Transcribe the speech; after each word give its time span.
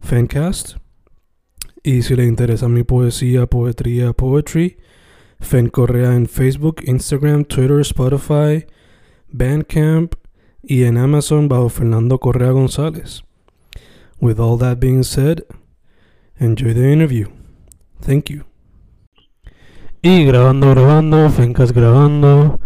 Fancast. 0.00 0.76
Y 1.82 2.02
si 2.02 2.16
le 2.16 2.26
interesa 2.26 2.68
mi 2.68 2.82
poesía, 2.82 3.46
poetría, 3.46 4.12
poetry, 4.12 4.78
Fen 5.40 5.68
Correa 5.68 6.14
en 6.14 6.26
Facebook, 6.26 6.82
Instagram, 6.84 7.44
Twitter, 7.44 7.80
Spotify, 7.80 8.66
Bandcamp 9.30 10.14
y 10.62 10.84
en 10.84 10.98
Amazon 10.98 11.48
bajo 11.48 11.68
Fernando 11.68 12.18
Correa 12.18 12.50
González. 12.50 13.22
With 14.20 14.38
all 14.40 14.58
that 14.58 14.78
being 14.80 15.04
said, 15.04 15.44
enjoy 16.38 16.74
the 16.74 16.92
interview. 16.92 17.28
Thank 18.00 18.30
you. 18.30 18.44
Y 20.02 20.24
grabando, 20.24 20.70
grabando, 20.70 21.30
Fencast 21.30 21.72
grabando. 21.72 22.58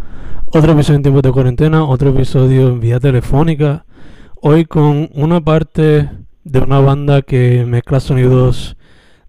Otro 0.47 0.73
episodio 0.73 0.97
en 0.97 1.03
tiempos 1.03 1.23
de 1.23 1.33
cuarentena, 1.33 1.85
otro 1.85 2.11
episodio 2.11 2.69
en 2.69 2.81
vía 2.81 3.01
telefónica. 3.01 3.87
Hoy 4.41 4.65
con 4.65 5.09
una 5.15 5.41
parte 5.41 6.11
de 6.45 6.59
una 6.59 6.81
banda 6.81 7.23
que 7.23 7.65
mezcla 7.67 8.01
sonidos 8.01 8.77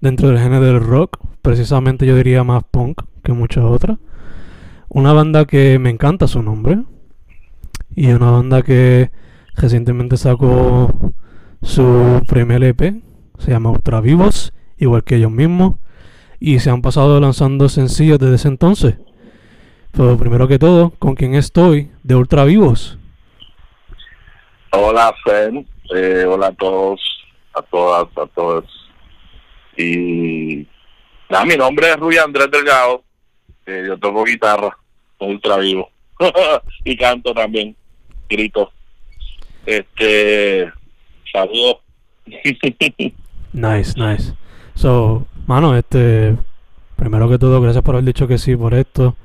dentro 0.01 0.29
del 0.29 0.39
género 0.39 0.65
del 0.65 0.81
rock, 0.81 1.19
precisamente 1.41 2.05
yo 2.05 2.15
diría 2.15 2.43
más 2.43 2.63
punk 2.63 3.01
que 3.23 3.33
muchas 3.33 3.63
otras. 3.63 3.97
Una 4.89 5.13
banda 5.13 5.45
que 5.45 5.79
me 5.79 5.89
encanta 5.89 6.27
su 6.27 6.41
nombre 6.41 6.83
y 7.95 8.11
una 8.11 8.31
banda 8.31 8.61
que 8.61 9.11
recientemente 9.55 10.17
sacó 10.17 11.13
su 11.61 12.21
primer 12.27 12.63
EP, 12.63 13.01
se 13.37 13.51
llama 13.51 13.71
Ultra 13.71 14.01
Vivos, 14.01 14.53
igual 14.77 15.03
que 15.03 15.15
ellos 15.15 15.31
mismos, 15.31 15.75
y 16.39 16.59
se 16.59 16.69
han 16.69 16.81
pasado 16.81 17.19
lanzando 17.19 17.69
sencillos 17.69 18.19
desde 18.19 18.35
ese 18.35 18.47
entonces. 18.49 18.95
Pero 19.91 20.17
primero 20.17 20.47
que 20.47 20.59
todo, 20.59 20.89
¿con 20.99 21.15
quién 21.15 21.35
estoy 21.35 21.91
de 22.03 22.15
Ultra 22.15 22.43
Vivos? 22.45 22.97
Hola, 24.71 25.13
Fen. 25.23 25.67
Eh, 25.95 26.25
hola 26.25 26.47
a 26.47 26.51
todos, 26.53 26.99
a 27.53 27.61
todas, 27.61 28.07
a 28.17 28.25
todos. 28.27 28.65
Y 29.77 30.67
nada, 31.29 31.45
mi 31.45 31.55
nombre 31.55 31.89
es 31.89 31.97
Rui 31.97 32.17
Andrés 32.17 32.49
Delgado. 32.49 33.03
Eh, 33.67 33.83
yo 33.87 33.97
toco 33.97 34.23
guitarra, 34.23 34.75
soy 35.19 35.33
ultra 35.33 35.57
vivo. 35.57 35.91
y 36.83 36.97
canto 36.97 37.33
también, 37.33 37.75
grito. 38.27 38.71
Este, 39.65 40.71
saludos. 41.31 41.77
nice, 43.53 43.93
nice. 43.95 44.33
So, 44.73 45.27
mano, 45.45 45.77
este, 45.77 46.35
primero 46.95 47.29
que 47.29 47.37
todo, 47.37 47.61
gracias 47.61 47.83
por 47.83 47.95
haber 47.95 48.05
dicho 48.05 48.27
que 48.27 48.39
sí 48.39 48.55
por 48.55 48.73
esto. 48.73 49.15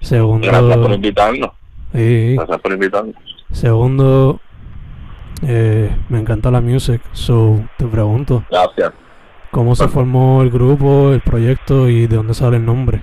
Segundo, 0.00 0.46
gracias 0.46 0.76
por 0.76 0.92
invitarnos. 0.92 1.50
Gracias 1.92 2.60
por 2.60 2.72
invitarnos. 2.72 3.16
Segundo, 3.50 4.40
eh, 5.46 5.94
me 6.08 6.18
encanta 6.18 6.50
la 6.50 6.60
music, 6.60 7.00
so 7.12 7.60
te 7.76 7.86
pregunto. 7.86 8.44
Gracias. 8.50 8.92
¿Cómo 9.50 9.74
se 9.74 9.88
formó 9.88 10.42
el 10.42 10.50
grupo, 10.50 11.12
el 11.12 11.20
proyecto 11.22 11.88
y 11.88 12.06
de 12.06 12.16
dónde 12.16 12.34
sale 12.34 12.58
el 12.58 12.66
nombre? 12.66 13.00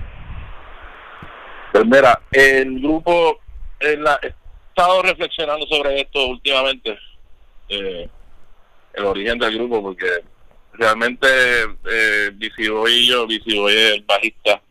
Pues 1.72 1.84
mira, 1.84 2.20
el 2.30 2.80
grupo, 2.80 3.38
he 3.80 3.92
estado 3.92 5.02
reflexionando 5.02 5.66
sobre 5.66 6.00
esto 6.00 6.26
últimamente, 6.28 6.96
eh, 7.68 8.08
el 8.94 9.04
origen 9.04 9.38
del 9.38 9.56
grupo, 9.56 9.82
porque 9.82 10.06
realmente 10.74 11.26
eh, 11.90 12.30
Visiboy 12.34 12.92
y 12.92 13.08
yo, 13.08 13.26
Visiboy 13.26 13.74
es 13.74 13.94
el 13.94 14.02
bajista, 14.04 14.62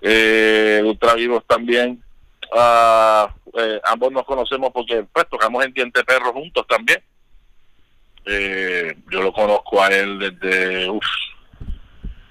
eh, 0.00 0.82
Ultra 0.84 1.14
Vivos 1.14 1.44
también, 1.46 2.02
ah, 2.52 3.34
eh, 3.58 3.80
ambos 3.84 4.12
nos 4.12 4.24
conocemos 4.24 4.70
porque 4.72 5.04
pues 5.12 5.28
tocamos 5.28 5.64
en 5.64 5.72
Diente 5.72 6.04
Perro 6.04 6.32
juntos 6.32 6.64
también. 6.68 7.02
Eh, 8.26 8.94
yo 9.10 9.22
lo 9.22 9.32
conozco 9.32 9.82
a 9.82 9.88
él 9.88 10.18
desde 10.18 10.90
uf, 10.90 11.02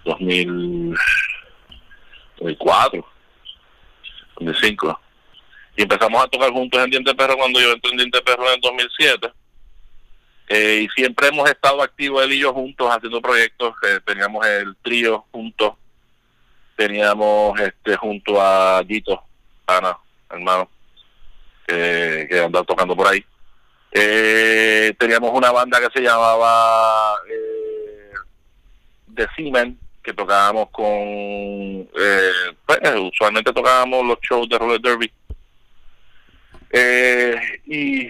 2004, 0.06 3.06
2005. 4.35 5.02
Y 5.75 5.81
empezamos 5.84 6.24
a 6.24 6.28
tocar 6.28 6.51
juntos 6.51 6.84
en 6.84 6.91
Diente 6.91 7.16
Perro 7.16 7.38
cuando 7.38 7.59
yo 7.59 7.72
entré 7.72 7.90
en 7.91 7.97
Diente 7.97 8.22
Perro 8.22 8.47
en 8.47 8.53
el 8.56 8.62
2007. 8.62 9.31
Eh, 10.51 10.81
y 10.84 10.90
siempre 10.90 11.28
hemos 11.28 11.47
estado 11.50 11.84
activos 11.84 12.24
él 12.24 12.34
y 12.34 12.40
yo 12.40 12.53
juntos 12.53 12.90
haciendo 12.90 13.22
proyectos. 13.22 13.75
Eh, 13.84 14.00
teníamos 14.06 14.46
el 14.46 14.75
trío 14.78 15.25
juntos. 15.31 15.74
Teníamos 16.75 17.59
este 17.59 17.96
junto 17.97 18.41
a 18.41 18.81
Gito, 18.88 19.22
Ana, 19.68 19.97
hermano 20.30 20.70
que, 21.68 22.28
que 22.30 22.40
andaba 22.40 22.66
tocando 22.66 22.96
por 22.96 23.08
ahí. 23.08 23.24
Eh, 23.92 24.94
teníamos 25.00 25.32
una 25.34 25.52
banda 25.52 25.80
que 25.80 26.00
se 26.00 26.02
llamaba 26.02 27.16
eh, 27.30 28.14
The 29.16 29.28
Seamen, 29.36 29.80
que 30.04 30.14
tocábamos 30.14 30.70
con. 30.70 30.86
Eh, 30.88 32.32
pues, 32.66 32.80
usualmente 33.12 33.52
tocábamos 33.52 34.06
los 34.06 34.20
shows 34.22 34.48
de 34.48 34.58
roller 34.58 34.82
derby. 34.82 35.12
Eh, 36.72 37.62
y 37.66 38.08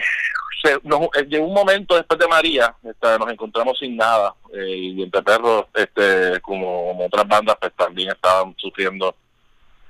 se, 0.62 0.80
nos, 0.84 1.04
eh, 1.16 1.26
llegó 1.30 1.46
un 1.46 1.54
momento 1.54 1.96
después 1.96 2.20
de 2.20 2.28
María, 2.28 2.76
nos 2.84 3.32
encontramos 3.32 3.78
sin 3.80 3.96
nada. 3.96 4.36
Eh, 4.54 4.76
y 4.76 5.04
entre 5.04 5.22
perros, 5.22 5.66
este, 5.74 6.42
como, 6.42 6.88
como 6.88 7.06
otras 7.06 7.28
bandas, 7.28 7.56
pues 7.60 7.72
también 7.74 8.10
estaban 8.10 8.54
sufriendo 8.58 9.16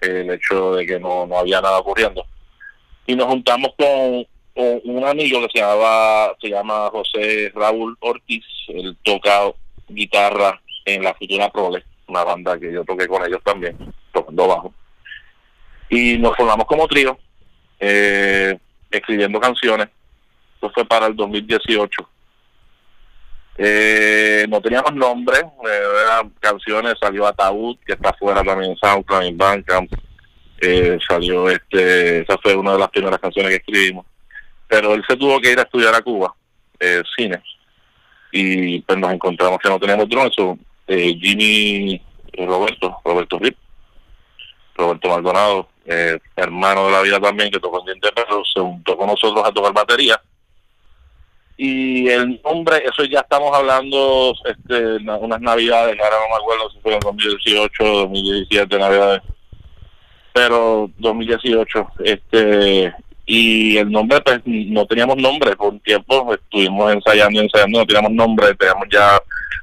el 0.01 0.31
hecho 0.31 0.75
de 0.75 0.85
que 0.85 0.99
no, 0.99 1.25
no 1.25 1.39
había 1.39 1.61
nada 1.61 1.79
ocurriendo. 1.79 2.25
Y 3.05 3.15
nos 3.15 3.27
juntamos 3.27 3.71
con, 3.77 4.25
un 4.55 5.05
amigo 5.05 5.41
que 5.41 5.47
se 5.53 5.59
llamaba 5.59 6.35
se 6.41 6.49
llama 6.49 6.89
José 6.91 7.51
Raúl 7.55 7.97
Ortiz. 8.01 8.45
Él 8.67 8.97
toca 9.03 9.51
guitarra 9.87 10.61
en 10.85 11.03
la 11.03 11.13
futura 11.13 11.49
Prole 11.49 11.83
una 12.09 12.23
banda 12.23 12.59
que 12.59 12.73
yo 12.73 12.83
toqué 12.83 13.07
con 13.07 13.23
ellos 13.25 13.41
también 13.43 13.77
tocando 14.11 14.47
bajo. 14.47 14.73
Y 15.89 16.17
nos 16.17 16.35
formamos 16.35 16.65
como 16.65 16.87
trío 16.87 17.17
eh, 17.79 18.57
escribiendo 18.91 19.39
canciones. 19.39 19.87
Eso 20.57 20.71
fue 20.71 20.85
para 20.85 21.07
el 21.07 21.15
2018 21.15 22.09
eh, 23.61 24.45
no 24.47 24.61
teníamos 24.61 24.95
nombre, 24.95 25.37
eh, 25.39 25.83
eran 26.05 26.29
canciones, 26.39 26.93
salió 26.97 27.27
Ataúd, 27.27 27.77
que 27.85 27.91
está 27.91 28.11
afuera 28.11 28.41
también 28.41 28.71
en 28.71 28.77
SoundCloud, 28.77 29.23
en 29.23 29.37
Bandcamp, 29.37 29.91
eh, 30.61 30.97
salió 31.05 31.49
este 31.49 32.21
esa 32.21 32.37
fue 32.37 32.55
una 32.55 32.71
de 32.71 32.79
las 32.79 32.89
primeras 32.89 33.19
canciones 33.19 33.49
que 33.49 33.57
escribimos. 33.57 34.05
Pero 34.65 34.93
él 34.93 35.03
se 35.05 35.17
tuvo 35.17 35.41
que 35.41 35.51
ir 35.51 35.59
a 35.59 35.63
estudiar 35.63 35.93
a 35.93 36.01
Cuba 36.01 36.33
eh, 36.79 37.03
cine. 37.17 37.43
Y 38.31 38.79
pues 38.79 38.97
nos 38.97 39.11
encontramos 39.11 39.59
que 39.59 39.67
no 39.67 39.77
teníamos 39.77 40.07
drones 40.07 40.31
eh, 40.87 41.17
Jimmy 41.19 42.01
y 42.31 42.45
Roberto 42.45 43.01
Roberto 43.03 43.39
Rip 43.39 43.57
Roberto 44.75 45.09
Maldonado 45.09 45.67
eh, 45.85 46.17
hermano 46.35 46.85
de 46.85 46.91
la 46.91 47.01
vida 47.01 47.19
también 47.19 47.51
que 47.51 47.59
tocó 47.59 47.79
en 47.79 47.87
Diente 47.87 48.09
se 48.53 48.61
juntó 48.61 48.95
con 48.95 49.07
nosotros 49.07 49.43
a 49.45 49.51
tocar 49.51 49.73
batería 49.73 50.21
y 51.61 52.07
el 52.07 52.39
nombre, 52.41 52.77
eso 52.85 53.03
ya 53.03 53.19
estamos 53.19 53.53
hablando 53.53 54.33
este 54.45 54.95
unas 54.95 55.41
navidades, 55.41 55.99
ahora 55.99 56.15
no 56.21 56.35
me 56.35 56.41
acuerdo 56.41 56.69
si 56.71 56.79
fue 56.79 56.93
en 56.93 56.99
2018 57.01 57.83
2017 57.83 58.79
navidades 58.79 59.21
pero 60.33 60.89
2018 60.97 61.87
este 62.05 62.93
y 63.25 63.77
el 63.77 63.91
nombre 63.91 64.21
pues 64.21 64.41
no 64.45 64.85
teníamos 64.85 65.17
nombre 65.17 65.55
por 65.57 65.73
un 65.73 65.79
tiempo 65.81 66.33
estuvimos 66.33 66.93
ensayando 66.93 67.41
ensayando 67.41 67.79
no 67.79 67.85
teníamos 67.85 68.11
nombre 68.13 68.55
teníamos 68.55 68.87
ya 68.89 69.19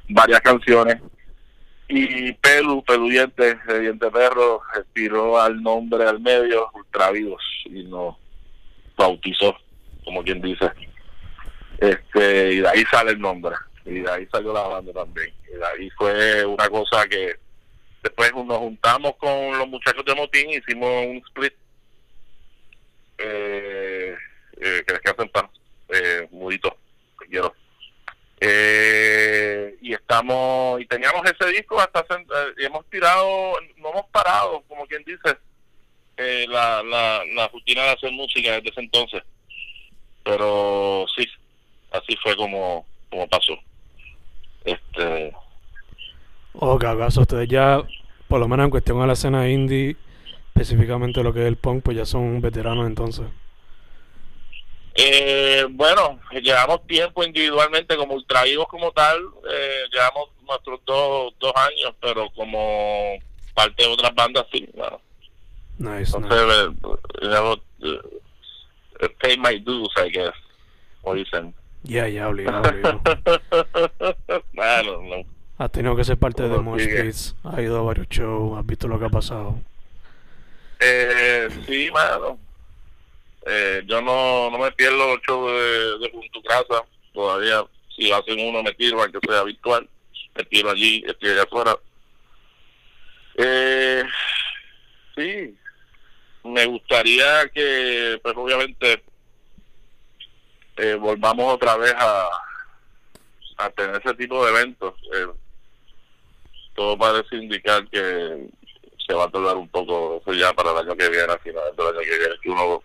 varias 0.09 0.41
canciones. 0.41 1.01
Y 1.89 2.33
Pelu, 2.33 2.83
Pelu 2.83 3.07
Diente, 3.07 3.57
Diente 3.79 4.11
Perro, 4.11 4.61
tiró 4.93 5.39
al 5.39 5.61
nombre 5.61 6.05
al 6.05 6.19
medio 6.19 6.69
Ultravivos 6.73 7.41
y 7.65 7.83
nos 7.83 8.15
bautizó, 8.97 9.55
como 10.03 10.21
quien 10.21 10.41
dice. 10.41 10.69
Este, 11.79 12.53
y 12.53 12.59
de 12.59 12.67
ahí 12.67 12.83
sale 12.89 13.11
el 13.11 13.19
nombre. 13.19 13.55
Y 13.85 13.99
de 13.99 14.11
ahí 14.11 14.27
salió 14.31 14.53
la 14.53 14.67
banda 14.67 14.91
también. 14.93 15.33
Y 15.49 15.55
de 15.55 15.65
ahí 15.65 15.89
fue 15.91 16.45
una 16.45 16.69
cosa 16.69 17.07
que 17.07 17.35
después 18.03 18.33
nos 18.33 18.57
juntamos 18.57 19.15
con 19.17 19.57
los 19.57 19.67
muchachos 19.67 20.03
de 20.05 20.15
Motín, 20.15 20.49
hicimos 20.49 20.89
un 21.05 21.17
split. 21.27 21.53
Eh, 23.19 24.15
eh, 24.59 24.83
que 24.85 24.93
descansen 24.93 25.29
paz, 25.29 25.45
eh, 25.89 26.27
mudito, 26.31 26.75
quiero. 27.29 27.53
Eh, 28.39 29.75
y 29.81 29.93
estamos, 29.93 30.79
y 30.79 30.85
teníamos 30.85 31.23
ese 31.25 31.51
disco 31.51 31.79
hasta, 31.79 32.01
eh, 32.01 32.53
hemos 32.57 32.87
tirado, 32.89 33.53
no 33.77 33.89
hemos 33.89 34.05
parado, 34.11 34.63
como 34.67 34.85
quien 34.85 35.03
dice, 35.03 35.37
eh, 36.17 36.45
la, 36.47 36.83
la, 36.83 37.23
la 37.33 37.47
rutina 37.47 37.83
de 37.83 37.89
hacer 37.89 38.11
música 38.11 38.51
desde 38.53 38.69
ese 38.69 38.81
entonces. 38.81 39.23
Pero 40.23 41.05
sí, 41.15 41.25
así 41.91 42.15
fue 42.21 42.35
como, 42.35 42.85
como 43.09 43.27
pasó. 43.27 43.53
Este. 44.65 45.33
Ok, 46.53 46.83
acaso 46.83 47.21
ustedes 47.21 47.47
ya, 47.47 47.81
por 48.27 48.39
lo 48.39 48.47
menos 48.47 48.65
en 48.65 48.71
cuestión 48.71 49.01
a 49.01 49.07
la 49.07 49.13
escena 49.13 49.47
indie, 49.49 49.95
específicamente 50.47 51.23
lo 51.23 51.33
que 51.33 51.41
es 51.41 51.47
el 51.47 51.57
punk, 51.57 51.83
pues 51.83 51.97
ya 51.97 52.05
son 52.05 52.41
veteranos 52.41 52.87
entonces. 52.87 53.25
Eh, 54.99 55.63
bueno, 55.69 56.19
llevamos 56.41 56.85
tiempo 56.87 57.23
individualmente 57.23 57.95
como 57.95 58.15
ultraídos 58.15 58.67
como 58.67 58.91
tal, 58.91 59.17
eh, 59.47 59.83
llevamos 59.91 60.29
nuestros 60.47 60.79
dos, 60.85 61.33
dos 61.39 61.53
años, 61.55 61.93
pero 62.01 62.27
como 62.31 63.13
parte 63.53 63.83
de 63.83 63.89
otras 63.89 64.15
bandas 64.15 64.45
sí, 64.51 64.67
bueno. 64.73 64.99
Nice, 65.77 66.17
Entonces, 66.17 66.47
nice. 66.47 66.63
eh, 66.63 66.97
you 67.21 67.29
know, 67.29 67.55
eh, 69.01 69.09
pay 69.21 69.37
my 69.37 69.59
dues, 69.59 69.89
I 69.97 70.09
guess, 70.09 70.33
como 71.03 71.13
dicen. 71.13 71.53
Ya, 71.83 72.07
ya, 72.07 72.27
obligado, 72.27 72.69
obligado. 72.69 73.01
bueno, 74.53 75.01
no. 75.03 75.37
Has 75.57 75.71
tenido 75.71 75.95
que 75.95 76.03
ser 76.03 76.17
parte 76.17 76.43
de 76.43 76.57
Mosh. 76.59 76.85
Pits, 76.85 77.35
has 77.43 77.59
ido 77.59 77.79
a 77.79 77.81
varios 77.81 78.07
shows, 78.09 78.59
has 78.59 78.65
visto 78.65 78.87
lo 78.87 78.99
que 78.99 79.05
ha 79.05 79.09
pasado. 79.09 79.59
Eh, 80.79 81.49
sí, 81.65 81.89
mano. 81.91 82.37
Eh, 83.45 83.81
yo 83.85 84.01
no, 84.01 84.51
no 84.51 84.57
me 84.59 84.71
pierdo 84.73 84.97
los 85.15 85.21
shows 85.21 85.51
de, 85.51 85.97
de 85.99 86.11
Junto 86.11 86.41
Casa. 86.43 86.83
Todavía, 87.13 87.63
si 87.95 88.11
hacen 88.11 88.39
uno, 88.47 88.61
me 88.61 88.73
tiro, 88.73 89.01
aunque 89.01 89.19
sea 89.27 89.43
virtual. 89.43 89.89
Me 90.35 90.43
tiro 90.43 90.69
allí, 90.69 91.03
estoy 91.07 91.29
allá 91.29 91.43
afuera. 91.43 91.75
Eh, 93.37 94.03
sí, 95.15 95.55
me 96.43 96.65
gustaría 96.65 97.47
que, 97.53 98.19
pues 98.21 98.35
obviamente, 98.35 99.03
eh, 100.77 100.95
volvamos 100.95 101.53
otra 101.53 101.75
vez 101.77 101.93
a, 101.97 102.29
a 103.57 103.69
tener 103.71 104.01
ese 104.03 104.13
tipo 104.15 104.43
de 104.45 104.51
eventos. 104.51 104.93
Eh, 105.13 105.27
todo 106.75 106.97
parece 106.97 107.35
indicar 107.37 107.87
que 107.89 108.47
se 109.05 109.13
va 109.13 109.23
a 109.25 109.29
tardar 109.31 109.55
un 109.57 109.67
poco 109.69 110.21
eso 110.21 110.33
ya 110.33 110.53
para 110.53 110.71
el 110.71 110.77
año 110.77 110.95
que 110.95 111.09
viene, 111.09 111.31
a 111.33 111.37
finales 111.39 111.75
del 111.75 111.87
año 111.87 111.99
que 111.99 112.17
viene, 112.19 112.35
que 112.41 112.49
uno 112.49 112.83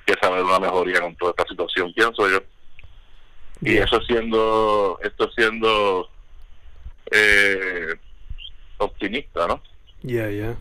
empieza 0.00 0.26
a 0.26 0.30
ver 0.36 0.44
una 0.44 0.58
mejoría 0.58 1.00
con 1.00 1.14
toda 1.16 1.30
esta 1.32 1.44
situación, 1.48 1.92
pienso 1.94 2.28
yo. 2.28 2.38
Y 3.60 3.74
Yeah. 3.74 3.84
eso 3.84 4.00
siendo, 4.02 4.98
esto 5.02 5.30
siendo 5.32 6.08
eh, 7.10 7.94
optimista, 8.78 9.46
¿no? 9.48 9.60
Ya, 10.02 10.30
ya. 10.30 10.56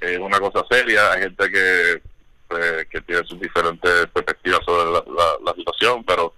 Es 0.00 0.18
una 0.18 0.40
cosa 0.40 0.64
seria, 0.70 1.12
hay 1.12 1.22
gente 1.22 1.50
que, 1.50 2.02
que 2.48 3.00
tiene 3.02 3.24
sus 3.26 3.38
diferentes 3.40 4.06
perspectivas 4.06 4.60
sobre 4.64 4.90
la, 4.90 5.54
situación, 5.54 6.04
pero 6.04 6.34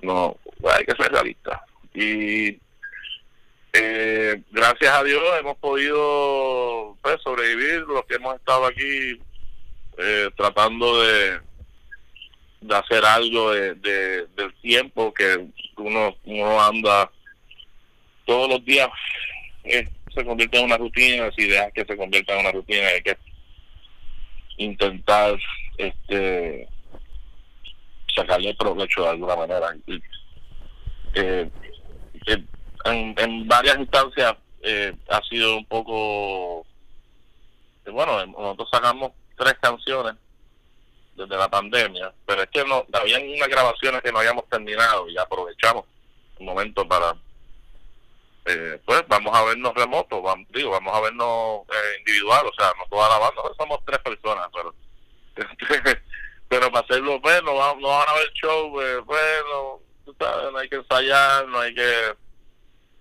no, 0.00 0.36
hay 0.72 0.84
que 0.84 0.96
ser 1.02 1.12
realista. 1.12 1.64
Y 1.92 2.58
eh, 3.72 4.42
gracias 4.50 4.92
a 4.94 5.02
Dios 5.04 5.22
hemos 5.38 5.56
podido 5.58 6.96
pues, 7.02 7.20
sobrevivir 7.22 7.80
los 7.80 8.04
que 8.06 8.14
hemos 8.14 8.36
estado 8.36 8.66
aquí 8.66 9.20
eh, 9.98 10.30
tratando 10.36 11.02
de, 11.02 11.40
hacer 12.70 13.04
algo 13.04 13.52
de- 13.52 13.74
del 13.74 14.54
tiempo 14.62 15.12
que 15.12 15.46
uno, 15.76 16.16
uno 16.24 16.60
anda 16.62 17.10
todos 18.24 18.48
los 18.48 18.64
días 18.64 18.88
eh, 19.64 19.86
se 20.14 20.24
convierte 20.24 20.58
en 20.58 20.64
una 20.66 20.76
rutina, 20.76 21.30
si 21.36 21.46
dejas 21.46 21.72
que 21.72 21.84
se 21.84 21.96
convierta 21.96 22.34
en 22.34 22.40
una 22.40 22.52
rutina 22.52 22.86
hay 22.86 23.02
que 23.02 23.16
intentar 24.56 25.38
este 25.78 26.68
sacarle 28.14 28.54
provecho 28.54 29.02
de 29.02 29.08
alguna 29.08 29.36
manera. 29.36 29.74
Eh, 31.14 31.50
eh, 32.26 32.44
en, 32.84 33.14
en 33.18 33.48
varias 33.48 33.78
instancias 33.78 34.34
eh, 34.62 34.94
ha 35.08 35.20
sido 35.22 35.56
un 35.56 35.66
poco 35.66 36.66
eh, 37.84 37.90
bueno 37.90 38.24
nosotros 38.26 38.68
sacamos 38.70 39.12
tres 39.36 39.54
canciones 39.60 40.14
desde 41.14 41.36
la 41.36 41.48
pandemia 41.48 42.12
pero 42.26 42.42
es 42.42 42.50
que 42.50 42.64
no 42.64 42.84
habían 42.92 43.28
unas 43.28 43.48
grabaciones 43.48 44.02
que 44.02 44.10
no 44.10 44.18
habíamos 44.18 44.48
terminado 44.48 45.08
y 45.08 45.16
aprovechamos 45.18 45.84
un 46.38 46.46
momento 46.46 46.86
para 46.86 47.14
eh, 48.46 48.80
pues 48.84 49.02
vamos 49.08 49.34
a 49.36 49.42
vernos 49.44 49.74
remotos 49.74 50.22
vamos, 50.22 50.46
digo 50.50 50.70
vamos 50.70 50.94
a 50.94 51.00
vernos 51.00 51.62
eh, 51.72 51.98
individual 52.00 52.46
o 52.46 52.52
sea 52.54 52.72
no 52.78 52.84
toda 52.90 53.08
la 53.08 53.18
banda 53.18 53.42
pues 53.42 53.54
somos 53.56 53.78
tres 53.86 53.98
personas 54.00 54.48
pero 54.52 54.74
pero 56.48 56.70
para 56.70 56.84
hacerlo 56.86 57.20
pues 57.22 57.42
no, 57.42 57.54
va- 57.54 57.74
no 57.78 57.88
van 57.88 58.08
a 58.08 58.14
ver 58.14 58.32
show 58.34 58.80
eh, 58.80 58.98
bueno 59.04 59.80
tú 60.04 60.14
sabes, 60.18 60.52
no 60.52 60.58
hay 60.58 60.68
que 60.68 60.76
ensayar 60.76 61.46
no 61.48 61.58
hay 61.60 61.74
que 61.74 62.14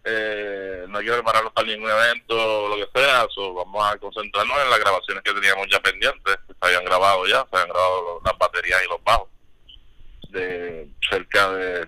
eh, 0.06 0.86
no 0.90 0.98
hay 1.00 1.06
que 1.06 1.12
prepararnos 1.14 1.54
para 1.54 1.68
ningún 1.68 1.90
evento 1.90 2.68
lo 2.68 2.76
que 2.76 3.00
sea, 3.00 3.26
so, 3.34 3.54
vamos 3.54 3.86
a 3.86 3.98
concentrarnos 3.98 4.58
en 4.62 4.70
las 4.70 4.80
grabaciones 4.80 5.24
que 5.24 5.32
teníamos 5.34 5.66
ya 5.72 5.80
pendientes, 5.80 6.36
que 6.46 6.54
se 6.54 6.60
habían 6.60 6.84
grabado 6.84 7.26
ya, 7.26 7.48
se 7.50 7.56
habían 7.56 7.70
grabado 7.70 8.22
las 8.26 8.38
baterías 8.38 8.84
y 8.84 8.90
los 8.90 9.02
bajos, 9.02 9.30
de 10.30 10.90
cerca 11.10 11.50
de 11.52 11.88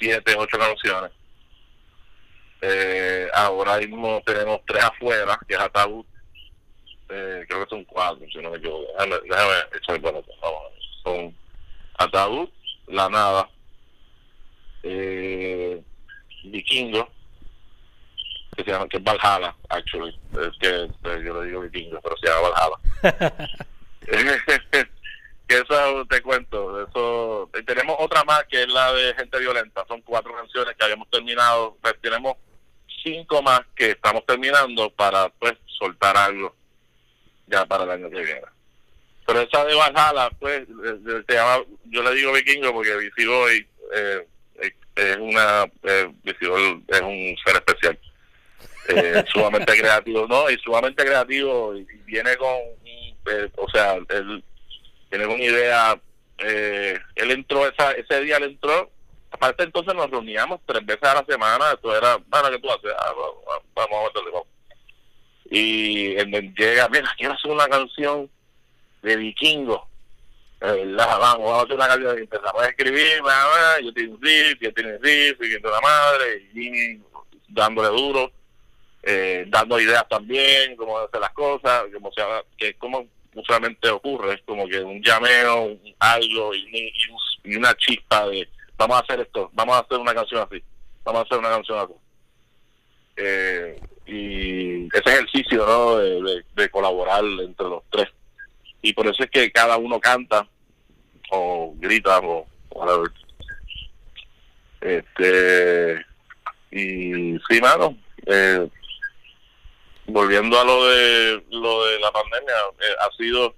siete, 0.00 0.34
ocho 0.38 0.58
canciones. 0.58 1.10
Eh, 2.64 3.28
ahora 3.34 3.78
mismo 3.78 4.22
tenemos 4.24 4.60
tres 4.64 4.84
afuera, 4.84 5.36
que 5.48 5.54
es 5.54 5.60
Ataúd, 5.60 6.06
eh, 7.08 7.44
creo 7.48 7.64
que 7.64 7.70
son 7.70 7.84
cuatro, 7.84 8.24
si 8.32 8.38
no 8.38 8.50
me 8.50 8.58
equivoco. 8.58 8.86
Déjame, 8.92 9.16
déjame 9.28 9.52
echar 9.76 9.96
el 9.96 10.02
pelota, 10.02 10.32
vamos 10.40 10.60
a 10.60 10.68
ver. 10.68 10.82
Son 11.02 11.36
Ataúd, 11.98 12.48
La 12.86 13.08
Nada, 13.08 13.50
eh, 14.84 15.82
Vikingo, 16.44 17.08
que 18.56 18.62
se 18.62 18.70
llama, 18.70 18.88
que 18.88 18.98
es 18.98 19.02
Valhalla, 19.02 19.56
actually. 19.68 20.16
Es 20.32 20.58
que 20.60 20.84
eh, 20.84 21.22
yo 21.24 21.42
le 21.42 21.48
digo 21.48 21.60
Vikingo, 21.62 22.00
pero 22.00 22.16
se 22.16 22.28
llama 22.28 22.48
Valhalla. 22.48 23.50
que 25.48 25.58
eso 25.58 26.06
te 26.06 26.22
cuento, 26.22 26.86
eso 26.86 27.50
tenemos 27.66 27.96
otra 27.98 28.22
más 28.22 28.44
que 28.44 28.62
es 28.62 28.68
la 28.68 28.92
de 28.92 29.14
Gente 29.14 29.40
Violenta, 29.40 29.84
son 29.88 30.00
cuatro 30.02 30.32
canciones 30.34 30.76
que 30.76 30.84
habíamos 30.84 31.10
terminado, 31.10 31.76
pues 31.82 32.00
tenemos 32.00 32.36
cinco 33.02 33.42
más 33.42 33.60
que 33.74 33.90
estamos 33.90 34.24
terminando 34.26 34.90
para 34.90 35.28
pues 35.30 35.54
soltar 35.78 36.16
algo 36.16 36.54
ya 37.46 37.66
para 37.66 37.84
el 37.84 37.90
año 37.90 38.10
que 38.10 38.22
viene. 38.22 38.42
Pero 39.26 39.40
esa 39.40 39.64
de 39.64 39.74
Valhalla, 39.74 40.30
pues, 40.40 40.66
se 41.28 41.34
llama, 41.34 41.64
yo 41.84 42.02
le 42.02 42.14
digo 42.14 42.32
vikingo 42.32 42.72
porque 42.72 42.96
Visigoy 42.96 43.66
eh, 43.94 44.26
eh, 44.60 44.72
es 44.96 45.16
una, 45.16 45.64
eh, 45.84 46.12
es 46.24 47.00
un 47.00 47.36
ser 47.44 47.56
especial, 47.56 47.98
eh, 48.88 49.24
sumamente 49.32 49.78
creativo, 49.78 50.26
¿no? 50.26 50.50
Y 50.50 50.58
sumamente 50.58 51.04
creativo 51.04 51.76
y 51.76 51.84
viene 52.04 52.36
con, 52.36 52.56
eh, 53.30 53.48
o 53.56 53.70
sea, 53.70 53.94
él 54.08 54.42
tiene 55.08 55.26
una 55.26 55.42
idea, 55.44 56.00
eh, 56.38 56.98
él 57.14 57.30
entró, 57.30 57.68
esa, 57.68 57.92
ese 57.92 58.20
día 58.22 58.38
él 58.38 58.44
entró, 58.44 58.90
aparte 59.32 59.64
entonces 59.64 59.94
nos 59.94 60.10
reuníamos 60.10 60.60
tres 60.66 60.84
veces 60.84 61.02
a 61.04 61.14
la 61.14 61.24
semana, 61.24 61.72
esto 61.72 61.96
era, 61.96 62.16
bueno, 62.26 62.50
¿qué 62.50 62.58
tú 62.58 62.70
haces? 62.70 62.92
Ah, 62.98 63.12
vamos, 63.74 64.00
a 64.00 64.04
meterle, 64.08 64.30
vamos. 64.30 64.46
Y 65.50 66.14
él 66.16 66.54
llega, 66.56 66.88
mira, 66.88 67.12
quiero 67.16 67.34
hacer 67.34 67.50
una 67.50 67.66
canción 67.68 68.30
de 69.02 69.16
vikingo. 69.16 69.86
Verdad, 70.60 71.18
vamos, 71.18 71.44
vamos 71.46 71.58
a 71.58 71.62
hacer 71.64 71.74
una 71.76 71.88
canción. 71.88 72.18
Y 72.18 72.20
empezamos 72.22 72.62
a 72.62 72.68
escribir, 72.68 73.22
bla, 73.22 73.80
yo 73.82 73.92
tengo 73.92 74.14
un 74.14 74.22
riff, 74.22 74.58
yo 74.60 74.72
tengo 74.72 74.90
un 74.90 75.02
riff, 75.02 75.36
y 75.42 75.60
la 75.60 75.80
madre, 75.80 76.36
y 76.36 76.52
Jimmy 76.52 77.02
dándole 77.48 77.88
duro, 77.88 78.32
eh, 79.02 79.44
dando 79.48 79.78
ideas 79.80 80.08
también, 80.08 80.76
cómo 80.76 80.98
hacer 80.98 81.20
las 81.20 81.32
cosas, 81.32 81.84
como 81.92 82.12
sea, 82.12 82.42
que 82.56 82.74
como 82.74 83.06
usualmente 83.34 83.90
ocurre, 83.90 84.34
es 84.34 84.42
como 84.46 84.66
que 84.68 84.78
un 84.80 85.02
llameo, 85.02 85.62
un- 85.64 85.94
algo 85.98 86.54
y, 86.54 86.60
y 86.76 86.92
y 87.44 87.56
una 87.56 87.74
chispa 87.74 88.28
de 88.28 88.48
vamos 88.82 88.96
a 88.96 89.00
hacer 89.00 89.20
esto, 89.20 89.50
vamos 89.52 89.76
a 89.76 89.80
hacer 89.80 89.98
una 89.98 90.14
canción 90.14 90.42
así. 90.42 90.62
vamos 91.04 91.20
a 91.20 91.24
hacer 91.24 91.38
una 91.38 91.50
canción 91.50 91.78
así. 91.78 91.94
Eh, 93.16 93.80
y 94.06 94.86
ese 94.86 95.14
ejercicio 95.14 95.66
¿no? 95.66 95.96
de, 95.96 96.44
de, 96.54 96.70
colaborar 96.70 97.22
entre 97.24 97.68
los 97.68 97.82
tres. 97.90 98.08
Y 98.80 98.92
por 98.92 99.06
eso 99.06 99.22
es 99.22 99.30
que 99.30 99.52
cada 99.52 99.76
uno 99.76 100.00
canta 100.00 100.46
o 101.30 101.74
grita 101.76 102.18
o 102.18 102.46
whatever. 102.70 103.10
Este, 104.80 106.04
y 106.72 107.38
sí, 107.48 107.60
mano, 107.60 107.96
eh, 108.26 108.68
volviendo 110.06 110.58
a 110.58 110.64
lo 110.64 110.86
de 110.86 111.44
lo 111.50 111.86
de 111.86 112.00
la 112.00 112.10
pandemia, 112.10 112.54
eh, 112.80 112.94
ha 113.00 113.16
sido 113.16 113.54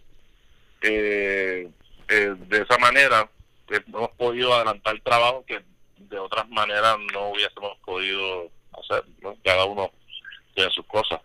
eh, 0.83 1.71
eh, 2.09 2.35
de 2.37 2.59
esa 2.61 2.76
manera 2.78 3.28
hemos 3.68 4.11
podido 4.12 4.54
adelantar 4.54 5.00
trabajo 5.00 5.44
que 5.47 5.62
de 5.97 6.18
otras 6.18 6.49
maneras 6.49 6.97
no 7.12 7.30
hubiésemos 7.30 7.76
podido 7.85 8.50
hacer, 8.73 9.04
cada 9.42 9.64
uno 9.64 9.90
tiene 10.54 10.71
sus 10.71 10.87
cosas. 10.87 11.21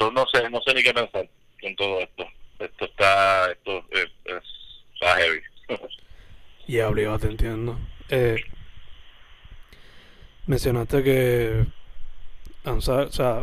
Yo 0.00 0.10
no 0.10 0.26
sé, 0.32 0.48
no 0.50 0.60
sé 0.62 0.74
ni 0.74 0.82
qué 0.82 0.92
pensar 0.92 1.28
en 1.60 1.76
todo 1.76 2.00
esto. 2.00 2.24
Esto 2.58 2.84
está, 2.84 3.52
esto 3.52 3.84
es, 3.90 4.10
está 4.94 5.16
heavy. 5.16 5.40
y 6.66 6.78
obligado, 6.80 7.18
te 7.18 7.26
entiendo. 7.28 7.78
Eh, 8.08 8.42
mencionaste 10.46 11.02
que, 11.02 11.64
o 12.64 12.80
sea, 12.80 13.42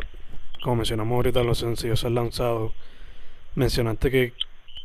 como 0.62 0.78
mencionamos 0.78 1.16
ahorita, 1.16 1.44
los 1.44 1.60
sencillos 1.60 2.04
han 2.06 2.16
lanzado. 2.16 2.74
Mencionaste 3.56 4.12
que 4.12 4.34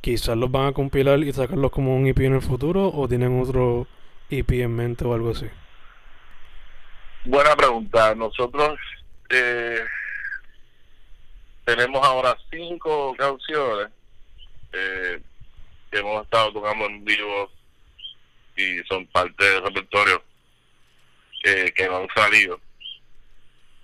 quizás 0.00 0.37
los 0.37 0.50
van 0.50 0.69
a 0.69 0.73
compilar 0.73 1.19
y 1.21 1.33
sacarlos 1.33 1.71
como 1.71 1.97
un 1.97 2.07
EP 2.07 2.19
en 2.21 2.35
el 2.35 2.43
futuro 2.43 2.88
o 2.88 3.09
tienen 3.09 3.41
otro 3.41 3.87
EP 4.31 4.50
en 4.53 4.75
mente 4.75 5.05
o 5.05 5.15
algo 5.15 5.31
así. 5.31 5.47
Buena 7.25 7.57
pregunta. 7.57 8.15
Nosotros 8.15 8.79
eh, 9.31 9.85
tenemos 11.65 12.05
ahora 12.07 12.37
cinco 12.50 13.15
canciones 13.17 13.88
eh, 14.73 15.21
que 15.91 15.99
hemos 15.99 16.23
estado 16.25 16.53
tocando 16.53 16.87
en 16.87 17.05
vivo 17.05 17.50
y 18.57 18.79
son 18.88 19.07
parte 19.07 19.45
del 19.45 19.62
repertorio 19.65 20.23
que, 21.43 21.73
que 21.75 21.87
no 21.88 21.99
han 21.99 22.09
salido 22.15 22.61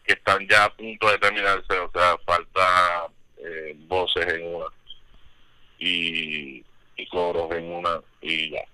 que 0.04 0.14
están 0.14 0.46
ya 0.48 0.64
a 0.64 0.74
punto 0.74 1.08
de 1.10 1.18
terminarse, 1.18 1.78
o 1.78 1.90
sea, 1.92 2.18
falta 2.24 3.06
eh, 3.38 3.74
voces 3.86 4.26
en 4.34 4.54
una 4.54 4.66
y, 5.82 6.64
coros 7.10 7.50
en 7.52 7.70
una 7.70 8.00
y 8.20 8.50
ya. 8.50 8.64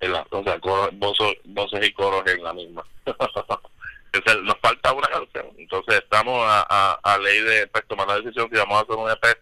En 0.00 0.12
la, 0.12 0.26
o 0.30 0.44
sea, 0.44 0.58
voces, 0.92 1.86
y 1.88 1.92
coros 1.92 2.22
en 2.26 2.44
la 2.44 2.52
misma. 2.52 2.84
nos 4.42 4.58
falta 4.60 4.92
una 4.92 5.08
canción, 5.08 5.46
entonces 5.56 5.96
estamos 5.96 6.42
a, 6.44 6.98
a, 7.02 7.18
ley 7.18 7.40
de 7.40 7.66
pues, 7.68 7.86
tomar 7.86 8.08
la 8.08 8.20
decisión 8.20 8.48
si 8.50 8.56
vamos 8.56 8.78
a 8.78 8.82
hacer 8.82 8.96
un 8.96 9.10
EP 9.10 9.38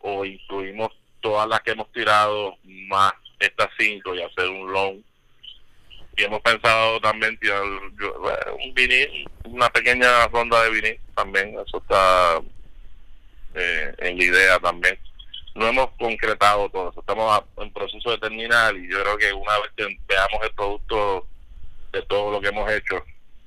o 0.00 0.24
incluimos 0.24 0.90
todas 1.20 1.48
las 1.48 1.60
que 1.60 1.72
hemos 1.72 1.90
tirado 1.92 2.56
más 2.64 3.12
estas 3.38 3.68
cinco 3.78 4.14
y 4.14 4.22
hacer 4.22 4.48
un 4.48 4.72
long 4.72 5.02
y 6.16 6.24
hemos 6.24 6.40
pensado 6.40 7.00
también 7.00 7.38
tirar 7.38 7.62
un 7.62 8.74
vinil, 8.74 9.28
una 9.44 9.70
pequeña 9.70 10.26
ronda 10.28 10.62
de 10.64 10.70
vinil 10.70 11.00
también, 11.14 11.56
eso 11.66 11.78
está 11.78 12.40
eh, 13.54 13.94
en 13.98 14.18
la 14.18 14.24
idea 14.24 14.58
también. 14.58 14.98
No 15.54 15.66
hemos 15.66 15.90
concretado 15.98 16.68
todo 16.70 16.90
eso, 16.90 17.00
estamos 17.00 17.42
en 17.56 17.72
proceso 17.72 18.10
de 18.10 18.18
terminar 18.18 18.76
y 18.76 18.88
yo 18.88 19.02
creo 19.02 19.18
que 19.18 19.32
una 19.32 19.58
vez 19.58 19.70
que 19.76 19.98
veamos 20.06 20.40
el 20.42 20.54
producto 20.54 21.26
de 21.92 22.02
todo 22.02 22.30
lo 22.30 22.40
que 22.40 22.48
hemos 22.48 22.70
hecho, 22.70 23.02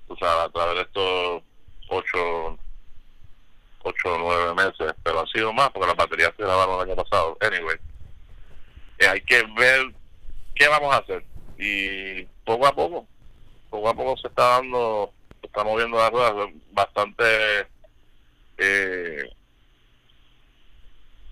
o 0.08 0.16
sea, 0.18 0.44
a 0.44 0.50
través 0.50 0.76
de 0.76 0.82
estos 0.82 1.44
ocho, 1.90 2.58
ocho 3.84 4.14
o 4.14 4.18
nueve 4.18 4.54
meses, 4.54 4.94
pero 5.04 5.22
ha 5.22 5.28
sido 5.28 5.54
más 5.54 5.70
porque 5.72 5.88
las 5.88 5.96
baterías 5.96 6.34
se 6.36 6.44
grabaron 6.44 6.76
el 6.76 6.92
año 6.92 7.04
pasado. 7.04 7.38
Anyway, 7.40 7.78
eh, 9.00 9.08
hay 9.08 9.22
que 9.22 9.44
ver 9.56 9.94
qué 10.56 10.68
vamos 10.68 10.94
a 10.94 10.98
hacer 10.98 11.24
y 11.58 12.24
poco 12.46 12.68
a 12.68 12.74
poco, 12.74 13.08
poco 13.70 13.90
a 13.90 13.94
poco 13.94 14.18
se 14.18 14.28
está 14.28 14.50
dando, 14.50 15.14
se 15.40 15.48
está 15.48 15.64
moviendo 15.64 15.98
las 15.98 16.12
ruedas 16.12 16.50
bastante 16.72 17.68
eh, 18.58 19.30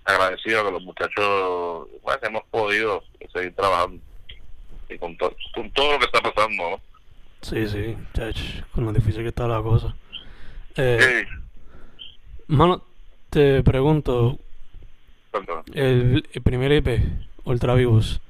agradecido 0.04 0.64
que 0.64 0.72
los 0.72 0.82
muchachos, 0.82 1.88
bueno, 2.02 2.20
hemos 2.22 2.44
podido 2.50 3.02
seguir 3.32 3.54
trabajando 3.54 4.02
y 4.88 4.98
con, 4.98 5.16
con 5.16 5.70
todo 5.72 5.92
lo 5.92 5.98
que 5.98 6.06
está 6.06 6.20
pasando, 6.20 6.70
¿no? 6.70 6.80
Sí, 7.40 7.66
sí, 7.68 7.96
con 8.72 8.84
lo 8.84 8.92
difícil 8.92 9.22
que 9.22 9.28
está 9.28 9.48
la 9.48 9.62
cosa. 9.62 9.94
Eh, 10.76 11.26
Mano, 12.46 12.82
te 13.30 13.62
pregunto, 13.62 14.38
el, 15.74 16.28
el 16.32 16.42
primer 16.42 16.72
IP, 16.72 17.02
Ultra 17.44 17.74
Vivos, 17.74 18.20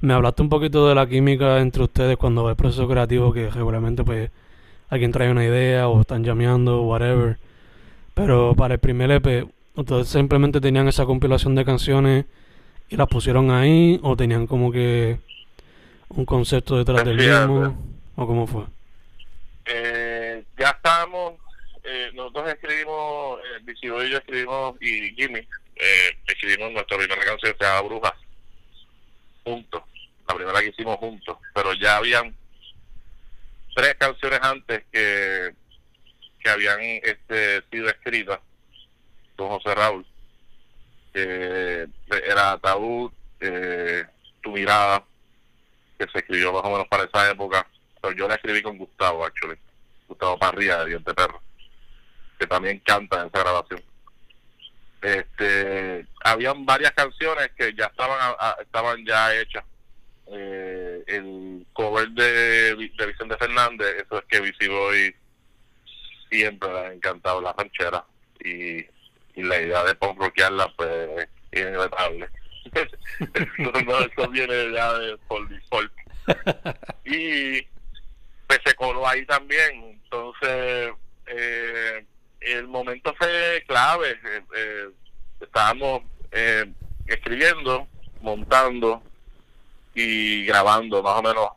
me 0.00 0.14
hablaste 0.14 0.42
un 0.42 0.48
poquito 0.48 0.88
de 0.88 0.96
la 0.96 1.08
química 1.08 1.60
entre 1.60 1.84
ustedes 1.84 2.16
cuando 2.16 2.50
el 2.50 2.56
proceso 2.56 2.88
creativo, 2.88 3.32
que 3.32 3.50
regularmente 3.50 4.02
pues 4.02 4.30
alguien 4.90 5.12
trae 5.12 5.30
una 5.30 5.44
idea 5.44 5.88
o 5.88 6.00
están 6.00 6.24
llameando, 6.24 6.82
whatever. 6.82 7.38
Pero 8.14 8.54
para 8.56 8.74
el 8.74 8.80
primer 8.80 9.10
EP, 9.12 9.48
¿ustedes 9.74 10.08
simplemente 10.08 10.60
tenían 10.60 10.88
esa 10.88 11.04
compilación 11.04 11.54
de 11.54 11.64
canciones 11.64 12.24
y 12.88 12.96
las 12.96 13.08
pusieron 13.08 13.50
ahí? 13.50 13.98
¿O 14.02 14.16
tenían 14.16 14.46
como 14.46 14.72
que 14.72 15.18
un 16.08 16.24
concepto 16.24 16.76
detrás 16.76 17.04
del 17.04 17.16
mismo? 17.16 17.76
¿O 18.16 18.26
cómo 18.26 18.46
fue? 18.46 18.64
Eh, 19.66 20.44
ya 20.58 20.70
estábamos, 20.70 21.34
eh, 21.84 22.10
nosotros 22.14 22.48
escribimos, 22.48 23.40
eh, 23.40 23.74
y 23.80 23.86
yo 23.86 24.00
escribimos, 24.00 24.76
y 24.80 25.14
Jimmy, 25.14 25.40
eh, 25.76 26.18
escribimos 26.26 26.72
nuestra 26.72 26.98
primera 26.98 27.24
canción, 27.24 27.54
se 27.58 27.64
llama 27.64 27.88
Brujas, 27.88 28.14
juntos 29.44 29.82
la 30.28 30.34
primera 30.34 30.60
que 30.60 30.68
hicimos 30.68 30.96
juntos, 30.96 31.36
pero 31.54 31.72
ya 31.74 31.96
habían 31.96 32.34
tres 33.74 33.94
canciones 33.96 34.38
antes 34.42 34.84
que, 34.92 35.54
que 36.42 36.50
habían 36.50 36.80
este, 36.80 37.62
sido 37.70 37.88
escritas 37.88 38.40
con 39.36 39.48
José 39.48 39.74
Raúl. 39.74 40.06
que 41.12 41.88
era 42.08 42.52
Ataúd, 42.52 43.12
eh, 43.40 44.04
Tu 44.42 44.50
Mirada, 44.50 45.04
que 45.98 46.06
se 46.08 46.18
escribió 46.18 46.52
más 46.52 46.64
o 46.64 46.70
menos 46.70 46.88
para 46.88 47.04
esa 47.04 47.30
época, 47.30 47.66
pero 48.00 48.14
yo 48.14 48.28
la 48.28 48.36
escribí 48.36 48.62
con 48.62 48.78
Gustavo, 48.78 49.24
actually, 49.24 49.58
Gustavo 50.08 50.38
Parrilla 50.38 50.78
de 50.78 50.90
Diente 50.90 51.14
Perro, 51.14 51.40
que 52.38 52.46
también 52.46 52.78
canta 52.80 53.20
en 53.20 53.28
esa 53.28 53.40
grabación. 53.40 53.82
Este, 55.00 56.06
habían 56.24 56.64
varias 56.64 56.92
canciones 56.92 57.50
que 57.56 57.74
ya 57.74 57.86
estaban 57.86 58.36
estaban 58.60 59.04
ya 59.04 59.34
hechas 59.34 59.64
eh, 60.28 61.02
el 61.08 61.66
cover 61.72 62.08
de, 62.10 62.76
de 62.76 63.06
Vicente 63.06 63.36
Fernández, 63.36 64.04
eso 64.04 64.18
es 64.18 64.24
que 64.26 64.40
Visiboy 64.40 65.14
siempre 66.30 66.72
le 66.72 66.78
ha 66.78 66.92
encantado 66.92 67.40
la 67.40 67.52
ranchera 67.52 68.04
y, 68.38 68.84
y 69.34 69.42
la 69.42 69.60
idea 69.60 69.84
de 69.84 69.94
punk 69.94 70.18
pues 70.76 71.28
es 71.52 71.60
inevitable. 71.60 72.28
no, 73.58 73.98
eso 73.98 74.28
viene 74.30 74.72
ya 74.72 74.92
de 74.98 75.16
por 75.28 75.48
default. 75.48 75.92
y 77.04 77.62
pues 78.46 78.60
se 78.64 78.74
coló 78.74 79.06
ahí 79.06 79.24
también, 79.26 80.00
entonces 80.02 80.92
eh, 81.26 82.06
el 82.40 82.68
momento 82.68 83.14
fue 83.18 83.64
clave, 83.66 84.10
eh, 84.10 84.42
eh 84.56 84.88
estábamos 85.40 86.02
eh, 86.30 86.72
escribiendo, 87.06 87.88
montando, 88.20 89.02
y 89.94 90.44
grabando 90.46 91.02
más 91.02 91.18
o 91.18 91.22
menos 91.22 91.48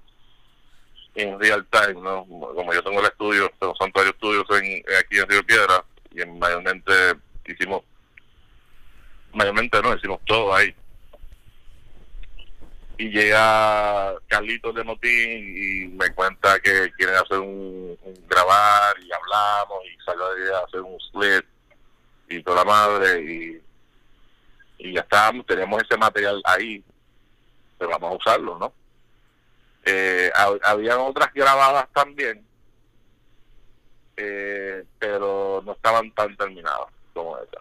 en 1.16 1.40
real 1.40 1.66
time, 1.70 2.02
¿no? 2.02 2.26
Como 2.26 2.74
yo 2.74 2.84
tengo 2.84 3.00
el 3.00 3.06
estudio, 3.06 3.52
tengo 3.60 3.76
Santuario 3.76 4.12
Estudios 4.12 4.46
en, 4.62 4.84
aquí 5.00 5.18
en 5.18 5.30
Río 5.30 5.46
Piedra 5.46 5.84
y 6.12 6.22
en 6.22 6.38
mayormente 6.38 6.94
hicimos, 7.52 7.84
mayormente 9.34 9.82
no, 9.82 9.96
hicimos 9.96 10.20
todo 10.26 10.54
ahí. 10.54 10.74
Y 12.98 13.10
llega 13.10 14.16
Carlitos 14.28 14.74
de 14.74 14.84
Motín 14.84 15.10
y 15.12 15.88
me 15.90 16.14
cuenta 16.14 16.60
que 16.62 16.92
quieren 16.98 17.16
hacer 17.16 17.40
un, 17.40 17.98
grabar 18.30 18.96
y 19.02 19.12
hablamos 19.12 19.80
y 19.86 20.04
salió 20.04 20.34
de 20.34 20.56
hacer 20.56 20.82
un 20.82 20.96
split 21.02 21.46
y 22.30 22.42
toda 22.42 22.64
la 22.64 22.66
madre 22.66 23.22
y, 23.22 23.62
y 24.78 24.94
ya 24.94 25.02
estábamos, 25.02 25.46
teníamos 25.46 25.84
ese 25.84 25.98
material 25.98 26.42
ahí 26.46 26.84
pero 27.78 27.92
vamos 27.92 28.12
a 28.12 28.16
usarlo, 28.16 28.58
¿no? 28.58 28.74
Eh, 29.86 30.32
habían 30.64 31.00
otras 31.00 31.32
grabadas 31.34 31.88
también, 31.94 32.46
eh, 34.18 34.84
pero 34.98 35.62
no 35.64 35.74
estaban 35.74 36.12
tan 36.12 36.36
terminadas 36.36 36.88
como 37.16 37.38
esta 37.40 37.58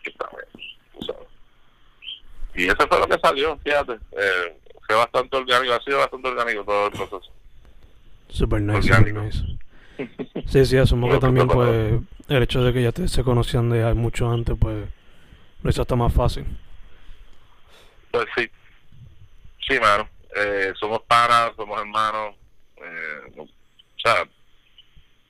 Y 2.54 2.66
eso 2.66 2.76
fue 2.88 3.00
lo 3.00 3.06
que 3.06 3.18
salió, 3.18 3.58
fíjate. 3.58 3.92
Eh, 3.94 4.58
fue 4.86 4.96
bastante 4.96 5.36
orgánico, 5.36 5.74
ha 5.74 5.80
sido 5.80 5.98
bastante 5.98 6.28
orgánico 6.28 6.64
todo 6.64 6.86
el 6.86 6.92
proceso. 6.92 7.32
Super 8.28 8.60
nice, 8.60 8.82
super 8.82 9.14
nice. 9.14 9.44
Sí, 10.46 10.66
sí, 10.66 10.76
asumo 10.76 11.08
que 11.08 11.18
también 11.18 11.46
pues 11.48 12.00
el 12.28 12.42
hecho 12.42 12.62
de 12.62 12.72
que 12.72 12.82
ya 12.82 12.92
te, 12.92 13.06
se 13.08 13.22
conocían 13.22 13.70
de 13.70 13.94
mucho 13.94 14.30
antes, 14.30 14.56
pues 14.58 14.88
lo 15.62 15.70
hizo 15.70 15.82
hasta 15.82 15.96
más 15.96 16.12
fácil. 16.12 16.44
Pues 18.10 18.26
sí, 18.36 18.50
sí, 19.68 19.78
mano. 19.80 20.08
Eh, 20.36 20.72
somos 20.78 21.02
panas, 21.02 21.52
somos 21.56 21.80
hermanos. 21.80 22.34
Eh, 22.76 23.32
o 23.38 23.46
sea, 24.02 24.28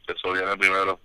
eso 0.08 0.32
viene 0.32 0.56
primero. 0.56 0.98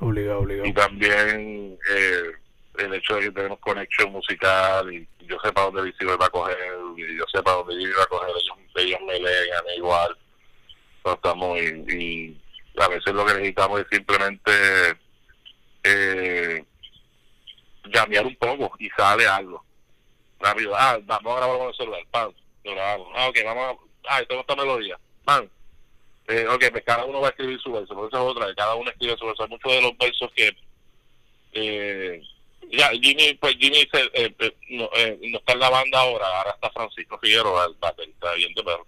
Obligado, 0.00 0.40
obligado. 0.40 0.68
Y 0.68 0.72
también 0.72 1.78
eh, 1.90 2.32
el 2.78 2.94
hecho 2.94 3.16
de 3.16 3.22
que 3.22 3.30
tenemos 3.30 3.58
conexión 3.60 4.12
musical 4.12 4.92
y 4.92 5.06
yo 5.26 5.38
sé 5.42 5.52
para 5.52 5.66
dónde 5.66 5.82
Visible 5.82 6.16
va 6.16 6.26
a 6.26 6.30
coger 6.30 6.56
y 6.96 7.16
yo 7.16 7.24
sé 7.32 7.42
para 7.42 7.58
dónde 7.58 7.74
Jimmy 7.76 7.92
va 7.92 8.02
a 8.02 8.06
coger, 8.06 8.30
ellos, 8.30 8.58
ellos 8.76 9.00
me 9.06 9.18
leen 9.20 9.54
a 9.54 9.62
mí 9.62 9.72
igual. 9.76 10.16
Estamos 11.04 11.58
y, 11.60 12.40
a 12.76 12.88
veces 12.88 13.14
lo 13.14 13.24
que 13.24 13.34
necesitamos 13.34 13.80
es 13.80 13.86
simplemente 13.90 14.52
eh, 15.84 16.64
llamear 17.92 18.26
un 18.26 18.36
poco 18.36 18.74
y 18.78 18.88
sale 18.90 19.26
algo. 19.26 19.64
Rápido, 20.40 20.74
ah, 20.74 20.98
vamos 21.04 21.32
a 21.32 21.36
grabar 21.36 21.58
con 21.58 21.68
el 21.68 21.74
celular, 21.74 22.02
pam, 22.10 22.32
lo 22.64 22.72
grabamos. 22.72 23.08
Ah, 23.14 23.28
ok, 23.28 23.36
vamos 23.44 23.64
a, 23.64 24.16
ah, 24.16 24.22
tengo 24.28 24.40
esta 24.40 24.56
melodía, 24.56 24.98
pam. 25.24 25.48
Eh, 26.28 26.46
ok, 26.48 26.64
pues 26.70 26.84
cada 26.84 27.04
uno 27.04 27.20
va 27.20 27.28
a 27.28 27.30
escribir 27.30 27.60
su 27.60 27.72
verso, 27.72 27.94
pero 27.94 28.08
esa 28.08 28.16
es 28.16 28.22
otra, 28.22 28.54
cada 28.54 28.74
uno 28.76 28.90
escribe 28.90 29.16
su 29.18 29.26
verso. 29.26 29.42
Hay 29.42 29.50
muchos 29.50 29.72
de 29.72 29.82
los 29.82 29.98
versos 29.98 30.32
que 30.34 30.56
eh, 31.52 32.22
ya 32.72 32.90
Jimmy 32.90 33.34
pues 33.34 33.56
Jimmy 33.58 33.88
eh, 33.92 34.34
eh, 34.38 34.56
no, 34.70 34.88
eh, 34.96 35.18
no 35.22 35.38
está 35.38 35.52
en 35.52 35.60
la 35.60 35.70
banda 35.70 36.00
ahora 36.00 36.26
ahora 36.26 36.50
está 36.50 36.68
Francisco 36.70 37.16
Figueroa 37.18 37.66
el 37.66 37.74
baterista 37.74 38.34
bien 38.34 38.52
de 38.54 38.64
perro 38.64 38.86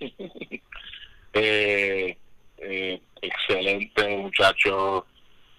excelente 3.22 4.08
muchacho 4.08 5.06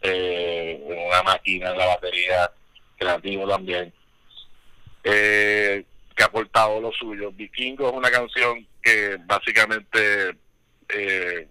una 0.04 1.24
máquina 1.24 1.72
en 1.72 1.78
la 1.78 1.86
batería 1.86 2.52
creativo 2.98 3.48
también 3.48 3.94
que 5.04 5.86
ha 6.20 6.26
aportado 6.26 6.82
lo 6.82 6.92
suyo 6.92 7.32
Vikingo 7.32 7.90
es 7.90 7.94
una 7.94 8.12
canción 8.12 8.68
que 8.82 9.18
básicamente 9.26 10.36
eh, 10.94 11.48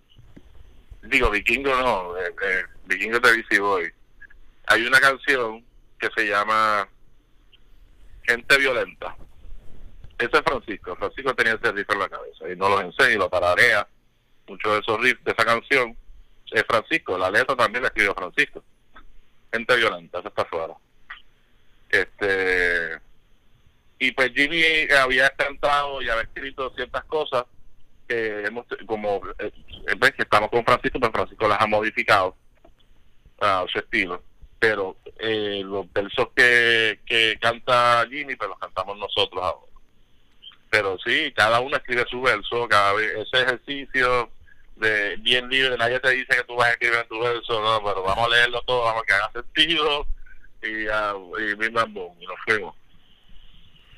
digo 1.02 1.30
Vikingo 1.30 1.74
no 1.74 2.16
eh, 2.18 2.34
eh, 2.42 2.64
Vikingo 2.86 3.20
te 3.20 3.32
dice 3.32 3.60
Boy 3.60 3.92
hay 4.66 4.86
una 4.86 5.00
canción 5.00 5.64
que 5.98 6.08
se 6.16 6.28
llama 6.28 6.88
Gente 8.22 8.58
Violenta. 8.58 9.16
Ese 10.18 10.30
es 10.36 10.42
Francisco. 10.42 10.94
Francisco 10.94 11.34
tenía 11.34 11.54
ese 11.54 11.72
riff 11.72 11.90
en 11.90 11.98
la 11.98 12.08
cabeza 12.08 12.48
y 12.48 12.56
no 12.56 12.68
los 12.68 12.82
enseña 12.82 13.10
y 13.10 13.18
lo 13.18 13.28
tararea. 13.28 13.88
Muchos 14.46 14.72
de 14.72 14.78
esos 14.78 15.00
riffs 15.00 15.24
de 15.24 15.32
esa 15.32 15.44
canción 15.44 15.96
es 16.52 16.64
Francisco. 16.68 17.18
La 17.18 17.30
letra 17.30 17.56
también 17.56 17.82
la 17.82 17.88
escribió 17.88 18.14
Francisco. 18.14 18.62
Gente 19.52 19.76
Violenta, 19.76 20.20
esa 20.20 20.28
está 20.28 20.44
fuera. 20.44 20.74
Este. 21.88 23.00
Y 23.98 24.12
pues 24.12 24.32
Jimmy 24.32 24.62
había 24.92 25.30
cantado 25.30 26.00
y 26.00 26.08
había 26.08 26.22
escrito 26.22 26.72
ciertas 26.74 27.04
cosas 27.04 27.44
que 28.10 28.44
hemos, 28.44 28.66
como, 28.86 29.20
eh, 29.38 29.52
ves 29.98 30.12
que 30.12 30.22
estamos 30.22 30.50
con 30.50 30.64
Francisco, 30.64 30.98
pues 30.98 31.12
Francisco 31.12 31.48
las 31.48 31.60
ha 31.60 31.66
modificado 31.66 32.36
a 33.40 33.64
su 33.70 33.78
estilo 33.78 34.22
pero 34.60 34.98
eh, 35.18 35.62
los 35.64 35.90
versos 35.92 36.28
que, 36.36 37.00
que 37.06 37.36
canta 37.40 38.06
Jimmy, 38.08 38.36
pues 38.36 38.50
los 38.50 38.58
cantamos 38.58 38.98
nosotros 38.98 39.42
ahora. 39.42 39.72
Pero 40.68 40.98
sí, 41.04 41.32
cada 41.34 41.60
uno 41.60 41.76
escribe 41.76 42.04
su 42.08 42.20
verso, 42.20 42.68
cada 42.68 42.92
vez 42.92 43.10
ese 43.16 43.42
ejercicio 43.42 44.30
de 44.76 45.16
bien 45.16 45.48
libre, 45.48 45.76
nadie 45.78 45.98
te 45.98 46.10
dice 46.10 46.36
que 46.36 46.44
tú 46.44 46.54
vas 46.56 46.68
a 46.68 46.72
escribir 46.72 47.04
tu 47.08 47.18
verso, 47.20 47.60
no, 47.60 47.82
pero 47.82 48.02
vamos 48.02 48.26
a 48.26 48.28
leerlo 48.28 48.62
todo, 48.62 48.84
vamos 48.84 49.02
a 49.02 49.06
que 49.06 49.12
haga 49.14 49.32
sentido 49.32 50.06
y, 50.62 50.86
uh, 50.88 51.38
y, 51.40 51.52
y 51.52 52.26
nos 52.26 52.38
fuimos. 52.46 52.76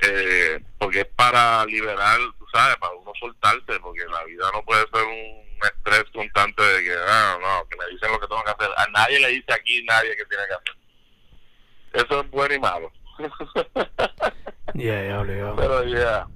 Eh, 0.00 0.60
porque 0.78 1.00
es 1.00 1.08
para 1.08 1.64
liberar, 1.66 2.18
sabes, 2.52 2.76
para 2.76 2.94
uno 2.94 3.12
soltarse, 3.18 3.80
porque 3.80 4.04
la 4.10 4.24
vida 4.24 4.50
no 4.52 4.62
puede 4.62 4.82
ser 4.92 5.04
un 5.04 5.42
estrés 5.62 6.04
constante 6.12 6.62
de 6.62 6.84
que, 6.84 6.94
ah, 7.08 7.38
no, 7.40 7.68
que 7.68 7.76
me 7.78 7.86
dicen 7.92 8.12
lo 8.12 8.20
que 8.20 8.26
tengo 8.26 8.44
que 8.44 8.50
hacer. 8.50 8.70
A 8.76 8.86
nadie 8.90 9.20
le 9.20 9.28
dice 9.28 9.52
aquí 9.52 9.84
nadie 9.84 10.16
que 10.16 10.24
tiene 10.26 10.44
que 10.46 10.54
hacer. 10.54 12.06
Eso 12.06 12.20
es 12.20 12.30
bueno 12.30 12.54
y 12.54 12.60
malo. 12.60 12.92
yeah, 14.74 15.24
yeah. 15.24 15.54
Pero 15.56 15.84
ya, 15.84 15.98
yeah. 15.98 16.28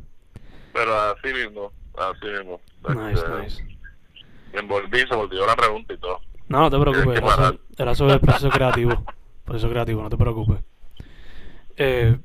pero 0.73 0.95
así 0.95 1.33
mismo, 1.33 1.73
así 1.97 2.27
mismo. 2.27 2.61
Nice, 2.89 3.21
este, 3.21 3.43
nice. 3.43 3.79
Me 4.53 4.61
envolví, 4.61 5.01
se 5.01 5.15
volvió 5.15 5.47
la 5.47 5.57
pregunta 5.57 5.95
y 5.95 5.99
todo. 5.99 6.21
No, 6.49 6.61
no 6.61 6.71
te 6.71 6.79
preocupes, 6.79 7.19
era 7.19 7.35
sobre, 7.35 7.59
era 7.79 7.95
sobre 7.95 8.15
el 8.15 8.21
proceso 8.21 8.51
creativo. 8.51 9.05
Proceso 9.45 9.71
creativo, 9.71 10.03
no 10.03 10.11
te 10.11 10.17
preocupes. 10.17 10.59
Eh, 11.77 12.17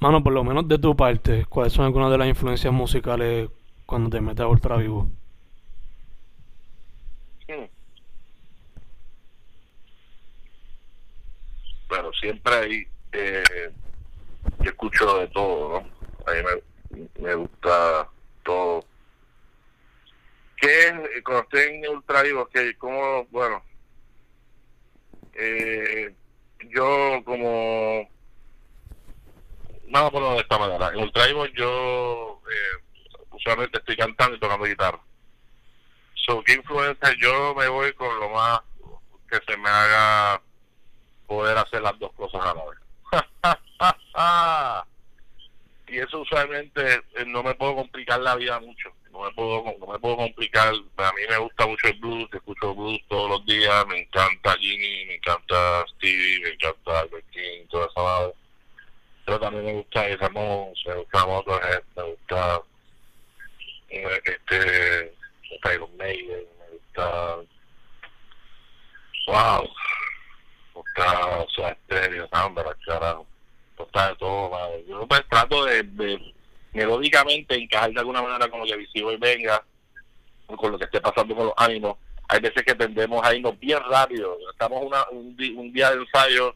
mano, 0.00 0.22
por 0.22 0.32
lo 0.32 0.44
menos 0.44 0.68
de 0.68 0.78
tu 0.78 0.96
parte, 0.96 1.44
¿cuáles 1.46 1.72
son 1.72 1.84
algunas 1.84 2.10
de 2.10 2.18
las 2.18 2.28
influencias 2.28 2.72
musicales 2.72 3.48
cuando 3.86 4.10
te 4.10 4.20
metes 4.20 4.40
a 4.40 4.48
Ultra 4.48 4.76
Vivo? 4.76 5.08
Bueno, 11.88 12.12
siempre 12.12 12.54
ahí 12.54 12.86
eh, 13.12 13.72
yo 14.60 14.70
escucho 14.70 15.18
de 15.18 15.28
todo, 15.28 15.80
¿no? 15.80 15.86
A 16.26 16.34
mí 16.34 16.42
me, 16.92 17.22
me 17.22 17.34
gusta 17.34 18.08
todo. 18.44 18.84
¿Qué 20.60 20.88
es, 20.88 21.22
cuando 21.24 21.42
estoy 21.44 21.60
en 21.62 21.88
Ultra 21.88 22.22
Vivo, 22.22 22.46
que 22.46 22.76
como, 22.76 23.24
bueno, 23.26 23.62
eh, 25.34 26.12
yo 26.70 27.22
como, 27.24 28.08
vamos 29.90 30.08
a 30.08 30.12
ponerlo 30.12 30.34
de 30.34 30.40
esta 30.42 30.58
manera, 30.58 30.88
en 30.88 31.00
Ultra 31.00 31.26
Vivo 31.26 31.46
yo 31.46 32.40
eh, 32.50 33.24
usualmente 33.32 33.78
estoy 33.78 33.96
cantando 33.96 34.36
y 34.36 34.40
tocando 34.40 34.64
guitarra. 34.64 35.00
So, 36.14 36.42
¿qué 36.42 36.54
influencia? 36.54 37.14
Yo 37.18 37.54
me 37.54 37.68
voy 37.68 37.92
con 37.94 38.18
lo 38.20 38.28
más 38.30 38.60
que 39.30 39.38
se 39.46 39.56
me 39.56 39.68
haga 39.68 40.42
poder 41.26 41.56
hacer 41.58 41.82
las 41.82 41.98
dos 41.98 42.12
cosas 42.12 42.40
a 42.42 42.54
la 42.54 42.64
vez. 42.64 42.78
y 45.88 45.98
eso 45.98 46.20
usualmente 46.20 46.94
eh, 46.94 47.24
no 47.26 47.42
me 47.42 47.54
puedo 47.54 47.76
complicar 47.76 48.20
la 48.20 48.36
vida 48.36 48.58
mucho. 48.60 48.92
No 49.10 49.22
me 49.22 49.30
puedo 49.32 49.64
no 49.78 49.86
me 49.92 49.98
puedo 49.98 50.16
complicar. 50.16 50.68
A 50.68 51.12
mí 51.12 51.22
me 51.28 51.38
gusta 51.38 51.66
mucho 51.66 51.88
el 51.88 51.98
blues, 51.98 52.28
escucho 52.32 52.74
blues 52.74 53.00
todos 53.08 53.30
los 53.30 53.46
días. 53.46 53.86
Me 53.86 54.00
encanta 54.00 54.56
Ginny, 54.58 55.06
me 55.06 55.14
encanta 55.16 55.84
Stevie, 55.94 56.40
me 56.42 56.50
encanta 56.50 57.00
Albert 57.00 57.30
King, 57.30 57.66
toda 57.70 57.86
esa 57.86 58.02
madre. 58.02 58.34
Pero 59.28 59.40
también 59.40 59.66
me 59.66 59.72
gusta 59.74 60.08
Ramón, 60.16 60.72
me 60.86 60.94
gusta 60.94 61.26
Motorhead, 61.26 61.82
me 61.96 62.02
gusta 62.02 62.62
este 63.90 65.14
Iron 65.74 65.94
Maiden, 65.98 66.46
me 66.58 66.78
gusta 66.78 67.36
wow 69.26 69.70
está, 70.86 71.40
o 71.40 71.50
sea, 71.50 71.68
estéreo, 71.68 72.26
la 72.32 72.76
carajo, 72.86 73.26
está 73.78 74.08
de 74.08 74.16
todo. 74.16 74.50
Yo 74.88 75.06
pues 75.06 75.22
trato 75.28 75.66
de, 75.66 75.82
de 75.82 76.34
melódicamente 76.72 77.54
encajar 77.54 77.92
de 77.92 78.00
alguna 78.00 78.22
manera 78.22 78.48
con 78.48 78.60
lo 78.60 78.64
que 78.66 78.76
visivo 78.78 79.12
y 79.12 79.18
venga, 79.18 79.62
con 80.46 80.72
lo 80.72 80.78
que 80.78 80.86
esté 80.86 81.02
pasando 81.02 81.36
con 81.36 81.44
los 81.48 81.54
ánimos. 81.58 81.98
Hay 82.28 82.40
veces 82.40 82.62
que 82.62 82.74
tendemos 82.74 83.22
a 83.22 83.34
irnos 83.34 83.60
bien 83.60 83.80
rápido, 83.90 84.38
estamos 84.50 84.82
una, 84.82 85.06
un, 85.10 85.36
un 85.54 85.70
día 85.70 85.90
de 85.90 85.98
ensayo 85.98 86.54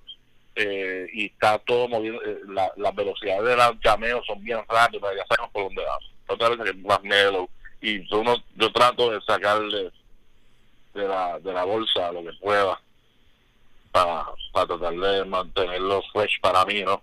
eh, 0.55 1.07
y 1.13 1.27
está 1.27 1.59
todo 1.59 1.89
moviendo, 1.89 2.23
eh, 2.23 2.41
la, 2.49 2.71
las 2.77 2.95
velocidades 2.95 3.45
de 3.45 3.57
los 3.57 3.81
llameos 3.83 4.27
son 4.27 4.43
bien 4.43 4.61
rápidas, 4.69 5.15
ya 5.17 5.27
sabemos 5.27 5.51
por 5.53 5.65
dónde 5.65 5.85
vamos. 5.85 6.13
Otra 6.27 6.49
vez 6.51 6.59
que 6.61 6.71
es 6.71 6.77
más 6.85 7.03
mellow 7.03 7.49
y 7.81 8.09
yo, 8.09 8.21
uno, 8.21 8.37
yo 8.57 8.73
trato 8.73 9.11
de 9.11 9.21
sacarle 9.23 9.91
de 10.95 11.09
la, 11.09 11.39
de 11.41 11.53
la 11.53 11.65
bolsa 11.65 12.13
lo 12.13 12.23
que 12.23 12.33
pueda 12.35 12.81
para, 13.91 14.27
para 14.53 14.67
tratar 14.67 14.95
de 14.95 15.25
mantenerlo 15.25 16.03
fresh 16.13 16.41
para 16.41 16.65
mí, 16.65 16.83
¿no? 16.83 17.03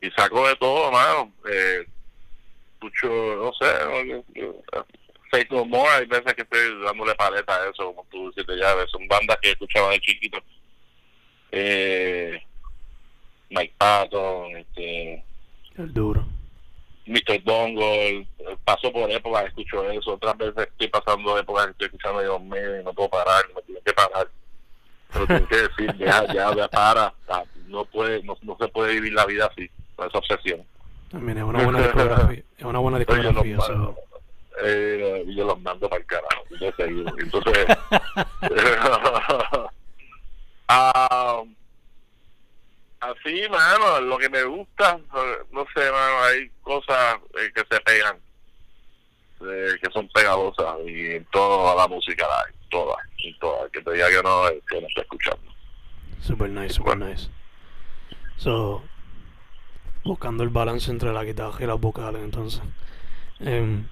Y 0.00 0.10
saco 0.12 0.46
de 0.46 0.56
todo, 0.56 0.92
mano. 0.92 1.32
Eh, 1.50 1.86
escucho, 2.74 3.08
no 3.08 3.52
sé, 3.54 4.22
Faith 5.30 5.50
No 5.50 5.64
More, 5.64 5.90
hay 5.90 6.06
veces 6.06 6.34
que 6.34 6.42
estoy 6.42 6.82
dándole 6.84 7.14
paleta 7.14 7.56
a 7.56 7.68
eso, 7.68 7.86
como 7.86 8.06
tú 8.10 8.30
dices 8.30 8.58
ya, 8.58 8.74
son 8.86 9.06
bandas 9.08 9.38
que 9.42 9.50
escuchaba 9.50 9.90
de 9.90 10.00
chiquito. 10.00 10.38
Eh, 11.50 12.40
Mike 13.50 13.74
Patton, 13.78 14.56
este... 14.56 15.24
El 15.76 15.92
duro. 15.92 16.26
Mr. 17.06 17.42
Dongle, 17.42 18.26
paso 18.64 18.92
por 18.92 19.10
épocas, 19.10 19.46
escucho 19.46 19.88
eso, 19.90 20.14
otras 20.14 20.36
veces 20.36 20.68
estoy 20.68 20.88
pasando 20.88 21.38
épocas 21.38 21.68
estoy 21.68 21.86
escuchando 21.86 22.20
Dios 22.20 22.40
mío 22.42 22.80
y 22.80 22.84
no 22.84 22.92
puedo 22.92 23.08
parar, 23.08 23.44
me 23.54 23.62
tengo 23.62 23.80
que 23.82 23.92
parar 23.94 24.28
pero 25.12 25.26
tengo 25.26 25.48
que 25.48 25.56
decir, 25.56 25.96
ya, 25.96 26.26
ya, 26.32 26.54
ya 26.54 26.68
para, 26.68 27.14
no 27.66 27.84
puede, 27.86 28.22
no, 28.22 28.36
no 28.42 28.56
se 28.60 28.68
puede 28.68 28.94
vivir 28.94 29.12
la 29.14 29.26
vida 29.26 29.46
así, 29.50 29.70
con 29.96 30.08
esa 30.08 30.18
obsesión. 30.18 30.64
También 31.10 31.38
es 31.38 31.44
una 31.44 31.64
buena 31.64 31.80
discografía, 31.80 32.42
es 32.56 32.64
una 32.64 32.78
buena 32.78 32.98
discografía. 33.04 33.58
Eh, 34.64 35.24
yo 35.28 35.46
los 35.46 35.60
mando 35.60 35.88
para 35.88 36.00
el 36.00 36.06
carajo. 36.06 36.44
Entonces, 36.50 37.66
ah, 40.68 41.42
así, 43.00 43.37
mano, 43.48 44.00
lo 44.00 44.18
que 44.18 44.28
me 44.28 44.42
gusta, 44.44 44.98
no 45.50 45.66
sé, 45.74 45.90
mano, 45.90 46.22
hay 46.24 46.50
cosas 46.62 47.16
eh, 47.40 47.50
que 47.54 47.64
se 47.70 47.80
pegan, 47.80 48.16
eh, 49.40 49.76
que 49.82 49.90
son 49.92 50.08
pegadosas, 50.08 50.76
y 50.86 51.16
en 51.16 51.24
toda 51.26 51.74
la 51.76 51.88
música 51.88 52.26
la 52.26 52.40
hay, 52.40 52.54
todas, 52.70 52.98
en 53.24 53.38
todas, 53.38 53.70
que 53.70 53.82
te 53.82 53.92
diga 53.92 54.08
que 54.08 54.22
no, 54.22 54.42
que 54.68 54.80
no 54.80 54.86
está 54.86 55.00
escuchando. 55.02 55.52
Super 56.20 56.50
nice, 56.50 56.74
super 56.74 56.96
nice. 56.96 57.28
So, 58.36 58.82
buscando 60.04 60.42
el 60.42 60.50
balance 60.50 60.90
entre 60.90 61.12
la 61.12 61.24
guitarra 61.24 61.58
y 61.60 61.66
las 61.66 61.80
vocales, 61.80 62.22
entonces. 62.22 62.62
Em, 63.40 63.86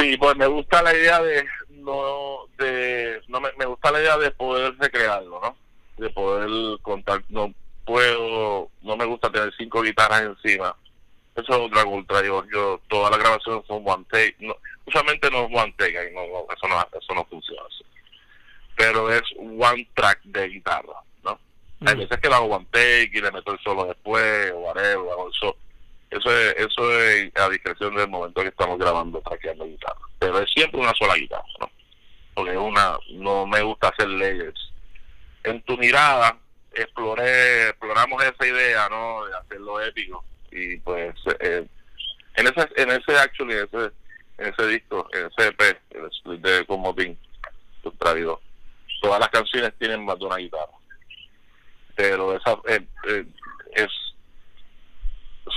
Sí, 0.00 0.16
pues 0.16 0.34
me 0.36 0.46
gusta 0.46 0.82
la 0.82 0.96
idea 0.96 1.20
de 1.20 1.44
no 1.70 2.46
de 2.58 3.20
no 3.28 3.40
me, 3.40 3.50
me 3.58 3.66
gusta 3.66 3.90
la 3.90 4.00
idea 4.00 4.16
de 4.16 4.30
poder 4.30 4.74
recrearlo, 4.78 5.40
¿no? 5.42 5.56
De 5.98 6.08
poder 6.10 6.80
contar, 6.80 7.22
no 7.28 7.52
puedo, 7.84 8.70
no 8.82 8.96
me 8.96 9.04
gusta 9.04 9.30
tener 9.30 9.52
cinco 9.56 9.82
guitarras 9.82 10.22
encima. 10.22 10.74
Eso 11.36 11.52
es 11.52 11.58
otra 11.58 11.84
ultra, 11.84 12.22
yo, 12.24 12.44
yo 12.52 12.80
todas 12.88 13.10
las 13.10 13.20
grabaciones 13.20 13.64
son 13.66 13.82
one 13.86 14.04
take, 14.10 14.36
no, 14.40 14.54
usualmente 14.84 15.30
no 15.30 15.44
es 15.46 15.50
one 15.52 15.74
take, 15.78 16.10
no, 16.12 16.20
no, 16.26 16.46
eso 16.54 16.68
no 16.68 16.80
eso 16.80 17.14
no 17.14 17.24
funciona 17.26 17.62
así. 17.66 17.84
Pero 18.76 19.10
es 19.12 19.22
one 19.38 19.88
track 19.94 20.20
de 20.24 20.48
guitarra, 20.48 21.02
¿no? 21.22 21.38
Hay 21.86 21.94
Mm. 21.94 21.98
veces 22.00 22.18
que 22.20 22.28
lo 22.28 22.34
hago 22.34 22.46
one 22.56 22.66
take 22.70 23.10
y 23.12 23.20
le 23.20 23.30
meto 23.30 23.52
el 23.52 23.58
solo 23.60 23.84
después, 23.86 24.50
o 24.52 24.58
whatever, 24.58 25.06
solo. 25.38 25.56
Eso 26.10 26.36
es, 26.36 26.56
eso 26.56 26.92
es 27.00 27.30
a 27.36 27.48
discreción 27.48 27.94
del 27.94 28.08
momento 28.08 28.42
que 28.42 28.48
estamos 28.48 28.78
grabando, 28.78 29.20
traqueando 29.20 29.64
guitarra. 29.64 30.00
Pero 30.18 30.40
es 30.40 30.50
siempre 30.52 30.80
una 30.80 30.92
sola 30.98 31.14
guitarra, 31.14 31.44
¿no? 31.60 31.70
Porque 32.34 32.50
es 32.50 32.58
una, 32.58 32.98
no 33.12 33.46
me 33.46 33.62
gusta 33.62 33.88
hacer 33.88 34.08
layers. 34.08 34.72
En 35.44 35.62
tu 35.62 35.76
mirada, 35.78 36.36
exploré, 36.74 37.68
exploramos 37.68 38.22
esa 38.22 38.46
idea, 38.46 38.88
¿no? 38.88 39.26
De 39.26 39.36
hacerlo 39.36 39.80
épico. 39.80 40.24
Y 40.50 40.76
pues, 40.78 41.14
eh, 41.40 41.66
en 42.34 42.46
ese, 42.46 42.68
en 42.76 42.90
ese 42.90 43.18
actually, 43.18 43.54
en 43.54 43.68
ese, 43.72 43.92
en 44.38 44.46
ese 44.52 44.66
disco, 44.66 45.08
en 45.12 45.26
ese 45.26 45.48
EP, 45.48 45.80
el 45.90 46.06
split 46.06 46.40
de 46.40 46.66
Como 46.66 46.94
Pin, 46.94 47.18
Travidor, 47.98 48.40
todas 49.00 49.20
las 49.20 49.28
canciones 49.30 49.72
tienen 49.78 50.04
más 50.04 50.18
de 50.18 50.26
una 50.26 50.36
guitarra. 50.36 50.72
Pero 51.96 52.36
esa, 52.36 52.52
eh, 52.68 52.86
eh, 53.08 53.24
es 53.72 53.90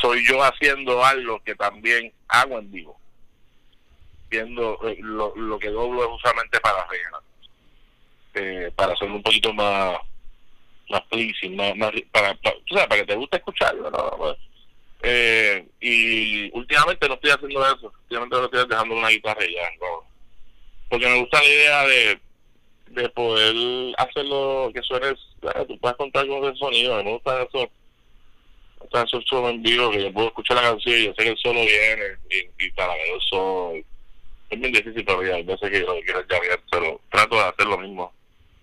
soy 0.02 0.26
yo 0.28 0.43
haciendo 0.43 1.04
algo 1.04 1.41
que 1.43 1.56
también 1.56 2.12
hago 2.28 2.60
en 2.60 2.71
vivo. 2.71 2.99
Viendo 4.30 4.80
eh, 4.88 4.97
lo, 4.99 5.36
lo 5.36 5.60
que 5.60 5.69
doblo 5.69 6.04
es 6.04 6.10
usualmente 6.12 6.60
para 6.60 6.86
rellenar. 6.88 7.21
Eh, 8.34 8.71
para 8.76 8.93
hacerlo 8.93 9.15
un 9.15 9.23
poquito 9.23 9.54
más 9.54 9.97
más 10.93 11.01
pleasing, 11.10 11.56
más, 11.56 11.75
más 11.75 11.91
para, 12.12 12.34
para, 12.36 12.56
tú 12.65 12.75
sabes, 12.75 12.88
para 12.88 13.01
que 13.01 13.08
te 13.08 13.15
guste 13.15 13.38
escucharlo, 13.38 13.89
¿no? 13.89 14.36
Eh, 15.01 15.65
y 15.82 16.49
últimamente 16.58 17.08
no 17.10 17.15
estoy 17.15 17.32
haciendo 17.32 17.65
eso, 17.65 17.91
últimamente 18.03 18.36
lo 18.38 18.45
estoy 18.45 18.67
dejando 18.67 18.95
una 18.95 19.10
guitarra 19.10 19.45
y 19.45 19.53
ya, 19.53 19.69
¿no? 19.82 20.13
porque 20.93 21.08
me 21.08 21.19
gusta 21.21 21.41
la 21.41 21.49
idea 21.49 21.88
de 21.88 22.19
de 22.93 23.10
poder 23.10 23.56
hacerlo 23.97 24.69
que 24.71 24.82
suene, 24.84 25.08
eh, 25.08 25.65
tú 25.67 25.79
puedes 25.79 25.97
contar 25.97 26.27
con 26.27 26.43
ese 26.45 26.56
sonido, 26.58 27.03
me 27.03 27.13
gusta 27.13 27.41
eso 27.41 27.67
está 28.84 29.01
esos 29.01 29.25
solo 29.25 29.49
en 29.49 29.63
vivo 29.63 29.89
que 29.89 30.03
yo 30.03 30.13
puedo 30.13 30.27
escuchar 30.27 30.58
la 30.58 30.69
canción 30.69 30.99
y 30.99 31.06
yo 31.06 31.13
sé 31.17 31.23
que 31.23 31.29
el 31.29 31.38
solo 31.38 31.62
viene 31.62 32.17
y, 32.29 32.65
y 32.65 32.71
para 32.71 32.93
que 32.93 33.12
el 33.12 33.21
solo 33.21 33.73
es 34.51 34.60
bien 34.60 34.71
difícil 34.71 35.03
pero 35.03 35.23
ya 35.23 35.36
hay 35.36 35.43
veces 35.43 35.71
que 35.71 35.79
yo 35.79 35.99
quiero 36.06 36.23
bien, 36.27 36.60
pero 36.69 37.01
trato 37.10 37.36
de 37.38 37.41
hacer 37.41 37.65
lo 37.65 37.77
mismo 37.79 38.13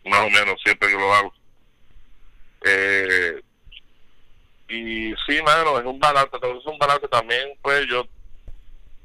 más 0.04 0.20
o 0.20 0.30
menos 0.30 0.60
siempre 0.62 0.88
que 0.88 0.94
lo 0.94 1.12
hago 1.12 1.32
eh, 2.64 3.40
y 4.68 5.14
sí 5.26 5.42
mano 5.44 5.78
es 5.78 5.84
un 5.84 5.98
balance 5.98 6.36
es 6.36 6.66
un 6.66 6.78
balance 6.78 7.08
también 7.08 7.50
pues 7.62 7.86
yo 7.88 8.06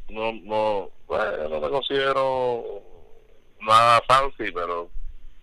no 0.09 0.31
no 0.43 0.89
bueno, 1.07 1.49
no 1.49 1.59
me 1.61 1.69
considero 1.69 2.81
nada 3.61 4.01
fancy 4.07 4.51
pero 4.51 4.89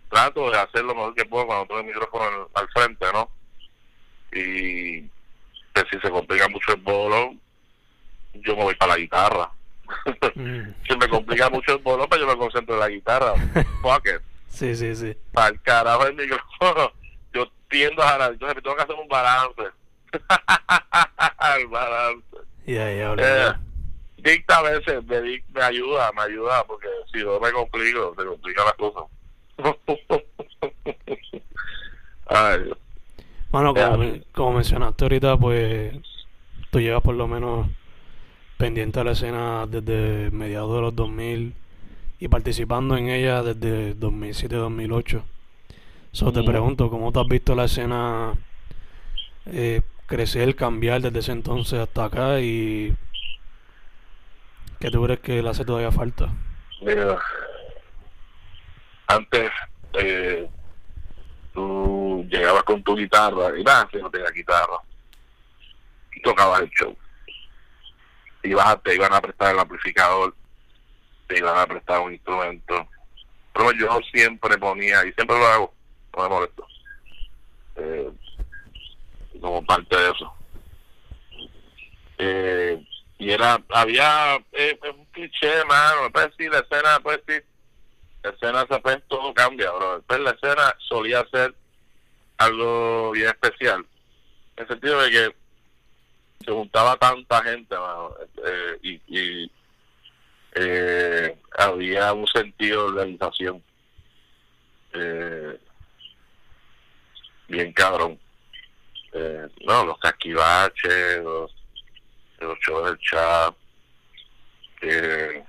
trato 0.08 0.50
de 0.50 0.58
hacer 0.58 0.84
lo 0.84 0.94
mejor 0.94 1.14
que 1.14 1.24
puedo 1.24 1.46
cuando 1.46 1.66
tengo 1.66 1.80
el 1.80 1.86
micrófono 1.86 2.24
al, 2.24 2.46
al 2.54 2.68
frente 2.68 3.06
no 3.12 3.28
y 4.32 5.02
que 5.74 5.84
si 5.90 5.98
se 6.00 6.10
complica 6.10 6.48
mucho 6.48 6.72
el 6.72 6.80
bolo, 6.80 7.34
yo 8.34 8.56
me 8.56 8.64
voy 8.64 8.74
para 8.74 8.92
la 8.92 8.98
guitarra. 8.98 9.50
mm. 10.34 10.60
si 10.88 10.96
me 10.96 11.08
complica 11.08 11.50
mucho 11.50 11.72
el 11.72 11.78
bolo, 11.78 12.08
pues 12.08 12.20
yo 12.20 12.26
me 12.26 12.36
concentro 12.36 12.74
en 12.74 12.80
la 12.80 12.88
guitarra. 12.88 13.34
Fuck 13.82 14.06
it. 14.06 14.22
Sí, 14.48 14.74
sí, 14.74 14.94
sí. 14.94 15.16
Para 15.32 15.48
el 15.48 15.60
carajo 15.62 16.06
el 16.06 16.14
micrófono. 16.14 16.92
Yo 17.32 17.46
tiendo 17.68 18.02
a 18.02 18.08
jalar. 18.08 18.32
Entonces 18.32 18.62
tengo 18.62 18.76
que 18.76 18.82
hacer 18.82 18.96
un 18.96 19.08
balance. 19.08 19.62
el 21.58 21.66
balance. 21.68 22.36
Ya, 22.66 22.92
ya, 22.92 23.14
Eh, 23.18 23.52
dicta 24.18 24.58
a 24.58 24.62
veces 24.62 25.04
me, 25.04 25.20
me 25.20 25.62
ayuda, 25.62 26.12
me 26.12 26.22
ayuda, 26.22 26.64
porque 26.64 26.88
si 27.12 27.18
no 27.18 27.40
me 27.40 27.50
complico, 27.50 28.14
se 28.16 28.24
complica 28.24 28.64
la 28.64 28.72
cosa. 28.72 29.00
Ay. 32.26 32.72
Bueno, 33.50 33.74
como, 33.74 34.04
como 34.32 34.52
mencionaste 34.54 35.04
ahorita, 35.04 35.36
pues 35.36 35.94
tú 36.70 36.80
llevas 36.80 37.02
por 37.02 37.14
lo 37.14 37.28
menos 37.28 37.66
pendiente 38.56 39.00
a 39.00 39.04
la 39.04 39.12
escena 39.12 39.66
desde 39.66 40.30
mediados 40.30 40.74
de 40.74 40.80
los 40.80 40.96
2000 40.96 41.52
y 42.20 42.28
participando 42.28 42.96
en 42.96 43.08
ella 43.08 43.42
desde 43.42 43.96
2007-2008. 43.96 45.22
So, 46.12 46.30
te 46.32 46.42
pregunto, 46.42 46.90
¿cómo 46.90 47.10
te 47.10 47.20
has 47.20 47.26
visto 47.26 47.54
la 47.54 47.64
escena 47.64 48.34
eh, 49.46 49.80
crecer, 50.06 50.54
cambiar 50.54 51.00
desde 51.00 51.20
ese 51.20 51.32
entonces 51.32 51.78
hasta 51.80 52.04
acá 52.04 52.40
y 52.40 52.94
qué 54.78 54.90
tú 54.90 55.02
crees 55.04 55.20
que 55.20 55.42
le 55.42 55.48
hace 55.48 55.64
todavía 55.64 55.90
falta? 55.90 56.28
Mira, 56.82 57.18
antes 59.06 59.50
eh, 59.94 60.48
tú 61.54 62.26
llegabas 62.30 62.62
con 62.64 62.82
tu 62.82 62.94
guitarra 62.94 63.58
y 63.58 63.62
vas, 63.62 63.86
si 63.90 63.96
no 63.98 64.10
tenías 64.10 64.32
guitarra, 64.32 64.76
y 66.14 66.20
tocabas 66.20 66.60
el 66.60 66.70
show. 66.70 66.94
Ibas 68.42 68.66
a- 68.66 68.76
te 68.80 68.94
iban 68.94 69.12
a 69.14 69.20
prestar 69.20 69.54
el 69.54 69.60
amplificador, 69.60 70.34
te 71.26 71.38
iban 71.38 71.56
a 71.56 71.66
prestar 71.66 72.00
un 72.00 72.12
instrumento. 72.12 72.86
Pero 73.54 73.72
yo 73.72 73.98
siempre 74.12 74.58
ponía, 74.58 75.06
y 75.06 75.12
siempre 75.12 75.38
lo 75.38 75.46
hago, 75.46 75.74
no 76.16 76.22
me 76.22 76.28
molesto, 76.28 76.66
eh, 77.76 78.10
como 79.40 79.64
parte 79.64 79.96
de 79.96 80.10
eso. 80.10 80.34
Eh, 82.18 82.84
y 83.18 83.30
era, 83.30 83.62
había 83.70 84.36
eh, 84.52 84.78
un 84.94 85.04
cliché, 85.06 85.64
mano, 85.64 86.10
puedes 86.12 86.36
decir, 86.36 86.50
la 86.52 86.58
escena, 86.58 87.00
puedes 87.00 87.24
decir, 87.26 87.44
la 88.22 88.30
escena, 88.30 88.66
pues, 88.66 89.02
todo 89.08 89.34
cambia, 89.34 89.70
bro. 89.70 90.02
Pues 90.06 90.20
la 90.20 90.30
escena 90.30 90.74
solía 90.78 91.24
ser 91.30 91.54
algo 92.38 93.12
bien 93.12 93.28
especial, 93.28 93.86
en 94.56 94.62
el 94.62 94.68
sentido 94.68 95.00
de 95.00 95.10
que 95.10 95.36
se 96.44 96.52
juntaba 96.52 96.96
tanta 96.96 97.42
gente, 97.42 97.76
mano, 97.76 98.14
eh, 98.44 98.78
y, 98.82 99.00
y 99.06 99.50
eh, 100.54 101.38
había 101.56 102.12
un 102.12 102.26
sentido 102.26 102.82
de 102.82 102.88
organización. 102.88 103.62
Eh, 104.94 105.58
bien 107.52 107.72
cabrón. 107.72 108.18
Eh, 109.12 109.46
no, 109.66 109.84
los 109.84 109.98
casquivaches, 109.98 111.22
los, 111.22 111.54
los 112.40 112.58
shows 112.60 112.86
del 112.86 112.98
chat, 112.98 113.54
eh, 114.80 115.44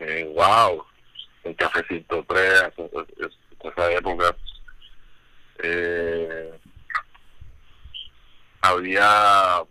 eh, 0.00 0.32
wow, 0.34 0.82
el 1.44 1.54
cafecito 1.56 2.24
3, 2.26 2.72
esa 3.60 3.92
época. 3.92 4.34
Eh, 5.62 6.58
había 8.62 9.62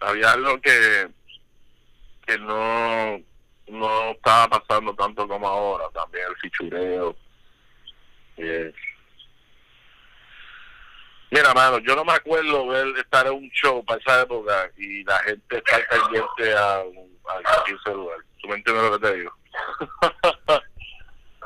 había 0.00 0.32
algo 0.32 0.60
que 0.60 1.08
que 2.26 2.38
no 2.38 3.20
no 3.68 4.10
estaba 4.10 4.48
pasando 4.48 4.92
tanto 4.94 5.26
como 5.26 5.48
ahora 5.48 5.88
también 5.94 6.24
el 6.28 6.36
fichureo 6.36 7.16
eh, 8.38 8.72
mira 11.30 11.52
mano 11.54 11.78
yo 11.78 11.94
no 11.94 12.04
me 12.04 12.12
acuerdo 12.12 12.66
ver 12.68 12.86
estar 12.98 13.26
en 13.26 13.34
un 13.34 13.50
show 13.50 13.84
para 13.84 14.00
esa 14.00 14.22
época 14.22 14.70
y 14.76 15.04
la 15.04 15.18
gente 15.20 15.58
estar 15.58 15.86
pendiente 15.88 16.54
a, 16.54 16.82
celular. 17.84 18.18
Tú 18.40 18.48
me 18.48 18.54
entiendes 18.54 18.84
lo 18.84 18.98
que 18.98 19.06
te 19.06 19.16
digo 19.16 19.32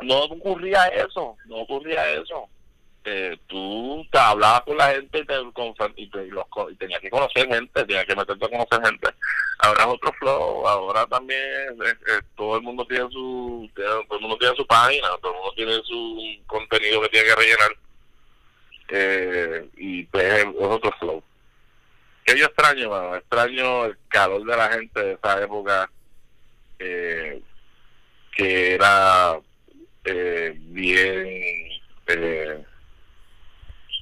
no 0.02 0.18
ocurría 0.24 0.86
eso 0.88 1.36
no 1.46 1.56
ocurría 1.56 2.08
eso. 2.10 2.48
Eh, 3.04 3.36
tú 3.48 4.06
te 4.12 4.18
hablabas 4.18 4.60
con 4.60 4.76
la 4.76 4.92
gente 4.92 5.18
y, 5.18 5.26
te, 5.26 5.34
que 7.00 7.10
conocer 7.10 7.48
gente, 7.48 7.84
tenías 7.84 8.06
que 8.06 8.14
meterte 8.14 8.44
a 8.44 8.48
conocer 8.48 8.80
gente. 8.84 9.08
ahora 9.58 9.82
es 9.82 9.88
otro 9.88 10.12
flow, 10.12 10.68
ahora 10.68 11.04
también 11.06 11.40
eh, 11.40 11.94
eh, 12.06 12.20
todo 12.52 12.58
el 12.58 12.64
mundo 12.64 12.84
tiene 12.84 13.08
su 13.10 13.70
todo 13.74 14.04
el 14.10 14.20
mundo 14.20 14.36
tiene 14.36 14.54
su 14.56 14.66
página, 14.66 15.08
todo 15.22 15.32
el 15.32 15.38
mundo 15.38 15.52
tiene 15.56 15.72
su 15.84 16.42
contenido 16.46 17.00
que 17.00 17.08
tiene 17.08 17.28
que 17.28 17.34
rellenar 17.34 17.76
eh, 18.88 19.68
y 19.78 20.02
pues 20.04 20.24
es 20.34 20.46
otro 20.58 20.92
flow. 20.98 21.22
Que 22.26 22.38
yo 22.38 22.44
extraño, 22.44 22.90
mano? 22.90 23.16
extraño 23.16 23.86
el 23.86 23.96
calor 24.08 24.44
de 24.44 24.54
la 24.56 24.68
gente 24.68 25.00
de 25.00 25.12
esa 25.14 25.42
época 25.42 25.90
que 26.76 28.74
era 28.74 29.40
bien 29.94 31.68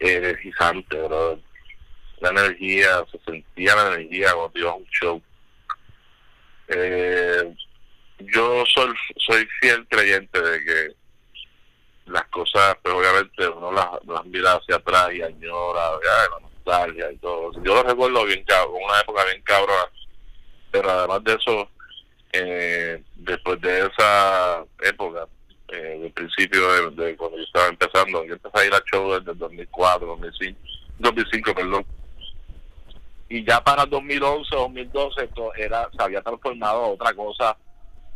energizante, 0.01 0.97
bro. 1.03 1.39
La 2.19 2.31
energía, 2.31 3.05
se 3.13 3.19
sentía 3.21 3.77
la 3.77 3.95
energía 3.95 4.33
cuando 4.35 4.59
ibas 4.59 4.73
a 4.73 4.77
un 4.77 4.87
show 4.87 5.23
eh, 6.69 7.55
yo 8.33 8.65
soy, 8.67 8.93
soy 9.17 9.47
fiel 9.61 9.87
creyente 9.89 10.41
de 10.41 10.65
que 10.65 10.95
las 12.07 12.25
cosas, 12.27 12.77
pero 12.83 12.97
pues, 12.97 13.09
obviamente 13.09 13.49
uno 13.49 13.73
las, 13.73 14.25
mira 14.27 14.55
hacia 14.55 14.77
atrás 14.77 15.11
y 15.13 15.23
añora, 15.23 15.93
la 15.93 16.41
nostalgia 16.41 17.13
y 17.13 17.17
todo. 17.19 17.53
Yo 17.63 17.75
lo 17.75 17.83
recuerdo 17.83 18.25
bien 18.25 18.45
cabrón, 18.45 18.83
una 18.85 19.01
época 19.01 19.25
bien 19.25 19.43
cabrona, 19.43 19.89
pero 20.71 20.91
además 20.91 21.25
de 21.25 21.35
eso, 21.35 21.71
eh, 22.33 23.03
después 23.17 23.61
de 23.61 23.87
esa 23.87 24.65
época, 24.83 25.27
eh, 25.69 25.99
del 26.01 26.13
principio 26.13 26.91
de, 26.91 27.17
cuando 27.17 27.37
yo 27.37 27.45
estaba 27.45 27.69
empezando, 27.69 28.25
yo 28.25 28.35
empecé 28.35 28.59
a 28.59 28.67
ir 28.67 28.75
a 28.75 28.83
show 28.91 29.13
desde 29.13 29.33
el 29.33 29.39
2004, 29.39 30.07
2005, 30.07 30.61
2005, 30.99 31.55
perdón 31.55 31.87
y 33.31 33.45
ya 33.45 33.63
para 33.63 33.87
2011, 33.87 34.55
2012 34.55 35.25
esto 35.25 35.55
era, 35.55 35.89
se 35.97 36.03
había 36.03 36.21
transformado 36.21 36.85
a 36.85 36.89
otra 36.89 37.15
cosa 37.15 37.57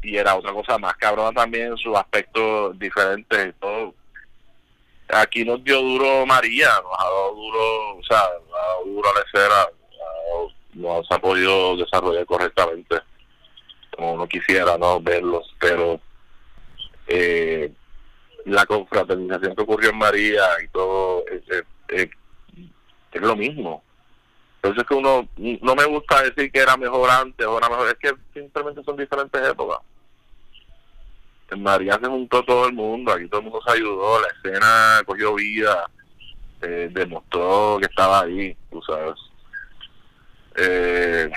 y 0.05 0.17
era 0.17 0.37
otra 0.37 0.53
cosa 0.53 0.79
más 0.79 0.97
cabrona 0.97 1.33
también 1.33 1.77
sus 1.77 1.97
aspectos 1.97 2.79
diferentes 2.79 3.49
y 3.49 3.53
todo. 3.55 3.95
Aquí 5.09 5.45
nos 5.45 5.63
dio 5.65 5.81
duro 5.81 6.27
María, 6.27 6.69
nos 6.83 6.93
ha 6.99 7.05
dado 7.05 7.35
duro, 7.35 7.97
o 7.97 8.03
sea, 8.05 8.23
nos 8.47 8.55
ha 8.55 8.67
dado 8.69 8.85
duro 8.87 9.09
a 9.09 9.49
la 9.49 9.69
no 10.75 11.05
se 11.05 11.15
ha 11.15 11.19
podido 11.21 11.77
desarrollar 11.77 12.27
correctamente 12.27 13.01
como 13.95 14.15
uno 14.15 14.27
quisiera 14.27 14.77
no 14.77 15.01
verlos, 15.01 15.55
pero 15.61 16.01
eh, 17.07 17.73
la 18.45 18.67
confraternización 18.67 19.55
que 19.55 19.63
ocurrió 19.63 19.91
en 19.91 19.99
María 19.99 20.43
y 20.65 20.69
todo 20.69 21.25
es 21.29 22.11
lo 23.13 23.37
mismo 23.37 23.85
entonces 24.65 24.83
es 24.83 24.89
que 24.89 24.95
uno, 24.95 25.29
no 25.37 25.75
me 25.75 25.85
gusta 25.85 26.23
decir 26.23 26.51
que 26.51 26.59
era 26.59 26.75
mejor 26.79 27.11
antes 27.11 27.47
o 27.47 27.59
era 27.59 27.69
mejor, 27.69 27.87
es 27.89 27.97
que 27.97 28.15
simplemente 28.33 28.83
son 28.83 28.97
diferentes 28.97 29.47
épocas. 29.47 29.81
En 31.51 31.63
María 31.63 31.99
se 32.01 32.07
juntó 32.07 32.43
todo 32.45 32.67
el 32.67 32.73
mundo, 32.73 33.13
aquí 33.13 33.29
todo 33.29 33.41
el 33.41 33.45
mundo 33.45 33.61
se 33.67 33.73
ayudó, 33.73 34.21
la 34.21 34.29
escena 34.29 35.03
cogió 35.05 35.35
vida, 35.35 35.89
eh, 36.63 36.89
demostró 36.91 37.79
que 37.79 37.87
estaba 37.87 38.23
ahí, 38.23 38.57
tú 38.71 38.81
sabes. 38.83 39.15
Eh, 40.57 41.31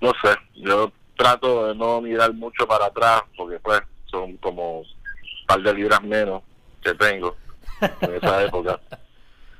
no 0.00 0.12
sé, 0.22 0.36
yo 0.54 0.92
trato 1.16 1.66
de 1.66 1.74
no 1.74 2.00
mirar 2.00 2.32
mucho 2.32 2.66
para 2.66 2.86
atrás, 2.86 3.22
porque 3.36 3.58
pues 3.58 3.80
son 4.06 4.36
como 4.38 4.80
un 4.80 4.86
par 5.46 5.60
de 5.60 5.74
libras 5.74 6.02
menos 6.02 6.42
que 6.82 6.94
tengo 6.94 7.36
en 7.80 8.14
esa 8.14 8.42
época 8.46 8.80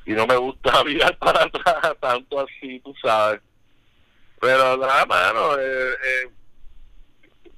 y 0.09 0.13
no 0.13 0.27
me 0.27 0.37
gusta 0.37 0.83
mirar 0.85 1.17
para 1.19 1.45
atrás 1.45 1.95
tanto 2.01 2.41
así, 2.41 2.81
tú 2.81 2.95
sabes. 3.01 3.41
Pero 4.41 4.77
nada, 4.79 5.05
mano, 5.05 5.59
eh, 5.59 5.91
eh, 5.93 6.31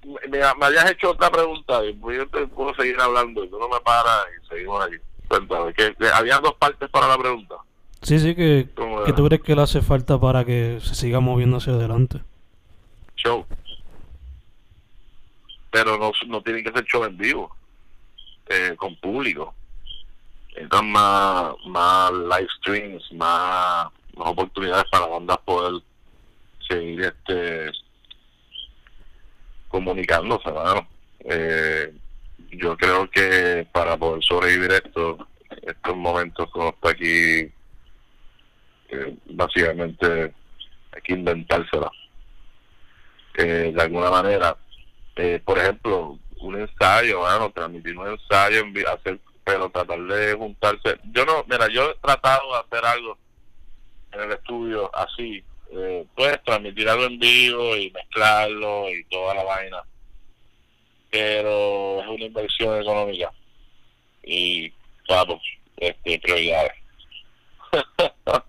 me, 0.04 0.38
me, 0.38 0.42
habías 0.42 0.90
hecho 0.90 1.10
otra 1.10 1.30
pregunta 1.30 1.84
y 1.84 1.92
pues 1.94 2.18
yo 2.18 2.28
te 2.28 2.46
puedo 2.48 2.74
seguir 2.74 3.00
hablando 3.00 3.44
y 3.44 3.48
tú 3.48 3.58
no 3.58 3.68
me 3.68 3.80
paras 3.80 4.26
y 4.36 4.46
seguimos 4.48 4.84
aquí. 4.84 4.96
Cuéntame, 5.28 5.72
que, 5.74 5.94
había 6.12 6.38
dos 6.38 6.54
partes 6.54 6.88
para 6.90 7.08
la 7.08 7.18
pregunta. 7.18 7.56
Sí, 8.02 8.18
sí, 8.18 8.34
que, 8.34 8.68
que 9.06 9.12
tú 9.12 9.26
crees 9.26 9.42
que 9.42 9.54
le 9.54 9.62
hace 9.62 9.82
falta 9.82 10.18
para 10.18 10.44
que 10.44 10.78
se 10.82 10.94
siga 10.94 11.20
moviendo 11.20 11.58
hacia 11.58 11.74
adelante. 11.74 12.20
Show. 13.16 13.46
Pero 15.70 15.98
no, 15.98 16.10
no 16.26 16.42
tiene 16.42 16.64
que 16.64 16.72
ser 16.72 16.84
show 16.84 17.04
en 17.04 17.16
vivo, 17.16 17.54
eh, 18.48 18.74
con 18.76 18.96
público 18.96 19.54
necesitan 20.60 20.90
más, 20.90 21.54
más 21.66 22.12
live 22.12 22.48
streams, 22.58 23.12
más, 23.12 23.86
más 24.16 24.28
oportunidades 24.28 24.84
para 24.90 25.06
bandas 25.06 25.38
poder 25.38 25.82
seguir 26.68 27.00
este 27.02 27.70
comunicándose, 29.70 30.50
eh, 31.20 31.94
yo 32.52 32.76
creo 32.76 33.08
que 33.10 33.66
para 33.72 33.96
poder 33.96 34.22
sobrevivir 34.22 34.72
esto, 34.72 35.26
estos 35.62 35.96
momentos 35.96 36.50
como 36.50 36.70
está 36.70 36.90
aquí, 36.90 37.50
eh, 38.88 39.16
básicamente 39.26 40.34
hay 40.92 41.02
que 41.02 41.12
inventársela. 41.14 41.90
Eh, 43.38 43.72
de 43.74 43.82
alguna 43.82 44.10
manera, 44.10 44.56
eh, 45.16 45.40
por 45.44 45.58
ejemplo, 45.58 46.18
un 46.40 46.60
ensayo, 46.60 47.20
bueno, 47.20 47.50
transmitir 47.50 47.96
un 47.96 48.08
ensayo, 48.08 48.64
hacer 48.92 49.20
pero 49.44 49.70
tratar 49.70 50.00
de 50.00 50.34
juntarse. 50.34 50.98
Yo 51.12 51.24
no, 51.24 51.44
mira, 51.48 51.66
yo 51.68 51.90
he 51.90 51.94
tratado 51.96 52.52
de 52.52 52.58
hacer 52.60 52.84
algo 52.84 53.18
en 54.12 54.20
el 54.20 54.32
estudio 54.32 54.94
así, 54.94 55.42
eh, 55.72 56.06
pues 56.14 56.42
transmitir 56.44 56.88
algo 56.88 57.04
en 57.04 57.18
vivo 57.18 57.76
y 57.76 57.90
mezclarlo 57.90 58.90
y 58.90 59.04
toda 59.04 59.34
la 59.34 59.44
vaina, 59.44 59.82
pero 61.10 62.00
es 62.00 62.08
una 62.08 62.24
inversión 62.24 62.80
económica 62.80 63.32
y 64.22 64.72
vamos, 65.08 65.40
este, 65.76 66.18
prioridades. 66.20 66.72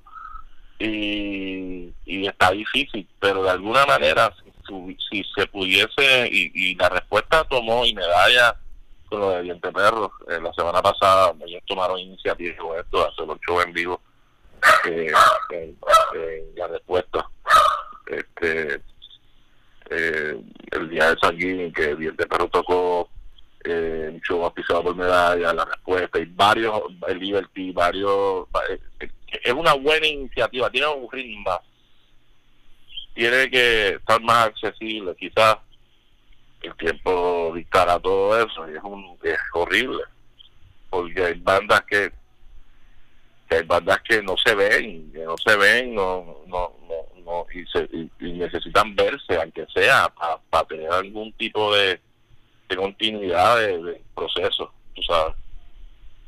y, 0.79 1.93
y 2.05 2.27
está 2.27 2.51
difícil, 2.51 3.07
pero 3.19 3.43
de 3.43 3.51
alguna 3.51 3.85
manera, 3.85 4.33
si, 4.67 4.97
si 5.09 5.23
se 5.35 5.47
pudiese, 5.47 6.27
y, 6.31 6.51
y 6.53 6.75
la 6.75 6.89
respuesta 6.89 7.43
tomó 7.45 7.85
y 7.85 7.93
medalla 7.93 8.55
con 9.11 9.19
lo 9.19 9.29
de 9.31 9.43
Diente 9.43 9.71
Perro. 9.71 10.11
Eh, 10.29 10.39
la 10.41 10.53
semana 10.53 10.81
pasada 10.81 11.33
ellos 11.45 11.61
tomaron 11.67 11.99
iniciativa 11.99 12.55
con 12.57 12.79
esto, 12.79 13.07
hacer 13.07 13.27
los 13.27 13.37
shows 13.47 13.65
en 13.65 13.73
vivo. 13.73 14.01
Eh, 14.87 15.11
la 16.55 16.67
respuesta. 16.67 17.29
Este, 18.07 18.81
eh, 19.89 20.41
el 20.71 20.89
día 20.89 21.11
de 21.11 21.19
San 21.19 21.37
Guín, 21.37 21.71
que 21.73 21.95
Diente 21.95 22.25
Perro 22.27 22.47
tocó 22.49 23.09
eh, 23.63 24.09
un 24.13 24.21
show 24.21 24.51
pisado 24.53 24.83
por 24.83 24.95
medalla, 24.95 25.53
la 25.53 25.65
respuesta, 25.65 26.19
y 26.19 26.25
varios, 26.25 26.81
el 27.07 27.19
Liberty, 27.19 27.71
varios. 27.71 28.47
es 29.43 29.53
una 29.53 29.73
buena 29.73 30.07
iniciativa, 30.07 30.69
tiene 30.69 30.87
un 30.87 31.09
ritmo 31.11 31.59
tiene 33.13 33.49
que 33.49 33.89
estar 33.89 34.21
más 34.21 34.47
accesible, 34.47 35.15
quizás 35.15 35.57
el 36.61 36.75
tiempo 36.75 37.51
dictará 37.55 37.99
todo 37.99 38.37
eso 38.39 38.69
y 38.69 38.75
es 38.75 38.83
un 38.83 39.17
es 39.23 39.37
horrible 39.53 40.03
porque 40.89 41.25
hay 41.25 41.33
bandas 41.39 41.81
que, 41.85 42.11
hay 43.55 43.63
bandas 43.63 44.01
que 44.01 44.21
no 44.21 44.35
se 44.37 44.55
ven 44.55 45.11
que 45.11 45.19
no 45.19 45.35
se 45.37 45.55
ven 45.57 45.95
no 45.95 46.37
no 46.47 46.73
no, 47.25 47.45
y, 47.53 47.65
se, 47.67 47.87
y, 47.93 48.31
necesitan 48.33 48.95
verse 48.95 49.35
aunque 49.35 49.65
sea 49.73 50.11
para 50.49 50.65
tener 50.67 50.91
algún 50.91 51.31
tipo 51.33 51.73
de, 51.75 51.99
de 52.67 52.75
continuidad 52.75 53.57
de, 53.57 54.01
proceso 54.15 54.73
tú 54.95 55.01
sabes 55.03 55.35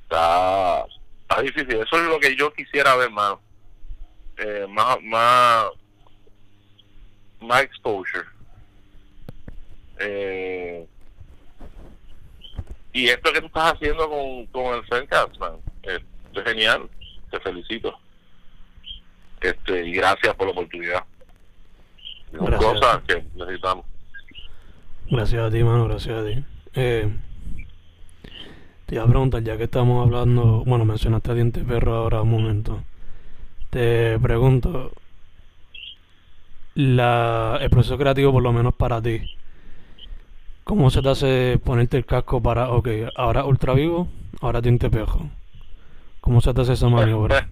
está, 0.03 0.85
está 1.21 1.41
difícil 1.41 1.81
eso 1.81 1.97
es 1.97 2.03
lo 2.03 2.19
que 2.19 2.35
yo 2.35 2.53
quisiera 2.53 2.95
ver 2.95 3.09
más 3.09 3.35
eh, 4.37 4.65
más 4.69 5.01
más 5.01 5.67
más 7.41 7.63
exposure 7.63 8.25
eh, 9.99 10.87
y 12.93 13.07
esto 13.09 13.33
que 13.33 13.41
tú 13.41 13.47
estás 13.47 13.73
haciendo 13.73 14.07
con, 14.07 14.45
con 14.47 14.75
el 14.75 14.85
Fencast, 14.85 15.35
man, 15.37 15.57
es 15.81 15.99
genial. 16.45 16.89
Te 17.33 17.39
felicito. 17.39 17.97
Este, 19.41 19.87
y 19.87 19.93
gracias 19.93 20.35
por 20.35 20.45
la 20.45 20.51
oportunidad. 20.51 21.03
cosas 22.37 23.01
que 23.07 23.25
necesitamos. 23.35 23.85
Gracias 25.09 25.41
a 25.41 25.49
ti, 25.49 25.63
mano, 25.63 25.87
gracias 25.87 26.15
a 26.15 26.23
ti. 26.23 26.45
Eh, 26.75 27.11
te 28.85 28.93
iba 28.95 29.03
a 29.03 29.07
preguntar, 29.07 29.41
ya 29.41 29.57
que 29.57 29.63
estamos 29.63 30.05
hablando, 30.05 30.63
bueno, 30.63 30.85
mencionaste 30.85 31.31
a 31.31 31.33
Diente 31.33 31.61
Perro 31.61 31.95
ahora 31.95 32.21
un 32.21 32.29
momento. 32.29 32.83
Te 33.71 34.19
pregunto, 34.19 34.91
la, 36.75 37.57
el 37.59 37.69
proceso 37.71 37.97
creativo, 37.97 38.31
por 38.31 38.43
lo 38.43 38.53
menos 38.53 38.75
para 38.75 39.01
ti, 39.01 39.21
¿Cómo 40.63 40.91
se 40.91 41.01
te 41.01 41.09
hace 41.09 41.59
ponerte 41.61 41.97
el 41.97 42.05
casco 42.05 42.41
para, 42.41 42.69
ok, 42.69 42.87
ahora 43.15 43.43
ultra 43.43 43.73
vivo, 43.73 44.07
ahora 44.39 44.61
tinte 44.61 44.91
pejo? 44.91 45.29
¿Cómo 46.23 46.39
se 46.39 46.53
te 46.53 46.61
hace 46.61 46.71
esa 46.71 46.87
maniobra? 46.87 47.49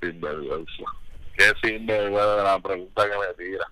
Sin 0.00 0.22
sinvergüenza 1.62 2.36
de 2.36 2.42
la 2.42 2.58
pregunta 2.58 3.04
que 3.10 3.18
me 3.18 3.44
tira. 3.44 3.66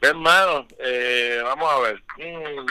Hermano, 0.00 0.66
eh, 0.80 1.40
vamos 1.44 1.72
a 1.72 1.78
ver. 1.78 2.02
Mm. 2.18 2.66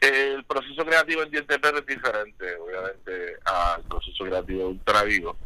El 0.00 0.44
proceso 0.46 0.84
creativo 0.84 1.22
en 1.22 1.30
Diente 1.30 1.60
Perro 1.60 1.78
es 1.78 1.86
diferente, 1.86 2.56
obviamente, 2.56 3.36
al 3.44 3.84
proceso 3.84 4.24
creativo 4.24 4.58
de 4.58 4.66
Ultra 4.66 5.04
Vivo. 5.04 5.36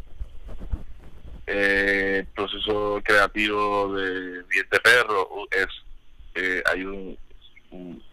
Eh, 1.50 2.26
proceso 2.34 3.00
creativo 3.02 3.94
de 3.94 4.42
Diente 4.50 4.80
Perro 4.80 5.26
es, 5.50 5.66
eh, 6.34 6.62
hay 6.66 6.84
un, 6.84 7.18
un, 7.70 8.04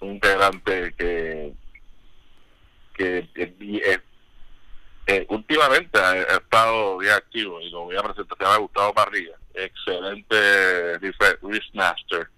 integrante 0.00 0.92
que, 0.98 1.52
que 2.94 3.28
es, 3.38 4.00
eh, 5.06 5.24
últimamente 5.28 5.96
ha, 6.00 6.20
estado 6.20 6.98
bien 6.98 7.12
activo 7.12 7.60
y 7.60 7.70
lo 7.70 7.84
voy 7.84 7.96
a 7.96 8.02
presentar, 8.02 8.36
se 8.38 8.44
llama 8.44 8.56
Gustavo 8.56 8.92
Parrilla, 8.92 9.36
excelente 9.54 10.98
riff 10.98 11.16
master. 11.74 12.28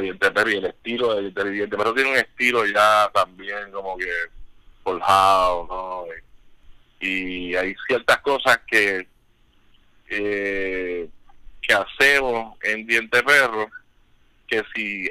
Diente 0.00 0.30
Perro 0.30 0.50
y 0.50 0.56
el 0.56 0.66
estilo 0.66 1.14
de 1.14 1.50
Diente 1.50 1.76
pero 1.76 1.92
tiene 1.92 2.10
un 2.10 2.16
estilo 2.16 2.64
ya 2.66 3.10
también 3.12 3.72
como 3.72 3.96
que 3.96 4.12
forjado, 4.84 5.66
¿no? 5.68 6.04
Y 7.00 7.54
hay 7.56 7.74
ciertas 7.88 8.18
cosas 8.18 8.60
que 8.68 9.08
eh, 10.10 11.08
que 11.62 11.74
hacemos 11.74 12.56
en 12.62 12.86
Diente 12.86 13.22
Perro 13.22 13.68
que 14.46 14.62
si 14.74 15.08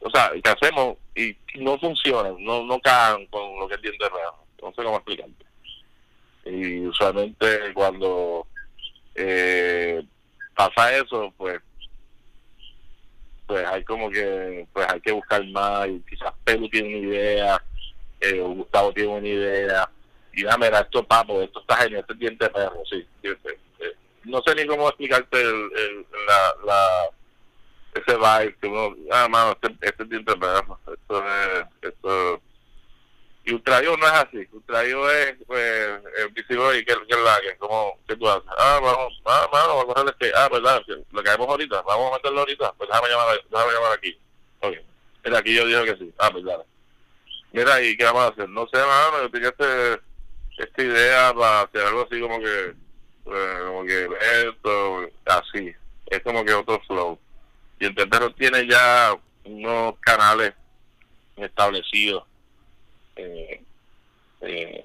o 0.00 0.10
sea, 0.10 0.30
que 0.42 0.50
hacemos 0.50 0.96
y 1.14 1.36
no 1.56 1.78
funcionan, 1.78 2.42
no 2.42 2.64
no 2.64 2.80
caen 2.80 3.26
con 3.26 3.58
lo 3.58 3.68
que 3.68 3.74
es 3.74 3.82
Diente 3.82 4.04
Perro. 4.04 4.44
No 4.62 4.68
sé 4.70 4.82
cómo 4.82 4.96
explicarte. 4.96 5.44
Y 6.44 6.86
usualmente 6.86 7.72
cuando 7.74 8.46
eh, 9.14 10.02
pasa 10.54 10.96
eso, 10.96 11.32
pues 11.36 11.60
pues 13.46 13.66
hay 13.66 13.82
como 13.84 14.10
que 14.10 14.66
pues 14.72 14.86
hay 14.88 15.00
que 15.00 15.12
buscar 15.12 15.44
más 15.48 15.88
y 15.88 16.00
quizás 16.08 16.32
Pelu 16.44 16.68
tiene 16.68 16.88
una 16.88 17.08
idea 17.08 17.64
eh, 18.20 18.40
Gustavo 18.40 18.92
tiene 18.92 19.08
una 19.08 19.26
idea 19.26 19.90
y 20.32 20.42
dame 20.44 20.66
mira 20.66 20.80
esto 20.80 21.04
papo 21.04 21.42
esto 21.42 21.60
está 21.60 21.76
genial 21.76 22.00
este 22.00 22.14
diente 22.14 22.44
de 22.44 22.50
perro 22.50 22.82
sí, 22.88 23.06
eh, 23.22 23.36
no 24.24 24.42
sé 24.42 24.54
ni 24.54 24.66
cómo 24.66 24.88
explicarte 24.88 25.40
el, 25.40 26.06
la, 26.26 26.54
la 26.64 27.08
ese 27.94 28.16
vibe 28.16 28.56
que 28.60 28.66
uno 28.68 28.96
ah 29.10 29.28
mano 29.28 29.52
este, 29.60 29.76
este 29.80 30.04
diente 30.04 30.32
de 30.32 30.38
perro 30.38 30.78
esto 30.86 31.24
es 31.26 31.66
esto 31.82 32.42
y 33.44 33.54
Ultrayo 33.54 33.96
no 33.96 34.06
es 34.06 34.12
así. 34.12 34.48
Ultrayo 34.52 35.10
es, 35.10 35.34
pues, 35.46 36.00
el 36.18 36.28
visible 36.28 36.78
y 36.78 36.84
que, 36.84 36.94
que 37.08 37.16
la 37.16 37.40
que, 37.40 37.56
como, 37.56 37.98
¿qué 38.06 38.14
tú 38.16 38.28
haces? 38.28 38.48
Ah, 38.58 38.78
vamos, 38.82 39.20
ah, 39.24 39.48
vamos, 39.50 39.76
vamos 39.76 39.96
a 39.96 40.00
hacer 40.00 40.14
este, 40.20 40.32
ah, 40.36 40.48
verdad, 40.48 40.82
lo 41.10 41.22
que 41.22 41.28
haremos 41.30 41.48
ahorita, 41.48 41.82
vamos 41.82 42.12
a 42.12 42.16
meterlo 42.16 42.40
ahorita, 42.40 42.72
pues 42.74 42.88
déjame 42.88 43.08
llamar, 43.08 43.42
déjame 43.50 43.72
llamar 43.72 43.92
aquí. 43.92 44.18
Ok. 44.60 44.74
Mira, 45.24 45.38
aquí 45.38 45.54
yo 45.54 45.66
dije 45.66 45.84
que 45.84 45.96
sí. 45.96 46.14
Ah, 46.18 46.30
pues 46.30 46.44
dale. 46.44 46.64
Mira, 47.52 47.82
¿y 47.82 47.96
qué 47.96 48.04
vamos 48.04 48.22
a 48.22 48.28
hacer? 48.28 48.48
No 48.48 48.68
sé, 48.68 48.76
mano, 48.76 49.22
yo 49.22 49.30
tenía 49.30 49.48
este, 49.48 50.00
esta 50.62 50.82
idea 50.82 51.34
para 51.34 51.62
hacer 51.62 51.82
algo 51.82 52.02
así 52.02 52.20
como 52.20 52.38
que, 52.38 52.74
pues, 53.24 53.60
como 53.66 53.84
que 53.84 54.08
esto, 54.46 55.08
así. 55.26 55.72
Es 56.06 56.20
como 56.20 56.44
que 56.44 56.54
otro 56.54 56.80
flow. 56.86 57.18
Y 57.78 57.86
el 57.86 57.94
tercero 57.94 58.32
tiene 58.34 58.66
ya 58.66 59.16
unos 59.44 59.94
canales 60.00 60.54
establecidos 61.36 62.24
eh, 63.16 63.62
eh, 64.42 64.84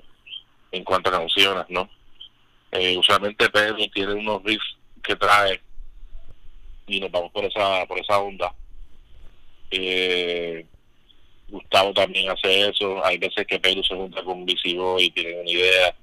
en 0.72 0.84
cuanto 0.84 1.10
a 1.10 1.20
canciones, 1.20 1.66
¿no? 1.70 1.90
Eh, 2.72 2.98
usualmente 2.98 3.50
Pedro 3.50 3.78
tiene 3.94 4.14
unos 4.14 4.44
riffs 4.44 4.78
que 5.02 5.16
trae 5.16 5.62
y 6.88 7.00
nos 7.00 7.12
vamos 7.12 7.32
por 7.32 7.46
esa 7.46 7.86
por 7.86 8.00
esa 8.00 8.20
onda. 8.20 8.54
Eh, 9.72 10.66
Gustavo 11.48 11.94
también 11.94 12.30
hace 12.30 12.70
eso. 12.70 13.04
Hay 13.06 13.18
veces 13.18 13.46
que 13.48 13.60
Pedro 13.60 13.84
se 13.84 13.96
junta 13.96 14.24
con 14.24 14.46
Visivo 14.46 15.00
y 15.00 15.10
tiene 15.12 15.40
una 15.40 15.50
idea. 15.52 15.96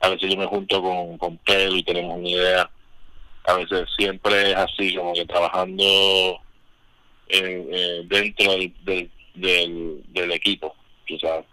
A 0.00 0.08
veces 0.10 0.30
yo 0.30 0.36
me 0.36 0.46
junto 0.46 0.80
con, 0.80 1.18
con 1.18 1.38
Pedro 1.38 1.76
y 1.76 1.82
tenemos 1.82 2.18
una 2.18 2.28
idea. 2.28 2.70
A 3.44 3.54
veces 3.54 3.88
siempre 3.96 4.50
es 4.50 4.56
así, 4.56 4.94
como 4.94 5.14
que 5.14 5.24
trabajando 5.24 6.40
eh, 7.28 8.02
dentro 8.06 8.52
del, 8.52 9.10
del, 9.34 10.32
equipo 10.32 10.74
quizás. 11.06 11.44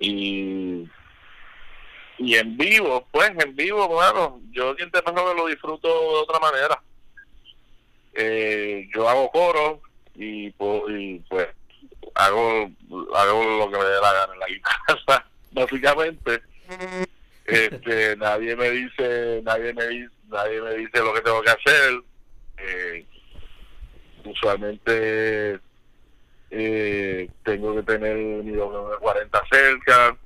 Y, 0.00 0.86
y 2.18 2.34
en 2.34 2.56
vivo, 2.56 3.06
pues 3.10 3.30
en 3.38 3.54
vivo, 3.54 3.86
bueno, 3.88 4.40
yo 4.52 4.74
siempre 4.76 5.02
que 5.02 5.12
lo 5.12 5.46
disfruto 5.46 5.88
de 5.88 6.16
otra 6.16 6.38
manera. 6.38 6.82
Eh, 8.14 8.88
yo 8.94 9.08
hago 9.08 9.30
coro 9.30 9.80
y, 10.14 10.50
pues 10.50 11.48
hago 12.14 12.70
hago 13.14 13.58
lo 13.58 13.70
que 13.70 13.78
me 13.78 13.84
dé 13.84 14.00
la 14.00 14.12
gana 14.12 14.32
en 14.34 14.40
la 14.40 14.46
guitarra, 14.46 15.26
básicamente. 15.52 16.42
Este, 17.46 18.16
nadie 18.16 18.54
me 18.54 18.70
dice, 18.70 19.40
nadie 19.44 19.74
me 19.74 19.88
dice, 19.88 20.14
nadie 20.28 20.60
me 20.62 20.74
dice 20.74 20.98
lo 21.00 21.12
que 21.12 21.20
tengo 21.20 21.42
que 21.42 21.50
hacer. 21.50 22.02
Eh, 22.58 23.06
usualmente 24.24 25.58
eh, 26.50 27.28
tengo 27.44 27.74
que 27.76 27.82
tener 27.82 28.16
mi 28.16 28.52
W40 28.52 29.48
cerca 29.50 30.16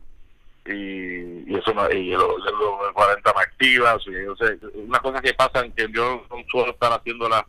y, 0.67 1.51
y 1.51 1.57
eso 1.57 1.73
y 1.93 2.13
el 2.13 2.19
W40 2.19 3.35
me 3.35 3.43
activa, 3.43 3.95
o 3.95 4.01
sé, 4.01 4.59
unas 4.75 5.01
cosas 5.01 5.21
que 5.21 5.35
pasan 5.35 5.73
que 5.73 5.87
yo 5.93 6.27
no 6.31 6.37
suelo 6.51 6.73
estar 6.73 6.93
haciéndolas 6.93 7.45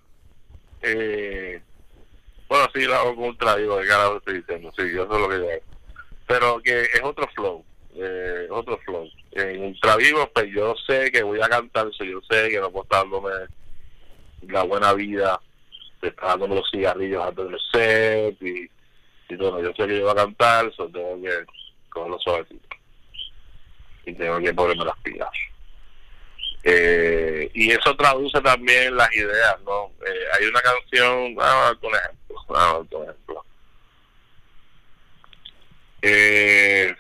eh, 0.81 1.61
bueno 2.47 2.67
sí 2.73 2.85
la 2.85 2.99
hago 2.99 3.15
con 3.15 3.25
ultra 3.25 3.55
digo 3.57 3.77
de 3.77 3.87
cara 3.87 4.15
estoy 4.17 4.35
diciendo 4.35 4.71
sí 4.77 4.83
eso 4.83 5.03
es 5.03 5.09
lo 5.09 5.29
que 5.29 5.37
yo 5.37 5.47
pero 6.27 6.61
que 6.61 6.81
es 6.81 7.01
otro 7.03 7.27
flow 7.35 7.63
eh, 7.97 8.47
otro 8.49 8.77
flow. 8.79 9.07
En 9.31 9.63
ultra 9.63 9.95
vivo 9.95 10.29
pues 10.33 10.47
yo 10.53 10.75
sé 10.87 11.11
que 11.11 11.23
voy 11.23 11.41
a 11.41 11.47
cantar 11.47 11.87
yo 11.91 12.21
sé 12.29 12.49
que 12.49 12.59
no 12.59 12.71
puedo 12.71 12.83
estar 12.83 13.03
dándome 13.03 13.31
la 14.47 14.63
buena 14.63 14.93
vida 14.93 15.39
está 16.07 16.27
dándome 16.27 16.55
los 16.55 16.69
cigarrillos 16.69 17.23
antes 17.23 17.45
del 17.45 17.59
set 17.71 18.41
y, 18.41 18.69
y 19.29 19.35
bueno, 19.35 19.61
yo 19.61 19.73
sé 19.73 19.87
que 19.87 19.97
yo 19.97 20.03
voy 20.03 20.11
a 20.11 20.15
cantar, 20.15 20.73
solo 20.75 20.89
tengo 20.91 21.21
que 21.21 21.45
cogerlo 21.89 22.19
suavecito. 22.19 22.67
Y 24.05 24.13
tengo 24.13 24.39
que 24.39 24.53
ponerme 24.53 24.85
las 24.85 24.97
pilas. 24.99 25.29
Eh, 26.67 27.51
y 27.53 27.71
eso 27.71 27.95
traduce 27.95 28.41
también 28.41 28.95
las 28.95 29.13
ideas, 29.15 29.61
¿no? 29.63 29.91
Eh, 30.05 30.25
hay 30.33 30.45
una 30.47 30.61
canción, 30.61 31.35
vamos 31.35 31.65
a 31.65 31.69
ver 31.69 31.77
un 31.83 31.95
ejemplo, 31.95 32.45
vamos 32.49 32.87
a 32.91 32.97
ver 32.97 33.09
ejemplo. 33.09 33.45
Eh, 36.01 36.95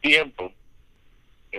tiempo 0.00 0.52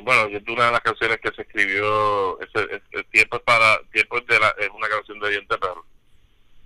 bueno, 0.02 0.26
es 0.26 0.44
una 0.48 0.66
de 0.66 0.72
las 0.72 0.82
canciones 0.82 1.20
que 1.20 1.32
se 1.32 1.42
escribió, 1.42 2.40
el 2.40 3.06
tiempo 3.12 3.38
es 3.38 3.44
para, 3.44 3.80
tiempo 3.92 4.18
es, 4.18 4.26
de 4.28 4.36
es 4.36 4.70
una 4.70 4.88
canción 4.88 5.20
de 5.20 5.30
Diente 5.30 5.58
Perro, 5.58 5.86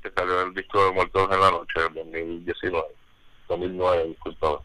que 0.01 0.11
salió 0.11 0.41
en 0.41 0.47
el 0.49 0.53
disco 0.53 0.85
de 0.85 0.91
Muertos 0.91 1.29
en 1.31 1.39
la 1.39 1.51
Noche, 1.51 1.85
en 1.87 1.93
2019, 1.93 2.87
2009, 3.47 4.07
disculpa. 4.07 4.61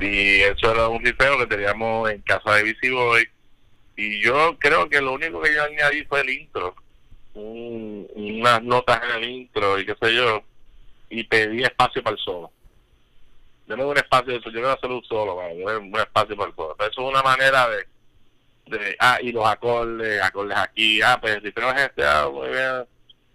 Y 0.00 0.42
eso 0.42 0.70
era 0.70 0.88
un 0.88 1.04
rifeo 1.04 1.38
que 1.38 1.46
teníamos 1.46 2.10
en 2.10 2.20
casa 2.22 2.54
de 2.54 2.90
Boy. 2.90 3.28
Y 3.96 4.20
yo 4.22 4.56
creo 4.58 4.88
que 4.88 5.00
lo 5.00 5.12
único 5.12 5.40
que 5.40 5.52
yo 5.52 5.64
añadí 5.64 6.04
fue 6.04 6.20
el 6.20 6.30
intro, 6.30 6.74
unas 7.34 8.62
notas 8.62 9.00
en 9.02 9.22
el 9.22 9.30
intro 9.30 9.78
y 9.78 9.86
qué 9.86 9.96
sé 10.00 10.14
yo, 10.14 10.42
y 11.10 11.24
pedí 11.24 11.64
espacio 11.64 12.02
para 12.02 12.14
el 12.14 12.22
solo. 12.22 12.52
Yo 13.66 13.76
no 13.76 13.88
un 13.88 13.96
espacio 13.96 14.32
de 14.32 14.38
eso, 14.38 14.50
yo 14.50 14.60
voy 14.60 14.70
a 14.70 14.74
hacer 14.74 14.90
un 14.90 15.04
solo, 15.04 15.36
un 15.36 15.98
espacio 15.98 16.36
para 16.36 16.48
el 16.48 16.54
solo. 16.54 16.76
eso 16.78 16.88
es 16.88 16.98
una 16.98 17.22
manera 17.22 17.68
de, 17.68 17.86
de, 18.66 18.96
ah, 19.00 19.18
y 19.20 19.32
los 19.32 19.44
acordes, 19.44 20.22
acordes 20.22 20.56
aquí, 20.56 21.02
ah, 21.02 21.18
pues 21.20 21.40
si 21.42 21.50
tenemos 21.50 21.80
este, 21.80 22.04
ah, 22.04 22.28
muy 22.32 22.48
bien. 22.48 22.84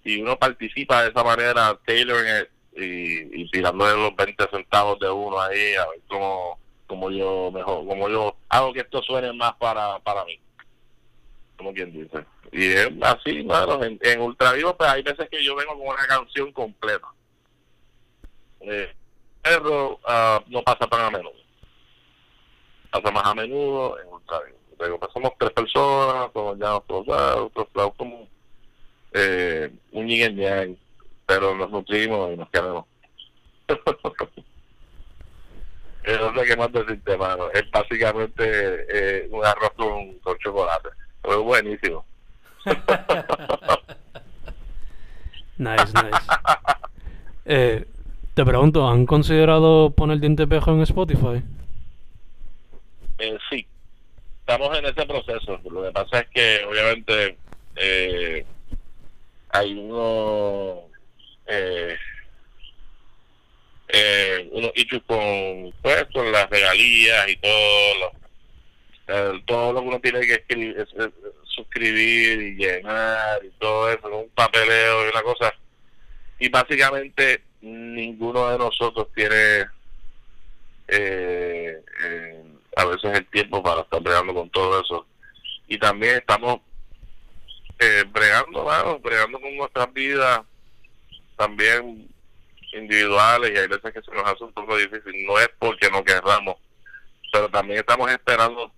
Y 0.05 0.21
uno 0.21 0.37
participa 0.39 1.03
de 1.03 1.09
esa 1.09 1.23
manera, 1.23 1.77
Taylor 1.85 2.25
y, 2.75 3.41
y 3.41 3.49
tirándole 3.51 3.95
los 3.95 4.15
20 4.15 4.47
centavos 4.51 4.99
de 4.99 5.09
uno 5.09 5.39
ahí, 5.39 5.75
a 5.75 5.87
ver 5.89 6.01
cómo, 6.07 6.59
cómo 6.87 7.11
yo 7.11 7.51
mejor, 7.51 7.85
como 7.85 8.09
yo 8.09 8.35
hago 8.49 8.73
que 8.73 8.81
esto 8.81 9.01
suene 9.01 9.33
más 9.33 9.53
para, 9.55 9.99
para 9.99 10.25
mí. 10.25 10.39
Como 11.57 11.73
quien 11.73 11.91
dice. 11.91 12.25
Y 12.51 12.67
es 12.67 12.89
así, 13.01 13.41
bueno, 13.41 13.83
en, 13.83 13.99
en 14.01 14.21
Ultra 14.21 14.53
Vivo, 14.53 14.75
pues 14.75 14.89
hay 14.89 15.01
veces 15.01 15.27
que 15.29 15.43
yo 15.43 15.55
vengo 15.55 15.77
con 15.77 15.87
una 15.87 16.05
canción 16.07 16.51
completa. 16.51 17.07
Eh, 18.61 18.93
perro 19.41 19.99
uh, 20.07 20.39
no 20.47 20.61
pasa 20.63 20.87
tan 20.87 21.01
a 21.01 21.11
menudo. 21.11 21.33
Pasa 22.91 23.11
más 23.11 23.25
a 23.25 23.33
menudo 23.33 23.99
en 23.99 24.07
Ultra 24.07 24.39
Digo, 24.83 24.99
pues 24.99 25.11
somos 25.13 25.31
tres 25.37 25.51
personas, 25.51 26.31
como 26.31 26.57
ya 26.57 26.81
nosotros, 26.87 27.93
como 27.97 28.27
eh, 29.13 29.71
un 29.91 30.07
yin 30.07 30.35
yang, 30.35 30.77
pero 31.33 31.55
nos 31.55 31.71
nutrimos 31.71 32.31
y 32.31 32.37
nos 32.37 32.49
quedamos. 32.49 32.85
Eh, 36.05 36.17
no 36.19 36.37
sé 36.37 36.45
qué 36.45 36.57
más 36.57 36.69
decirte, 36.69 37.15
mano. 37.15 37.49
Es 37.53 37.63
básicamente 37.71 38.43
eh, 38.43 39.25
un 39.31 39.45
arroz 39.45 39.71
con, 39.77 40.19
con 40.19 40.37
chocolate. 40.37 40.89
Es 41.23 41.37
buenísimo. 41.37 42.05
nice, 45.57 45.93
nice. 45.93 46.17
Eh, 47.45 47.85
te 48.33 48.43
pregunto, 48.43 48.85
¿han 48.85 49.05
considerado 49.05 49.91
poner 49.91 50.19
diente 50.19 50.45
pejo 50.45 50.71
en 50.71 50.81
Spotify? 50.81 51.41
Eh, 53.19 53.37
sí, 53.49 53.65
estamos 54.41 54.77
en 54.77 54.83
ese 54.83 55.05
proceso. 55.05 55.57
Lo 55.71 55.83
que 55.83 55.91
pasa 55.91 56.19
es 56.19 56.27
que, 56.31 56.65
obviamente, 56.69 57.37
eh, 57.77 58.45
hay 59.51 59.73
uno, 59.73 60.89
eh, 61.47 61.97
eh, 63.89 64.49
unos 64.51 64.71
issues 64.75 65.03
con, 65.05 65.73
pues, 65.81 66.05
las 66.31 66.49
regalías 66.49 67.29
y 67.29 67.35
todo 67.37 67.95
lo, 67.99 68.11
eh, 69.07 69.43
todo 69.45 69.73
lo 69.73 69.81
que 69.81 69.87
uno 69.87 69.99
tiene 69.99 70.21
que 70.21 70.33
escribir, 70.33 70.77
es- 70.79 70.93
es- 70.93 71.11
suscribir 71.55 72.41
y 72.41 72.55
llenar 72.55 73.43
y 73.45 73.49
todo 73.59 73.91
eso, 73.91 74.07
un 74.07 74.29
papeleo 74.29 75.05
y 75.05 75.09
una 75.09 75.21
cosa. 75.21 75.53
Y 76.39 76.49
básicamente 76.49 77.43
ninguno 77.61 78.49
de 78.49 78.57
nosotros 78.57 79.07
tiene 79.13 79.65
eh, 80.87 81.79
eh, 82.03 82.43
a 82.75 82.85
veces 82.85 83.17
el 83.17 83.25
tiempo 83.27 83.61
para 83.63 83.81
estar 83.81 84.01
bregando 84.01 84.33
con 84.33 84.49
todo 84.49 84.81
eso. 84.81 85.05
Y 85.67 85.77
también 85.77 86.15
estamos 86.17 86.59
eh, 87.79 88.03
bregando, 88.11 88.65
bregando 89.01 89.39
con 89.39 89.55
nuestras 89.55 89.93
vidas 89.93 90.41
también 91.43 92.07
individuales 92.73 93.51
y 93.53 93.57
hay 93.57 93.67
veces 93.67 93.93
que 93.93 94.01
se 94.01 94.11
nos 94.11 94.25
hace 94.25 94.43
un 94.43 94.53
poco 94.53 94.77
difícil. 94.77 95.25
No 95.25 95.37
es 95.39 95.49
porque 95.59 95.89
no 95.91 96.03
querramos, 96.03 96.55
pero 97.31 97.49
también 97.49 97.79
estamos 97.79 98.09
esperando 98.11 98.71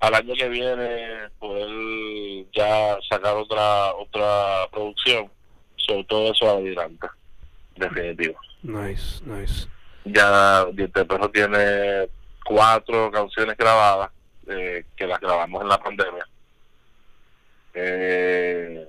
al 0.00 0.14
año 0.14 0.34
que 0.34 0.48
viene 0.48 1.28
poder 1.38 2.46
ya 2.52 2.96
sacar 3.08 3.36
otra 3.36 3.94
otra 3.94 4.68
producción 4.70 5.30
sobre 5.76 6.04
todo 6.04 6.32
eso 6.32 6.50
adelante 6.50 7.06
definitivo 7.76 8.38
Nice, 8.62 9.22
nice. 9.24 9.66
ya 10.04 10.66
Diente 10.72 11.04
Perro 11.04 11.30
tiene 11.30 12.08
cuatro 12.44 13.10
canciones 13.10 13.56
grabadas 13.56 14.10
eh, 14.46 14.84
que 14.96 15.06
las 15.06 15.20
grabamos 15.20 15.62
en 15.62 15.68
la 15.68 15.78
pandemia 15.78 16.28
eh, 17.72 18.86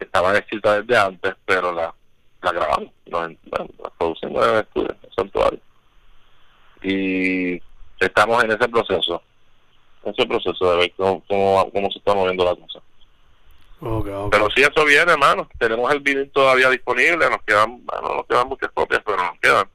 estaban 0.00 0.36
escritas 0.36 0.86
desde 0.86 0.98
antes 0.98 1.34
pero 1.44 1.72
las 1.72 1.92
la 2.44 2.52
grabamos 2.52 2.90
bueno, 3.06 3.36
las 3.50 3.92
producimos 3.98 4.46
en 4.46 4.54
el 4.54 4.60
estudio 4.60 4.90
en 4.90 4.98
el 5.02 5.14
santuario. 5.14 5.60
Y 6.82 7.62
estamos 8.00 8.44
en 8.44 8.50
ese 8.52 8.68
proceso 8.68 9.22
ese 10.04 10.26
proceso 10.26 10.70
de 10.70 10.76
ver 10.76 10.92
cómo, 10.96 11.22
cómo, 11.26 11.70
cómo 11.72 11.90
se 11.90 11.98
está 11.98 12.14
moviendo 12.14 12.44
la 12.44 12.54
cosa. 12.54 12.80
Pero 14.30 14.48
sí 14.54 14.62
eso 14.62 14.84
viene 14.84 15.12
hermano 15.12 15.48
tenemos 15.58 15.92
el 15.92 16.00
vinil 16.00 16.30
todavía 16.30 16.70
disponible 16.70 17.28
nos 17.28 17.42
quedan 17.42 17.84
bueno, 17.84 18.14
nos 18.16 18.26
quedan 18.26 18.48
muchas 18.48 18.70
copias 18.72 19.02
pero 19.04 19.18
nos 19.18 19.38
quedan. 19.40 19.68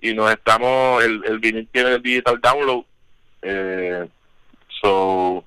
Y 0.00 0.14
nos 0.14 0.30
estamos 0.30 1.02
el, 1.02 1.24
el 1.24 1.38
vinil 1.38 1.68
tiene 1.72 1.94
el 1.94 2.02
digital 2.02 2.40
download 2.40 2.84
eh, 3.42 4.08
so 4.80 5.44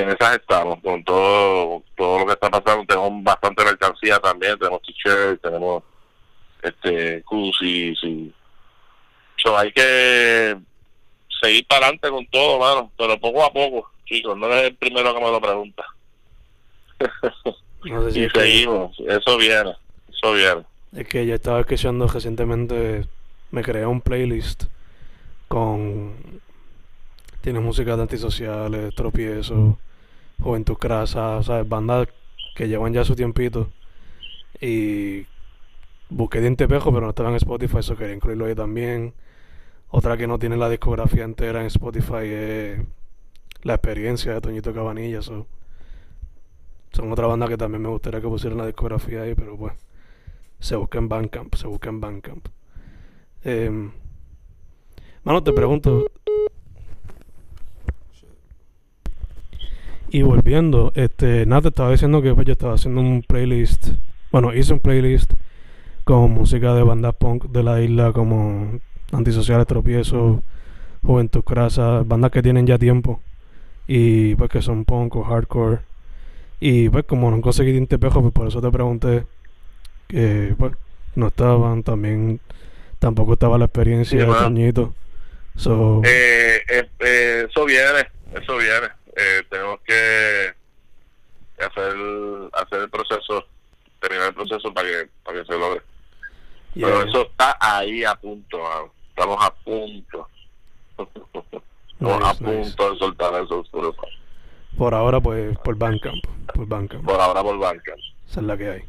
en 0.00 0.10
esas 0.10 0.36
estamos 0.36 0.78
con 0.80 1.02
todo 1.04 1.82
todo 1.96 2.20
lo 2.20 2.26
que 2.26 2.32
está 2.32 2.50
pasando. 2.50 2.84
Tenemos 2.86 3.22
bastante 3.22 3.64
mercancía 3.64 4.18
también 4.18 4.58
tenemos 4.58 4.82
t-shirts 4.82 5.42
tenemos 5.42 5.82
este 6.62 7.22
koozies 7.22 8.02
y 8.04 8.32
so 9.36 9.56
hay 9.56 9.72
que 9.72 10.56
seguir 11.40 11.66
para 11.66 11.86
adelante 11.86 12.10
con 12.10 12.26
todo 12.26 12.58
mano 12.58 12.92
pero 12.98 13.18
poco 13.18 13.42
a 13.42 13.50
poco 13.50 13.90
chicos 14.04 14.36
no 14.36 14.46
eres 14.46 14.70
el 14.70 14.76
primero 14.76 15.14
que 15.14 15.20
me 15.20 15.30
lo 15.30 15.40
pregunta. 15.40 15.84
No 17.84 18.04
sé 18.04 18.10
si 18.12 18.20
y 18.20 18.24
es 18.24 18.32
que, 18.32 18.40
seguimos 18.40 18.98
eso 19.06 19.36
viene 19.38 19.74
eso 20.20 20.32
viene. 20.32 20.62
Es 20.92 21.08
que 21.08 21.24
ya 21.24 21.34
estaba 21.34 21.60
escuchando 21.60 22.06
recientemente, 22.06 23.06
me 23.50 23.62
creé 23.62 23.86
un 23.86 24.00
playlist 24.00 24.64
con... 25.48 26.40
Tiene 27.40 27.60
música 27.60 27.96
de 27.96 28.02
antisociales, 28.02 28.94
tropiezo, 28.94 29.78
juventud 30.42 30.74
crasa, 30.74 31.42
¿sabes? 31.42 31.68
Bandas 31.68 32.08
que 32.54 32.68
llevan 32.68 32.92
ya 32.92 33.04
su 33.04 33.14
tiempito. 33.14 33.70
Y 34.60 35.26
busqué 36.08 36.40
Diente 36.40 36.68
Pejo, 36.68 36.92
pero 36.92 37.02
no 37.02 37.10
estaba 37.10 37.30
en 37.30 37.36
Spotify, 37.36 37.78
eso 37.78 37.96
quería 37.96 38.14
incluirlo 38.14 38.46
ahí 38.46 38.54
también. 38.54 39.14
Otra 39.88 40.16
que 40.16 40.26
no 40.26 40.38
tiene 40.38 40.56
la 40.56 40.68
discografía 40.68 41.24
entera 41.24 41.60
en 41.60 41.66
Spotify 41.66 42.24
es 42.24 42.80
La 43.62 43.74
Experiencia 43.74 44.34
de 44.34 44.40
Toñito 44.40 44.72
Cabanilla. 44.72 45.22
so. 45.22 45.46
Son 46.92 47.10
otra 47.12 47.26
banda 47.26 47.48
que 47.48 47.56
también 47.56 47.82
me 47.82 47.88
gustaría 47.88 48.20
que 48.20 48.28
pusieran 48.28 48.58
la 48.58 48.66
discografía 48.66 49.22
ahí, 49.22 49.34
pero 49.34 49.56
pues 49.56 49.74
se 50.58 50.76
busca 50.76 50.98
en 50.98 51.08
Bandcamp, 51.08 51.54
se 51.54 51.66
busca 51.66 51.88
en 51.88 52.00
Bandcamp. 52.00 52.48
Em, 53.42 53.92
mano, 55.24 55.42
te 55.42 55.52
pregunto. 55.52 56.10
Y 60.10 60.22
volviendo, 60.22 60.92
este, 60.96 61.46
nada, 61.46 61.62
te 61.62 61.68
estaba 61.68 61.90
diciendo 61.92 62.20
que 62.22 62.34
pues, 62.34 62.46
yo 62.46 62.52
estaba 62.52 62.74
haciendo 62.74 63.00
un 63.00 63.22
playlist. 63.22 63.88
Bueno, 64.32 64.52
hice 64.54 64.72
un 64.72 64.80
playlist 64.80 65.32
con 66.04 66.32
música 66.32 66.74
de 66.74 66.82
bandas 66.82 67.14
punk 67.14 67.44
de 67.44 67.62
la 67.62 67.80
isla 67.80 68.12
como 68.12 68.80
Antisociales 69.12 69.66
Tropiezo, 69.66 70.42
Juventud 71.02 71.42
Crasa, 71.44 72.02
bandas 72.04 72.30
que 72.32 72.42
tienen 72.42 72.66
ya 72.66 72.78
tiempo 72.78 73.20
y 73.86 74.34
pues 74.36 74.50
que 74.50 74.62
son 74.62 74.84
punk 74.84 75.16
o 75.16 75.22
hardcore. 75.24 75.78
Y 76.60 76.88
pues 76.88 77.04
como 77.04 77.30
no 77.30 77.40
conseguí 77.40 77.72
diente 77.72 77.98
pejo, 77.98 78.20
pues 78.20 78.32
por 78.32 78.48
eso 78.48 78.60
te 78.60 78.70
pregunté 78.70 79.24
que 80.08 80.54
pues 80.58 80.72
no 81.14 81.28
estaban, 81.28 81.82
también 81.82 82.40
tampoco 82.98 83.34
estaba 83.34 83.58
la 83.58 83.66
experiencia 83.66 84.20
Sí, 84.20 84.26
de. 84.26 84.32
Toñito. 84.32 84.94
So, 85.56 86.02
Eh, 86.04 86.60
eh, 86.68 86.88
eh, 87.00 87.46
eso 87.48 87.64
viene, 87.64 88.08
eso 88.40 88.56
viene. 88.56 88.88
Eh, 89.16 89.42
tenemos 89.50 89.80
que 89.80 90.52
hacer 91.58 91.94
hacer 92.52 92.80
el 92.82 92.90
proceso, 92.90 93.44
terminar 94.00 94.28
el 94.28 94.34
proceso 94.34 94.72
para 94.72 94.88
que 94.88 95.08
para 95.24 95.40
que 95.40 95.46
se 95.46 95.58
logre. 95.58 95.82
yeah. 96.74 96.86
Pero 96.88 97.02
eso 97.08 97.22
está 97.22 97.56
ahí 97.60 98.04
a 98.04 98.14
punto, 98.14 98.58
mano. 98.58 98.92
estamos 99.10 99.44
a 99.44 99.50
punto. 99.54 100.28
Estamos 102.00 102.24
a 102.24 102.32
Nice, 102.32 102.44
punto 102.44 102.92
de 102.92 102.98
soltar 102.98 103.42
eso 103.42 103.62
sobre- 103.70 103.90
por 104.78 104.94
ahora 104.94 105.20
pues 105.20 105.58
por 105.58 105.76
Bandcamp, 105.76 106.24
por 106.54 106.66
Bandcamp. 106.66 107.04
por 107.04 107.20
ahora 107.20 107.42
por 107.42 107.58
banca. 107.58 107.92
Esa 108.26 108.40
es 108.40 108.46
la 108.46 108.56
que 108.56 108.68
hay. 108.70 108.82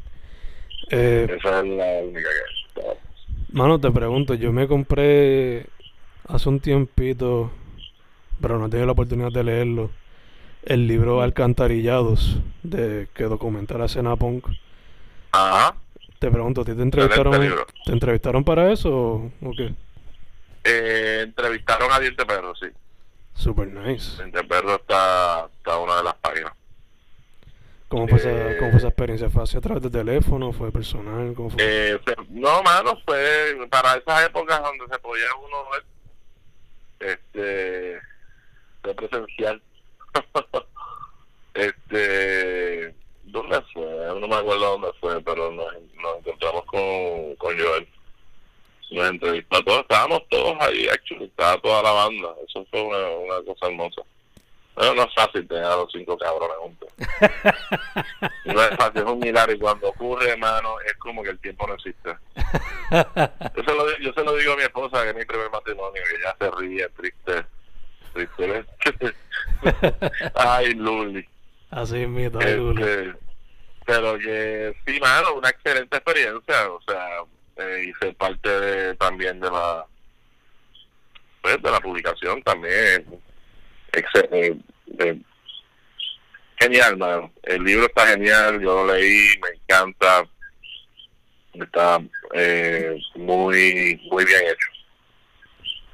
Eh, 0.90 1.26
Esa 1.38 1.60
es 1.60 1.66
la 1.66 1.84
única 2.04 2.20
que 2.74 2.80
hay. 2.80 2.96
Mano, 3.50 3.78
te 3.78 3.90
pregunto, 3.90 4.32
yo 4.32 4.50
me 4.52 4.66
compré 4.66 5.66
hace 6.26 6.48
un 6.48 6.60
tiempito, 6.60 7.50
pero 8.40 8.58
no 8.58 8.70
tenía 8.70 8.86
la 8.86 8.92
oportunidad 8.92 9.30
de 9.30 9.44
leerlo, 9.44 9.90
el 10.64 10.86
libro 10.86 11.22
Alcantarillados, 11.22 12.38
de 12.62 13.08
que 13.14 13.24
documenta 13.24 13.78
la 13.78 13.86
escena 13.86 14.16
punk. 14.16 14.46
Ajá. 15.32 15.76
Te 16.18 16.30
pregunto, 16.30 16.60
¿a 16.60 16.64
ti 16.64 16.74
te 16.74 16.82
entrevistaron. 16.82 17.54
¿te 17.84 17.92
entrevistaron 17.92 18.44
para 18.44 18.72
eso 18.72 18.90
o, 18.90 19.32
o 19.42 19.50
qué? 19.56 19.74
Eh, 20.64 21.22
entrevistaron 21.24 21.90
a 21.90 21.98
Diente 21.98 22.24
Perro, 22.24 22.54
sí. 22.54 22.66
Super 23.34 23.66
nice. 23.66 24.16
Diente 24.18 24.44
Perro 24.44 24.76
está, 24.76 25.48
está 25.56 25.78
una 25.78 25.96
de 25.96 26.04
las 26.04 26.14
páginas. 26.14 26.52
¿Cómo 27.88 28.08
fue, 28.08 28.18
esa, 28.18 28.30
Eh, 28.30 28.56
¿Cómo 28.58 28.70
fue 28.70 28.78
esa 28.78 28.88
experiencia? 28.88 29.28
¿Fue 29.30 29.42
así 29.42 29.56
a 29.56 29.60
través 29.60 29.82
de 29.82 29.90
teléfono? 29.90 30.52
¿Fue 30.52 30.70
personal? 30.70 31.34
¿Cómo 31.34 31.50
fue? 31.50 31.58
Eh, 31.60 32.00
no, 32.30 32.62
mano, 32.62 32.96
fue 33.04 33.54
para 33.68 33.96
esas 33.96 34.26
épocas 34.26 34.62
donde 34.62 34.86
se 34.90 34.98
podía 35.00 35.26
uno 35.36 35.56
ver, 35.72 37.18
este, 37.18 38.94
presencial. 38.94 39.60
este, 41.54 42.94
¿dónde 43.24 43.62
fue? 43.72 43.84
No 44.20 44.28
me 44.28 44.36
acuerdo 44.36 44.78
dónde 44.78 44.92
fue, 45.00 45.20
pero 45.22 45.50
nos, 45.50 45.66
nos 46.00 46.18
encontramos 46.18 46.64
con, 46.66 47.36
con 47.36 47.58
Joel. 47.58 47.88
Nos 48.90 49.08
entrevistó 49.08 49.62
todos, 49.64 49.80
estábamos 49.80 50.22
todos 50.28 50.56
ahí, 50.60 50.86
actually, 50.88 51.24
estaba 51.24 51.56
toda 51.58 51.82
la 51.82 51.92
banda. 51.92 52.28
Eso 52.46 52.66
fue 52.70 52.82
una, 52.82 52.98
una 53.08 53.44
cosa 53.46 53.66
hermosa. 53.66 54.02
Pero 54.74 54.94
no 54.94 55.02
es 55.02 55.14
fácil 55.14 55.46
tener 55.46 55.64
a 55.64 55.76
los 55.76 55.92
cinco 55.92 56.16
cabrones 56.16 56.56
juntos. 56.58 56.88
No 58.44 58.60
es 58.60 58.76
fácil, 58.76 59.02
es 59.02 59.04
un 59.04 59.18
milagro 59.18 59.52
y 59.52 59.58
cuando 59.58 59.88
ocurre, 59.88 60.30
hermano, 60.30 60.74
es 60.86 60.94
como 60.94 61.22
que 61.22 61.30
el 61.30 61.38
tiempo 61.38 61.66
no 61.66 61.74
existe. 61.74 62.10
Yo 62.90 63.64
se 63.64 63.74
lo, 63.74 63.98
yo 63.98 64.12
se 64.12 64.24
lo 64.24 64.36
digo 64.36 64.52
a 64.52 64.56
mi 64.56 64.62
esposa, 64.62 65.02
que 65.02 65.10
es 65.10 65.16
mi 65.16 65.24
primer 65.24 65.50
matrimonio, 65.50 66.02
que 66.08 66.16
ella 66.16 66.36
se 66.38 66.50
ríe, 66.50 66.88
triste. 66.90 67.46
Ay, 70.34 70.74
Luli. 70.74 71.26
Así 71.70 71.96
ay, 71.96 72.06
Luli. 72.06 72.82
Este, 72.82 73.14
pero 73.86 74.18
que 74.18 74.74
sí, 74.86 75.00
mano, 75.00 75.34
una 75.34 75.50
excelente 75.50 75.96
experiencia. 75.96 76.70
O 76.70 76.80
sea, 76.82 77.08
eh, 77.56 77.86
y 77.88 77.92
ser 77.94 78.14
parte 78.16 78.48
de, 78.48 78.94
también 78.96 79.40
de 79.40 79.50
la 79.50 79.86
pues, 81.42 81.60
de 81.60 81.70
la 81.70 81.80
publicación 81.80 82.42
también. 82.42 83.04
Eh, 83.92 84.56
eh, 84.98 85.18
genial, 86.58 86.96
man. 86.96 87.30
El 87.42 87.64
libro 87.64 87.86
está 87.86 88.06
genial, 88.06 88.60
yo 88.60 88.84
lo 88.84 88.94
leí, 88.94 89.28
me 89.42 89.50
encanta. 89.50 90.24
Está 91.52 92.00
eh, 92.32 92.98
muy 93.16 94.00
muy 94.10 94.24
bien 94.24 94.42
hecho. 94.44 94.68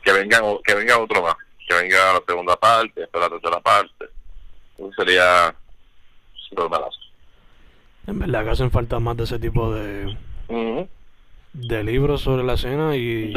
Que 0.03 0.13
venga, 0.13 0.41
que 0.65 0.75
venga 0.75 0.99
otro 0.99 1.23
más, 1.23 1.35
que 1.69 1.75
venga 1.75 2.15
la 2.15 2.23
segunda 2.27 2.57
parte, 2.57 3.01
después 3.01 3.23
la 3.23 3.31
tercera 3.31 3.61
parte. 3.61 4.07
Eso 4.79 4.91
sería 4.97 5.55
súper 6.35 6.69
balazo. 6.69 6.99
En 8.07 8.19
verdad 8.19 8.45
que 8.45 8.51
hacen 8.51 8.71
falta 8.71 8.99
más 8.99 9.17
de 9.17 9.25
ese 9.25 9.39
tipo 9.39 9.73
de, 9.75 10.17
de 11.53 11.85
libros 11.85 12.23
sobre 12.23 12.43
la 12.43 12.55
escena 12.55 12.97
y 12.97 13.35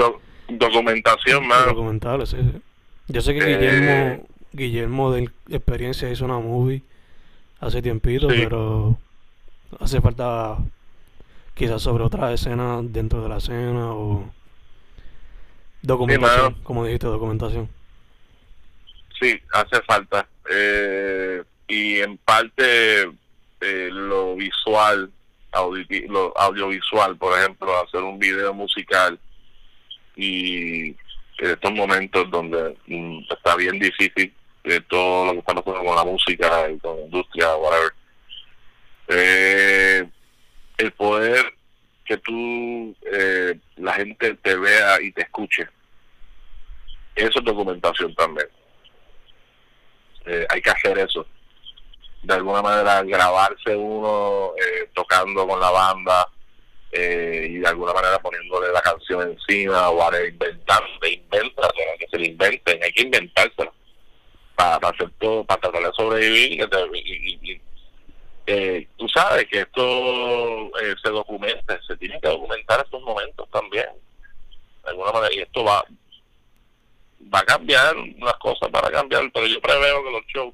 documentación 0.48 1.46
más. 1.46 1.66
Documentales, 1.66 2.30
sí, 2.30 2.38
sí. 2.38 2.62
Yo 3.08 3.22
sé 3.22 3.34
que 3.34 3.46
Guillermo, 3.46 3.92
eh. 3.92 4.24
Guillermo 4.54 5.12
de 5.12 5.30
experiencia 5.50 6.10
hizo 6.10 6.24
una 6.24 6.40
movie 6.40 6.84
hace 7.60 7.82
tiempito, 7.82 8.28
pero 8.28 8.98
hace 9.80 10.00
falta 10.00 10.58
quizás 11.54 11.82
sobre 11.82 12.04
otra 12.04 12.32
escena 12.32 12.80
dentro 12.82 13.22
de 13.22 13.30
la 13.30 13.38
escena 13.38 13.94
o 13.94 14.32
documentación, 15.82 16.56
como 16.64 16.86
dijiste, 16.86 17.08
documentación. 17.08 17.68
Sí, 19.22 19.40
hace 19.54 19.82
falta. 19.84 20.28
Eh, 20.50 21.44
y 21.68 22.00
en 22.00 22.18
parte 22.18 23.04
eh, 23.04 23.90
lo 23.92 24.36
visual, 24.36 25.12
lo 26.10 26.38
audiovisual, 26.38 27.16
por 27.18 27.38
ejemplo, 27.38 27.84
hacer 27.84 28.02
un 28.02 28.18
video 28.18 28.52
musical 28.54 29.20
y 30.16 30.88
en 30.90 30.98
estos 31.38 31.72
momentos 31.72 32.30
donde 32.32 32.76
mm, 32.88 33.20
está 33.30 33.56
bien 33.56 33.78
difícil 33.80 34.34
de 34.64 34.82
todo 34.82 35.28
lo 35.28 35.34
que 35.34 35.40
está 35.40 35.54
pasando 35.54 35.86
con 35.86 35.96
la 35.96 36.04
música 36.04 36.70
y 36.72 36.80
con 36.80 36.98
la 36.98 37.04
industria, 37.04 37.56
whatever. 37.58 37.94
Eh, 39.08 40.10
el 40.78 40.92
poder 40.94 41.54
que 42.06 42.18
tú, 42.18 42.96
eh, 43.12 43.60
la 43.78 43.94
gente 43.94 44.34
te 44.36 44.56
vea 44.56 45.00
y 45.00 45.12
te 45.12 45.22
escuche, 45.22 45.68
eso 47.16 47.40
es 47.40 47.46
documentación 47.46 48.16
también. 48.16 48.48
Hay 50.26 50.62
que 50.62 50.70
hacer 50.70 50.98
eso. 51.00 51.26
De 52.24 52.34
alguna 52.36 52.62
manera 52.62 53.02
grabarse 53.04 53.76
uno 53.76 54.54
eh, 54.56 54.90
tocando 54.94 55.48
con 55.48 55.60
la 55.60 55.72
banda 55.72 56.28
eh, 56.92 57.48
y 57.50 57.58
de 57.58 57.68
alguna 57.68 57.94
manera 57.94 58.20
poniéndole 58.20 58.72
la 58.72 58.82
canción 58.82 59.32
encima 59.32 59.90
o 59.90 59.98
inventar, 60.28 60.84
inventa, 61.12 61.70
que 61.98 62.08
se 62.08 62.20
le 62.20 62.28
inventen, 62.28 62.84
hay 62.84 62.92
que 62.92 63.02
inventársela. 63.04 63.72
Para, 64.56 64.90
hacer 64.90 65.10
todo, 65.20 65.44
para 65.44 65.60
tratar 65.60 65.82
de 65.82 65.92
sobrevivir 65.94 66.70
y, 66.94 67.62
eh, 68.46 68.88
tú 68.98 69.08
sabes 69.08 69.48
que 69.48 69.62
esto 69.62 70.72
se 71.02 71.10
documenta, 71.10 71.80
se 71.88 71.98
tiene 71.98 72.20
que 72.22 72.28
documentar 72.28 72.82
estos 72.84 73.02
momentos 73.02 73.50
también, 73.50 73.88
de 74.84 74.90
alguna 74.90 75.12
manera, 75.14 75.34
y 75.34 75.40
esto 75.40 75.64
va 75.64 75.84
va 77.34 77.40
a 77.40 77.46
cambiar 77.46 77.96
las 78.20 78.36
cosas 78.36 78.70
para 78.70 78.92
cambiar, 78.92 79.32
pero 79.34 79.48
yo 79.48 79.62
preveo 79.62 80.04
que 80.04 80.12
los 80.12 80.26
shows 80.28 80.54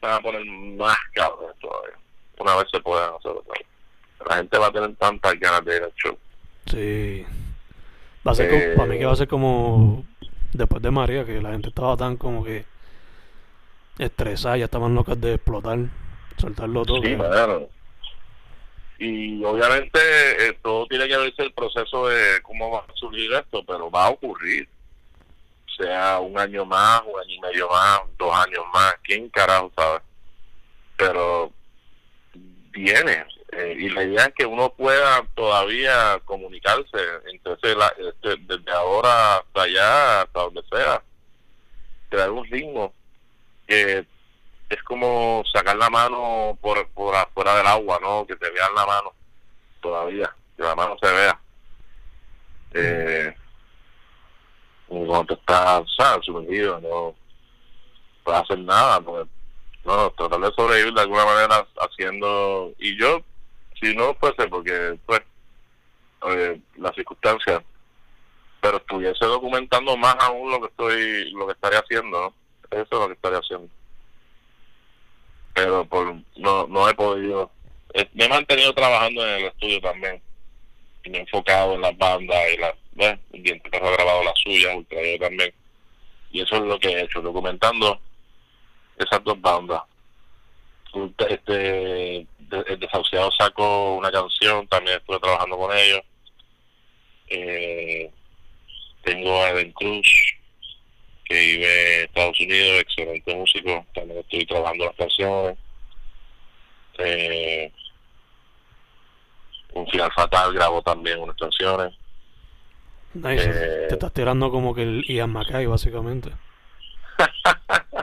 van 0.00 0.14
a 0.14 0.20
poner 0.20 0.44
más 0.44 0.98
cabros 1.12 1.58
todavía. 1.60 1.96
Una 2.38 2.56
vez 2.56 2.66
se 2.70 2.80
puedan 2.80 3.14
hacer 3.14 3.32
La 4.28 4.36
gente 4.36 4.58
va 4.58 4.66
a 4.66 4.72
tener 4.72 4.94
tantas 4.96 5.38
ganas 5.40 5.64
de 5.64 5.76
ir 5.76 5.82
al 5.82 5.94
show. 5.94 6.18
Sí. 6.66 7.26
Va 8.26 8.32
a 8.32 8.34
ser 8.34 8.50
como, 8.50 8.76
para 8.76 8.88
mí 8.88 8.98
que 8.98 9.06
va 9.06 9.12
a 9.12 9.16
ser 9.16 9.28
como 9.28 10.04
después 10.52 10.82
de 10.82 10.90
María, 10.90 11.24
que 11.24 11.40
la 11.40 11.52
gente 11.52 11.68
estaba 11.68 11.96
tan 11.96 12.16
como 12.16 12.44
que 12.44 12.64
estresada, 13.98 14.56
ya 14.58 14.64
estaban 14.66 14.94
locas 14.94 15.20
de 15.20 15.34
explotar, 15.34 15.78
soltarlo 16.36 16.84
todo. 16.84 17.02
Sí, 17.02 17.14
claro. 17.14 17.68
Y 18.98 19.44
obviamente 19.44 19.98
eh, 20.48 20.58
todo 20.62 20.86
tiene 20.86 21.06
que 21.06 21.16
verse 21.16 21.42
el 21.42 21.52
proceso 21.52 22.08
de 22.08 22.40
cómo 22.42 22.70
va 22.70 22.80
a 22.80 22.94
surgir 22.94 23.32
esto, 23.32 23.62
pero 23.66 23.90
va 23.90 24.06
a 24.06 24.10
ocurrir 24.10 24.68
sea 25.76 26.18
un 26.20 26.38
año 26.38 26.64
más, 26.64 27.02
un 27.02 27.20
año 27.20 27.34
y 27.34 27.40
medio 27.40 27.68
más, 27.68 28.00
dos 28.18 28.34
años 28.34 28.64
más, 28.72 28.94
quién 29.02 29.28
carajo 29.28 29.70
sabe. 29.76 30.00
Pero 30.96 31.52
viene. 32.70 33.26
Eh, 33.52 33.76
y 33.78 33.88
la 33.90 34.02
idea 34.02 34.26
es 34.26 34.34
que 34.34 34.44
uno 34.44 34.70
pueda 34.70 35.24
todavía 35.34 36.20
comunicarse, 36.24 36.98
entonces 37.32 37.76
este, 37.98 38.36
desde 38.40 38.72
ahora 38.72 39.36
hasta 39.36 39.62
allá, 39.62 40.22
hasta 40.22 40.40
donde 40.40 40.62
sea, 40.70 41.02
crear 42.10 42.30
un 42.30 42.44
ritmo 42.44 42.92
que 43.66 44.04
es 44.68 44.82
como 44.82 45.44
sacar 45.52 45.76
la 45.76 45.88
mano 45.88 46.58
por, 46.60 46.88
por 46.88 47.14
afuera 47.14 47.56
del 47.56 47.66
agua, 47.66 47.98
¿no? 48.02 48.26
Que 48.26 48.36
te 48.36 48.50
vean 48.50 48.74
la 48.74 48.84
mano 48.84 49.12
todavía, 49.80 50.34
que 50.56 50.62
la 50.62 50.74
mano 50.74 50.96
se 51.00 51.12
vea. 51.12 51.40
Eh, 52.74 53.34
cuando 54.86 55.34
está 55.34 55.82
¿sabes? 55.96 56.24
sumergido, 56.24 56.80
no 56.80 57.14
puede 58.24 58.38
hacer 58.38 58.58
nada, 58.58 59.00
porque, 59.00 59.30
no, 59.84 60.10
tratar 60.10 60.40
de 60.40 60.52
sobrevivir 60.52 60.94
de 60.94 61.00
alguna 61.00 61.24
manera 61.24 61.66
haciendo, 61.78 62.72
y 62.78 62.98
yo, 62.98 63.20
si 63.80 63.94
no 63.94 64.14
fuese 64.14 64.48
porque, 64.48 64.98
pues, 65.06 65.20
eh, 66.28 66.60
las 66.76 66.94
circunstancias, 66.94 67.62
pero 68.60 68.78
estuviese 68.78 69.24
documentando 69.24 69.96
más 69.96 70.16
aún 70.20 70.50
lo 70.50 70.60
que 70.60 70.66
estoy, 70.66 71.30
lo 71.32 71.46
que 71.46 71.52
estaría 71.52 71.78
haciendo. 71.78 72.34
Eso 72.70 72.82
es 72.82 72.90
lo 72.90 73.06
que 73.06 73.12
estaría 73.12 73.38
haciendo. 73.38 73.68
Pero 75.54 75.84
por, 75.84 76.14
no, 76.36 76.66
no 76.66 76.88
he 76.88 76.94
podido, 76.94 77.50
me 78.14 78.24
he 78.24 78.28
mantenido 78.28 78.74
trabajando 78.74 79.24
en 79.24 79.34
el 79.34 79.44
estudio 79.44 79.80
también, 79.80 80.20
enfocado 81.14 81.74
en 81.74 81.82
las 81.82 81.96
bandas 81.96 82.38
y 82.52 82.56
las 82.58 82.74
bueno, 82.96 83.18
Diente 83.30 83.70
ha 83.76 83.78
grabado 83.78 84.24
la 84.24 84.32
suya, 84.36 84.74
Ultrayo 84.74 85.18
también. 85.18 85.52
Y 86.32 86.40
eso 86.40 86.56
es 86.56 86.62
lo 86.62 86.78
que 86.78 86.88
he 86.88 87.02
hecho, 87.02 87.20
documentando 87.20 88.00
esas 88.96 89.22
dos 89.22 89.40
bandas. 89.40 89.82
Este, 91.28 92.16
el 92.16 92.80
desahuciado 92.80 93.30
sacó 93.32 93.96
una 93.96 94.10
canción, 94.10 94.66
también 94.68 94.96
estuve 94.96 95.20
trabajando 95.20 95.58
con 95.58 95.76
ellos. 95.76 96.00
Eh, 97.28 98.10
tengo 99.02 99.42
a 99.42 99.50
Eden 99.50 99.72
Cruz, 99.72 100.08
que 101.26 101.34
vive 101.34 101.98
en 101.98 102.04
Estados 102.04 102.40
Unidos, 102.40 102.80
excelente 102.80 103.34
músico, 103.34 103.86
también 103.94 104.20
estoy 104.20 104.46
trabajando 104.46 104.86
las 104.86 104.96
canciones. 104.96 105.58
Eh, 106.98 107.70
un 109.80 109.86
final 109.88 110.10
fatal 110.12 110.52
grabó 110.52 110.82
también 110.82 111.20
unas 111.20 111.36
canciones. 111.36 111.94
Nice. 113.14 113.48
Eh, 113.48 113.86
te 113.88 113.94
estás 113.94 114.12
tirando 114.12 114.50
como 114.50 114.74
que 114.74 114.82
el 114.82 115.04
Ian 115.06 115.32
Mackay, 115.32 115.66
básicamente. 115.66 116.30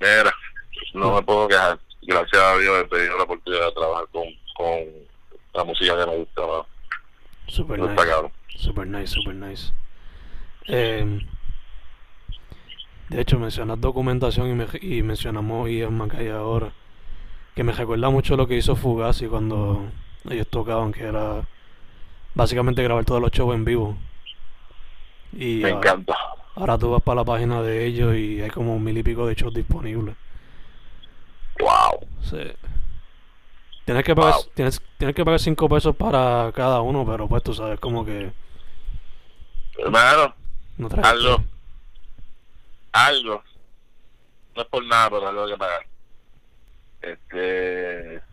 Mira, 0.00 0.32
no 0.94 1.14
me 1.14 1.22
puedo 1.22 1.48
quejar. 1.48 1.78
Gracias 2.02 2.42
a 2.42 2.58
Dios 2.58 2.84
he 2.84 2.88
tenido 2.88 3.16
la 3.16 3.24
oportunidad 3.24 3.66
de 3.66 3.72
trabajar 3.72 4.06
con, 4.10 4.24
con 4.56 4.78
la 5.54 5.64
música 5.64 5.96
que 5.96 6.10
me 6.10 6.16
gusta. 6.18 6.42
Super 7.46 7.78
nice. 7.78 7.96
Super 8.56 8.86
nice, 8.86 9.06
super 9.08 9.34
nice. 9.34 9.72
Eh, 10.66 11.20
de 13.08 13.20
hecho, 13.20 13.38
mencionas 13.38 13.80
documentación 13.80 14.48
y, 14.50 14.54
me, 14.54 14.66
y 14.80 15.02
mencionamos 15.02 15.68
Ian 15.68 15.96
Mackay 15.96 16.28
ahora. 16.28 16.72
Que 17.54 17.64
me 17.64 17.72
recuerda 17.72 18.10
mucho 18.10 18.36
lo 18.36 18.46
que 18.46 18.56
hizo 18.56 18.76
Fugazi 18.76 19.26
cuando 19.26 19.90
ellos 20.28 20.46
tocaban, 20.48 20.92
que 20.92 21.04
era 21.04 21.42
básicamente 22.34 22.82
grabar 22.82 23.04
todos 23.04 23.20
los 23.20 23.30
shows 23.30 23.54
en 23.54 23.64
vivo. 23.64 23.96
Y 25.32 25.56
Me 25.56 25.70
encanta. 25.70 26.16
Ahora 26.54 26.76
tú 26.76 26.90
vas 26.90 27.02
para 27.02 27.16
la 27.16 27.24
página 27.24 27.62
de 27.62 27.86
ellos 27.86 28.14
y 28.14 28.40
hay 28.42 28.50
como 28.50 28.76
un 28.76 28.84
mil 28.84 28.96
y 28.98 29.02
pico 29.02 29.26
de 29.26 29.34
shows 29.34 29.54
disponibles. 29.54 30.14
Wow. 31.58 32.06
Sí. 32.22 32.52
Tienes 33.84 34.04
que 34.04 34.14
pagar, 34.14 34.34
tienes, 34.54 34.80
tienes 34.98 35.16
que 35.16 35.24
pagar 35.24 35.40
cinco 35.40 35.68
pesos 35.68 35.96
para 35.96 36.52
cada 36.54 36.82
uno, 36.82 37.04
pero 37.04 37.26
pues 37.26 37.42
tú 37.42 37.52
sabes 37.54 37.80
como 37.80 38.04
que. 38.04 38.32
Hermano, 39.78 40.34
no 40.76 40.88
algo. 41.02 41.44
Algo. 42.92 43.42
No 44.54 44.62
es 44.62 44.68
por 44.68 44.84
nada, 44.84 45.10
pero 45.10 45.28
algo 45.28 45.44
hay 45.44 45.52
que 45.52 45.58
pagar. 45.58 45.86
Este. 47.00 48.31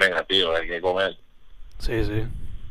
Venga, 0.00 0.24
tío, 0.24 0.56
hay 0.56 0.66
que 0.66 0.80
comer. 0.80 1.16
Sí, 1.78 2.04
sí 2.04 2.24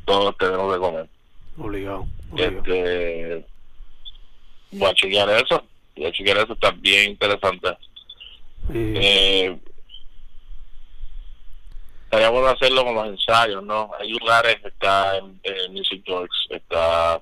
todos 0.10 0.36
tenemos 0.38 0.74
que 0.74 0.80
comer. 0.80 1.08
Obligado. 1.56 2.08
Este, 2.36 3.46
voy 4.72 4.90
a 4.90 4.94
chequear 4.96 5.30
eso. 5.30 5.64
Voy 5.96 6.06
a 6.08 6.12
chequear 6.12 6.38
eso, 6.38 6.54
está 6.54 6.72
bien 6.72 7.12
interesante. 7.12 7.78
Eh, 8.74 9.56
estaría 12.06 12.30
bueno 12.30 12.48
hacerlo 12.48 12.84
con 12.84 12.96
los 12.96 13.08
ensayos, 13.08 13.64
¿no? 13.64 13.92
Hay 14.00 14.10
lugares, 14.10 14.58
está 14.66 15.18
en, 15.18 15.40
Music 15.72 16.04
Dogs, 16.08 16.48
está 16.50 17.22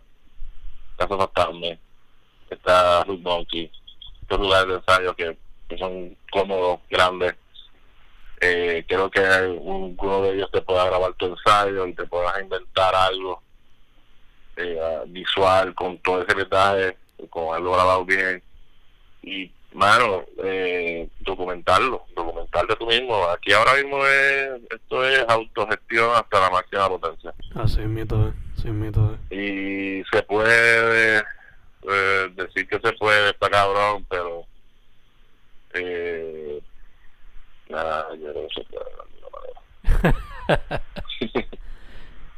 Casa 0.96 1.18
Fantasma, 1.18 1.78
está 2.50 3.04
Root 3.04 3.20
Monkey, 3.20 3.70
estos 4.22 4.40
lugares 4.40 4.68
de 4.70 4.76
ensayo 4.76 5.14
que, 5.14 5.38
que 5.68 5.78
son 5.78 6.16
cómodos, 6.32 6.80
grandes. 6.90 7.36
Eh, 8.40 8.86
creo 8.88 9.10
que 9.10 9.20
un- 9.60 9.96
uno 10.00 10.22
de 10.22 10.36
ellos 10.36 10.50
te 10.52 10.62
pueda 10.62 10.86
grabar 10.86 11.14
tu 11.16 11.26
ensayo 11.26 11.88
y 11.88 11.94
te 11.94 12.06
puedas 12.06 12.40
inventar 12.42 12.94
algo 12.96 13.42
eh, 14.58 14.80
ah, 14.82 15.04
visual 15.08 15.74
con 15.76 15.98
todo 16.00 16.24
ese 16.24 16.36
detalle, 16.36 16.98
con 17.30 17.54
algo 17.56 17.74
grabado 17.74 18.06
bien. 18.06 18.42
Y, 19.22 19.52
mano, 19.74 20.24
eh, 20.44 21.08
documentarlo, 21.20 22.06
documentarte 22.16 22.76
tú 22.76 22.88
mismo. 22.88 23.24
Aquí 23.30 23.54
ahora 23.54 23.76
mismo 23.76 24.04
es, 24.06 24.50
esto 24.72 25.06
es 25.06 25.24
autogestión 25.28 26.10
hasta 26.16 26.40
la 26.40 26.50
máxima 26.50 26.90
potencia 26.90 27.34
Así 27.56 27.82
es 27.82 27.88
mito, 27.88 28.34
así 28.58 28.68
es 28.68 28.74
mito. 28.74 29.18
y 29.30 30.04
se 30.12 30.24
puede 30.24 31.20
eh, 31.20 32.30
decir 32.36 32.68
que 32.68 32.80
se 32.80 32.94
puede, 32.94 33.30
está 33.30 33.50
cabrón, 33.50 34.06
pero 34.10 34.44
eh, 35.74 36.62
nada, 37.70 38.08
yo 38.16 38.32
creo 38.32 38.48
que 38.48 38.54
se 38.54 38.62
puede 38.70 38.86
de 38.86 38.92
alguna 39.02 39.28
manera. 40.48 40.82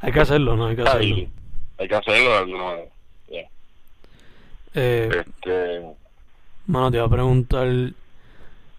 Hay 0.01 0.11
que 0.11 0.19
hacerlo, 0.19 0.55
¿no? 0.55 0.67
Hay 0.67 0.75
que 0.75 0.81
hacerlo. 0.83 1.15
Hay, 1.15 1.29
hay 1.77 1.87
que 1.87 1.95
hacerlo 1.95 2.29
de 2.29 2.37
alguna 2.37 2.63
manera. 2.63 2.89
ya. 3.29 3.39
Eh, 4.75 5.09
Este, 5.25 5.81
mano, 6.67 6.91
te 6.91 6.97
iba 6.97 7.05
a 7.05 7.09
preguntar. 7.09 7.67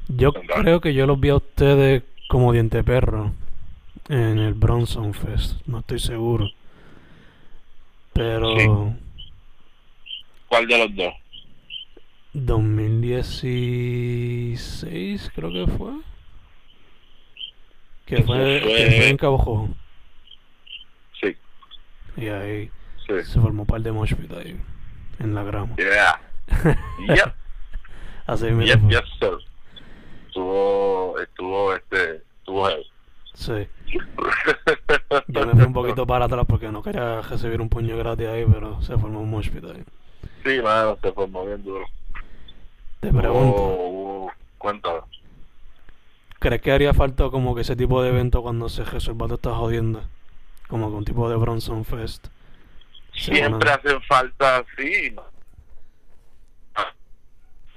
Yo 0.08 0.32
creo 0.32 0.80
que 0.80 0.94
yo 0.94 1.06
los 1.06 1.20
vi 1.20 1.28
a 1.28 1.36
ustedes 1.36 2.02
como 2.28 2.52
diente 2.52 2.82
perro 2.82 3.32
en 4.08 4.38
el 4.38 4.54
Bronson 4.54 5.12
Fest. 5.14 5.60
No 5.66 5.78
estoy 5.80 5.98
seguro. 6.00 6.48
Pero. 8.12 8.58
Sí. 8.58 8.66
¿Cuál 10.48 10.66
de 10.66 10.78
los 10.78 10.94
dos? 10.96 11.14
2016 12.32 15.30
creo 15.34 15.52
que 15.52 15.66
fue. 15.76 15.92
Que 18.10 18.22
fue, 18.24 18.60
fue- 18.60 18.60
que 18.76 18.90
fue 18.96 19.08
en 19.08 19.16
Cabo. 19.16 19.68
Sí, 21.20 21.36
Y 22.16 22.28
ahí 22.28 22.70
sí. 23.06 23.22
se 23.24 23.40
formó 23.40 23.62
un 23.62 23.66
par 23.66 23.80
de 23.80 23.92
mosh 23.92 24.14
pit 24.14 24.32
ahí. 24.32 24.60
En 25.18 25.34
la 25.34 25.42
grama. 25.42 25.76
Yeah. 25.76 26.20
Yep, 27.08 27.34
Así 28.26 28.46
mismo 28.46 28.62
yep, 28.62 28.80
yes, 28.90 29.10
sir. 29.20 29.38
Estuvo, 30.26 31.18
estuvo, 31.20 31.74
este, 31.74 32.16
estuvo 32.38 32.66
heavy. 32.68 32.86
Sí. 33.34 33.68
Yo 35.28 35.46
me 35.46 35.52
fui 35.54 35.62
un 35.64 35.72
poquito 35.72 36.06
para 36.06 36.24
atrás 36.26 36.44
porque 36.48 36.70
no 36.70 36.82
quería 36.82 37.20
recibir 37.22 37.60
un 37.60 37.68
puño 37.68 37.96
gratis 37.96 38.26
ahí, 38.28 38.44
pero 38.52 38.80
se 38.82 38.96
formó 38.98 39.20
un 39.20 39.30
mosh 39.30 39.50
pit 39.50 39.64
ahí. 39.64 39.82
Sí, 40.44 40.60
mano, 40.62 40.96
se 41.02 41.12
formó 41.12 41.44
bien 41.46 41.62
duro. 41.64 41.84
Te 43.00 43.12
pregunto, 43.12 43.56
Oh, 43.56 44.26
oh, 44.26 44.32
cuéntame. 44.58 45.00
¿Crees 46.40 46.60
que 46.60 46.72
haría 46.72 46.92
falta 46.92 47.30
como 47.30 47.54
que 47.54 47.60
ese 47.60 47.76
tipo 47.76 48.02
de 48.02 48.08
evento 48.08 48.42
cuando 48.42 48.68
se 48.68 48.84
resuelva 48.84 49.26
toda 49.26 49.36
esta 49.36 49.54
jodienda? 49.54 50.08
Como 50.68 50.88
que 50.90 50.96
un 50.96 51.04
tipo 51.04 51.28
de 51.30 51.36
Bronson 51.36 51.84
Fest. 51.84 52.26
Siempre 53.14 53.70
hacen 53.70 54.02
falta, 54.02 54.64
sí. 54.76 55.14
Ah, 56.74 56.92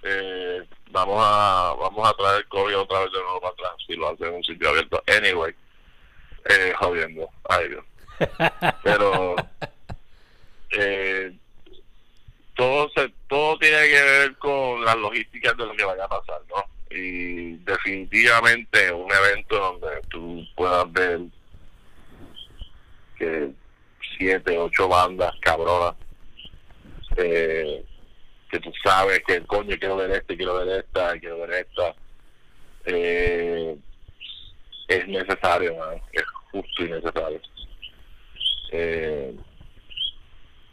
Eh, 0.03 0.64
vamos 0.91 1.18
a 1.20 1.76
vamos 1.80 2.07
a 2.09 2.14
traer 2.14 2.47
COVID 2.47 2.78
otra 2.80 2.99
vez 3.01 3.11
de 3.11 3.20
nuevo 3.20 3.41
para 3.41 3.53
atrás 3.53 3.72
si 3.86 3.95
lo 3.95 4.09
hacen 4.09 4.28
en 4.28 4.36
un 4.36 4.43
sitio 4.43 4.70
abierto. 4.70 5.03
Anyway, 5.07 5.53
eh, 6.45 6.74
jodiendo. 6.80 7.30
Ay, 7.49 7.70
Dios. 7.70 7.86
Pero 8.84 9.36
eh, 10.72 11.36
todo 12.55 12.89
se, 12.95 13.11
todo 13.28 13.57
tiene 13.57 13.88
que 13.88 14.01
ver 14.01 14.38
con 14.38 14.86
las 14.86 14.95
logísticas 14.97 15.57
de 15.57 15.66
lo 15.66 15.76
que 15.76 15.84
vaya 15.84 16.05
a 16.05 16.09
pasar, 16.09 16.41
¿no? 16.49 16.64
Y 16.96 17.58
definitivamente 17.58 18.91
un 18.91 19.12
evento 19.12 19.58
donde 19.58 20.02
tú 20.10 20.46
puedas 20.56 20.91
ver 20.91 21.22
que 23.18 23.50
siete, 24.18 24.58
ocho 24.58 24.88
bandas 24.88 25.34
cabronas 25.41 25.96
eh, 27.18 27.84
que 28.50 28.60
tú 28.60 28.72
sabes 28.84 29.22
que 29.26 29.41
coño 29.46 29.76
quiero 29.80 29.96
ver 29.96 30.12
este, 30.12 30.38
quiero 30.38 30.56
ver 30.56 30.84
esta, 30.86 31.20
quiero 31.20 31.39
ver 31.39 31.52
esta 31.52 31.96
eh, 32.86 33.76
es 34.88 35.08
necesario, 35.08 35.76
man, 35.78 36.02
es 36.12 36.24
justo 36.52 36.84
y 36.84 36.89
necesario. 36.89 37.41
Eh, 38.72 39.36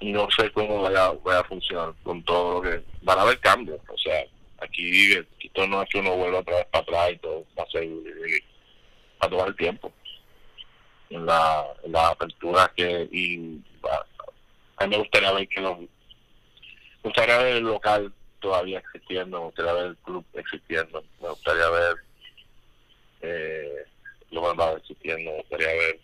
no 0.00 0.28
sé 0.36 0.50
cómo 0.52 0.82
vaya, 0.82 1.12
vaya 1.24 1.40
a 1.40 1.44
funcionar 1.44 1.94
con 2.02 2.22
todo 2.24 2.54
lo 2.54 2.62
que 2.62 2.82
van 3.02 3.18
a 3.18 3.22
haber 3.22 3.38
cambios, 3.40 3.80
o 3.88 3.98
sea, 3.98 4.24
aquí 4.60 5.12
esto 5.12 5.66
no 5.66 5.82
es 5.82 5.88
que 5.88 5.98
uno 5.98 6.16
vuelva 6.16 6.40
otra 6.40 6.56
vez 6.56 6.66
para 6.66 6.82
atrás 6.82 7.12
y 7.12 7.18
todo 7.18 7.44
va 7.58 7.62
a 7.64 7.70
ser 7.70 7.88
va 7.88 9.26
a 9.26 9.28
tomar 9.28 9.48
el 9.48 9.56
tiempo. 9.56 9.92
En 11.10 11.26
la, 11.26 11.66
en 11.82 11.96
apertura 11.96 12.72
que 12.76 13.08
y 13.10 13.60
a 14.76 14.86
mí 14.86 14.90
me 14.90 14.98
gustaría 14.98 15.32
ver 15.32 15.48
que 15.48 15.60
los 15.60 15.78
me 15.78 15.88
gustaría 17.02 17.38
ver 17.38 17.56
el 17.56 17.64
local 17.64 18.12
todavía 18.40 18.78
existiendo, 18.78 19.38
me 19.38 19.44
gustaría 19.46 19.72
ver 19.72 19.86
el 19.86 19.96
club 19.98 20.24
existiendo, 20.34 21.04
me 21.20 21.28
gustaría 21.28 21.68
ver 21.70 21.96
eh, 23.22 23.84
los 24.30 24.42
barbados 24.42 24.80
existiendo, 24.80 25.30
me 25.30 25.36
gustaría 25.38 25.68
ver 25.68 26.00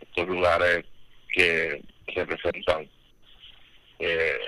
estos 0.00 0.28
lugares 0.28 0.84
que 1.32 1.82
representan 2.14 2.88
eh, 3.98 4.38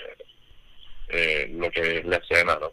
eh, 1.10 1.50
lo 1.52 1.70
que 1.70 1.98
es 1.98 2.04
la 2.06 2.16
escena, 2.16 2.56
¿no? 2.60 2.70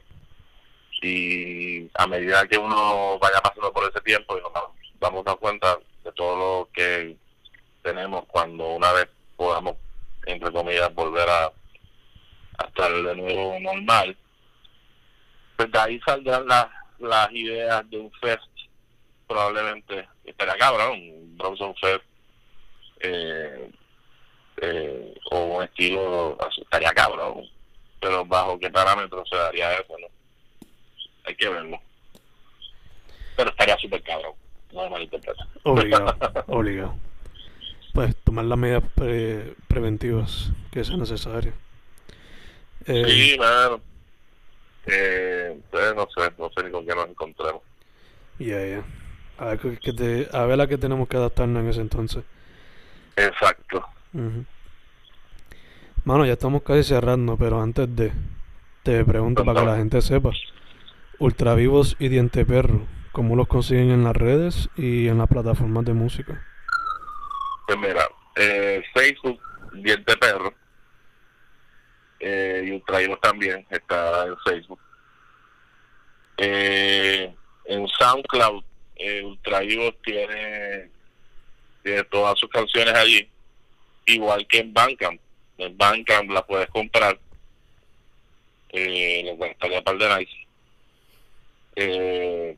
Y 1.01 1.89
a 1.93 2.07
medida 2.07 2.47
que 2.47 2.57
uno 2.57 3.19
vaya 3.19 3.39
pasando 3.41 3.71
por 3.71 3.89
ese 3.89 4.01
tiempo 4.01 4.37
y 4.37 4.41
nos 4.41 4.51
damos 4.99 5.25
dar 5.25 5.37
cuenta 5.37 5.77
de 6.03 6.11
todo 6.13 6.35
lo 6.37 6.69
que 6.73 7.15
tenemos 7.83 8.25
cuando 8.25 8.75
una 8.75 8.91
vez 8.93 9.07
podamos, 9.35 9.75
entre 10.25 10.51
comillas, 10.51 10.93
volver 10.93 11.29
a, 11.29 11.45
a 12.57 12.65
estar 12.65 12.91
de 12.91 13.15
nuevo 13.15 13.59
normal, 13.59 14.17
pues 15.55 15.71
de 15.71 15.79
ahí 15.79 15.99
saldrán 16.05 16.47
las, 16.47 17.31
ideas 17.31 17.89
de 17.89 17.97
un 17.97 18.11
fest, 18.13 18.43
probablemente, 19.27 20.07
estaría 20.23 20.57
cabrón, 20.57 20.99
un 20.99 21.37
Bronson 21.37 21.75
Fest, 21.75 22.03
eh, 22.99 23.71
eh, 24.61 25.13
o 25.31 25.39
un 25.57 25.63
estilo, 25.63 26.37
estaría 26.61 26.91
cabrón, 26.91 27.43
pero 27.99 28.25
bajo 28.25 28.59
qué 28.59 28.69
parámetros 28.69 29.27
se 29.29 29.35
daría 29.35 29.73
eso, 29.73 29.93
¿no? 29.99 30.07
Hay 31.25 31.35
que 31.35 31.49
verlo. 31.49 31.79
Pero 33.35 33.49
estaría 33.49 33.77
súper 33.77 34.01
cabrón, 34.03 34.33
no 34.73 34.83
me 34.83 34.89
malinterpreten. 34.89 35.45
Obligado, 35.63 36.15
obligado. 36.47 36.95
Pues 37.93 38.15
tomar 38.23 38.45
las 38.45 38.57
medidas 38.57 38.83
pre- 38.95 39.55
preventivas 39.67 40.51
que 40.71 40.83
sean 40.83 40.99
necesarias. 40.99 41.53
Eh, 42.85 43.03
Sí, 43.05 43.37
mano. 43.39 43.81
Eh, 44.85 45.59
pues, 45.69 45.95
no 45.95 46.07
sé, 46.15 46.31
no 46.37 46.49
sé 46.55 46.63
ni 46.63 46.71
con 46.71 46.85
qué 46.85 46.95
nos 46.95 47.09
encontremos. 47.09 47.61
Ya, 48.39 48.63
ya. 48.65 48.83
A 49.37 49.45
ver, 49.45 49.59
que- 49.59 49.77
que 49.79 49.93
te- 49.93 50.29
a 50.31 50.45
ver 50.45 50.61
a 50.61 50.67
qué 50.67 50.77
tenemos 50.77 51.07
que 51.09 51.17
adaptarnos 51.17 51.61
en 51.63 51.69
ese 51.69 51.81
entonces. 51.81 52.23
Exacto. 53.15 53.85
Ujú. 54.13 54.45
Mano, 56.07 56.25
ya 56.25 56.31
estamos 56.31 56.63
casi 56.63 56.85
cerrando, 56.85 57.35
pero 57.35 57.61
antes 57.61 57.93
de, 57.93 58.13
te 58.83 59.03
pregunto 59.03 59.43
para 59.43 59.59
que 59.59 59.65
la 59.65 59.75
gente 59.75 60.01
sepa. 60.01 60.31
Ultravivos 61.19 61.97
y 61.99 62.07
Diente 62.07 62.45
Perro, 62.45 62.87
¿cómo 63.11 63.35
los 63.35 63.49
consiguen 63.49 63.91
en 63.91 64.05
las 64.05 64.15
redes 64.15 64.69
y 64.77 65.09
en 65.09 65.17
las 65.17 65.27
plataformas 65.27 65.83
de 65.83 65.91
música? 65.91 66.41
Pues 67.67 67.77
mira, 67.77 68.07
eh, 68.37 68.81
Facebook, 68.93 69.37
Diente 69.73 70.15
Perro, 70.15 70.53
eh, 72.21 72.63
y 72.65 72.71
Ultraídos 72.71 73.19
también 73.19 73.67
está 73.69 74.27
en 74.27 74.37
Facebook. 74.45 74.79
Eh, 76.37 77.35
en 77.65 77.85
SoundCloud, 77.85 78.63
Ultraídos 79.25 79.93
tiene, 80.05 80.89
tiene 81.83 82.03
todas 82.05 82.39
sus 82.39 82.49
canciones 82.49 82.93
allí, 82.93 83.29
igual 84.05 84.47
que 84.47 84.59
en 84.59 84.73
Bandcamp. 84.73 85.19
En 85.57 85.77
Bandcamp 85.77 86.29
la 86.29 86.45
puedes 86.45 86.69
comprar, 86.69 87.17
eh, 88.69 89.21
le 89.23 89.35
cuestaría 89.35 89.81
par 89.81 89.97
de 89.97 90.17
nice. 90.17 90.47
Eh, 91.75 92.57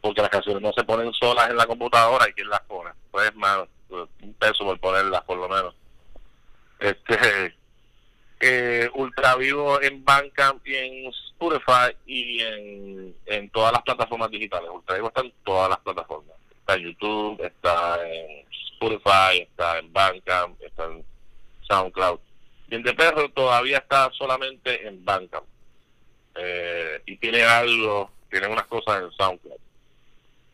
porque 0.00 0.22
las 0.22 0.30
canciones 0.30 0.62
no 0.62 0.72
se 0.72 0.84
ponen 0.84 1.12
solas 1.12 1.50
en 1.50 1.56
la 1.56 1.66
computadora 1.66 2.28
y 2.28 2.32
quién 2.32 2.48
las 2.48 2.62
pone. 2.62 2.90
Pues, 3.10 3.34
mano, 3.34 3.68
un 3.90 4.34
peso 4.38 4.64
por 4.64 4.78
ponerlas, 4.78 5.22
por 5.22 5.38
lo 5.38 5.48
menos. 5.48 5.74
Este, 6.78 7.54
eh, 8.40 8.90
Ultra 8.94 9.36
Vivo 9.36 9.80
en 9.82 10.04
Bandcamp 10.04 10.66
y 10.66 10.74
en 10.74 11.06
Spotify 11.06 11.94
y 12.06 12.40
en, 12.40 13.16
en 13.26 13.50
todas 13.50 13.72
las 13.72 13.82
plataformas 13.82 14.30
digitales. 14.30 14.70
Ultra 14.72 14.96
Vivo 14.96 15.08
está 15.08 15.20
en 15.22 15.32
todas 15.44 15.68
las 15.68 15.78
plataformas. 15.80 16.36
Está 16.60 16.74
en 16.74 16.82
YouTube, 16.82 17.44
está 17.44 18.08
en 18.08 18.46
Spotify, 18.74 19.40
está 19.42 19.78
en 19.78 19.92
Bandcamp, 19.92 20.60
está 20.62 20.84
en 20.84 21.04
SoundCloud. 21.70 22.18
Diente 22.66 22.92
Perro 22.94 23.30
todavía 23.30 23.78
está 23.78 24.10
solamente 24.12 24.86
en 24.86 25.04
Bandcamp. 25.04 25.46
Eh, 26.34 27.02
y 27.06 27.16
tiene 27.16 27.42
algo, 27.42 28.10
tiene 28.28 28.48
unas 28.48 28.66
cosas 28.66 29.02
en 29.02 29.12
SoundCloud. 29.12 29.60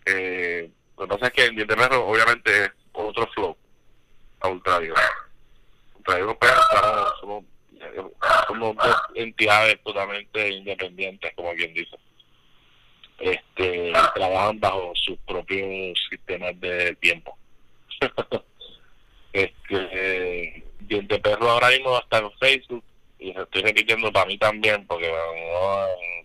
Eh, 0.07 0.71
lo 0.97 1.05
que 1.05 1.09
pasa 1.09 1.27
es 1.27 1.33
que 1.33 1.45
en 1.47 1.57
Diente 1.57 1.77
Perro 1.77 2.07
obviamente 2.07 2.65
es 2.65 2.71
otro 2.93 3.27
flow 3.29 3.57
a 4.41 4.49
Ultradio. 4.49 4.95
Ultradio 5.97 6.39
pero 6.39 6.61
somos, 7.21 7.45
somos 8.47 8.77
dos 8.77 8.97
entidades 9.15 9.83
totalmente 9.83 10.51
independientes, 10.51 11.33
como 11.35 11.53
quien 11.55 11.73
dice. 11.75 11.97
Este, 13.19 13.93
trabajan 14.15 14.61
bajo 14.61 14.93
sus 14.95 15.19
propios 15.21 15.99
sistemas 16.11 16.59
de 16.61 16.95
tiempo. 16.97 17.37
este, 19.33 20.66
Diente 20.87 21.19
Perro 21.19 21.51
ahora 21.51 21.71
mismo 21.71 21.99
está 21.99 22.19
en 22.19 22.31
Facebook 22.33 22.85
y 23.19 23.33
se 23.33 23.43
estoy 23.43 23.63
repitiendo 23.63 24.13
para 24.13 24.27
mí 24.27 24.39
también 24.39 24.87
porque 24.87 25.09
no 25.09 25.15
voy 25.15 25.85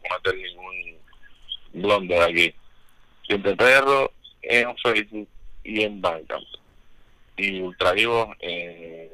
a 0.10 0.16
meter 0.16 0.36
ningún 0.36 0.98
blonde 1.74 2.20
aquí. 2.22 2.54
Diente 3.28 3.56
Perro 3.56 4.12
en 4.42 4.76
Facebook 4.78 5.28
y 5.64 5.82
en 5.82 6.02
Bandcamp. 6.02 6.44
Y 7.38 7.62
Ultra 7.62 7.94
Vivo 7.94 8.34
en, 8.40 9.10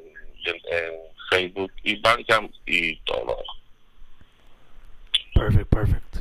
Facebook 1.29 1.71
y 1.83 1.99
Bandcamp 1.99 2.51
y 2.65 2.95
todo 2.97 3.25
lo 3.25 3.35
demás. 3.37 3.57
Perfect, 5.33 5.69
perfect. 5.69 6.17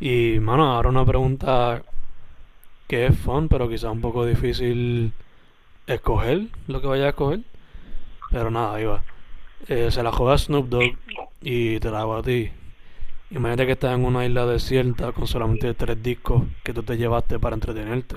Y, 0.00 0.40
mano, 0.40 0.72
ahora 0.72 0.88
una 0.88 1.04
pregunta 1.04 1.82
que 2.88 3.06
es 3.06 3.18
fun, 3.18 3.48
pero 3.48 3.68
quizá 3.68 3.90
un 3.90 4.00
poco 4.00 4.26
difícil 4.26 5.12
escoger 5.86 6.46
lo 6.66 6.80
que 6.80 6.86
vaya 6.86 7.06
a 7.06 7.08
escoger. 7.10 7.40
Pero 8.30 8.50
nada, 8.50 8.76
ahí 8.76 8.84
va. 8.84 9.02
Eh, 9.68 9.90
se 9.90 10.02
la 10.02 10.12
juega 10.12 10.38
Snoop 10.38 10.68
Dogg 10.68 10.96
y 11.40 11.78
te 11.80 11.90
la 11.90 12.00
hago 12.00 12.16
a 12.16 12.22
ti. 12.22 12.50
Imagínate 13.30 13.66
que 13.66 13.72
estás 13.72 13.94
en 13.94 14.04
una 14.04 14.24
isla 14.26 14.46
desierta 14.46 15.12
con 15.12 15.26
solamente 15.26 15.72
tres 15.74 16.02
discos 16.02 16.42
que 16.64 16.72
tú 16.72 16.82
te 16.82 16.96
llevaste 16.96 17.38
para 17.38 17.54
entretenerte. 17.54 18.16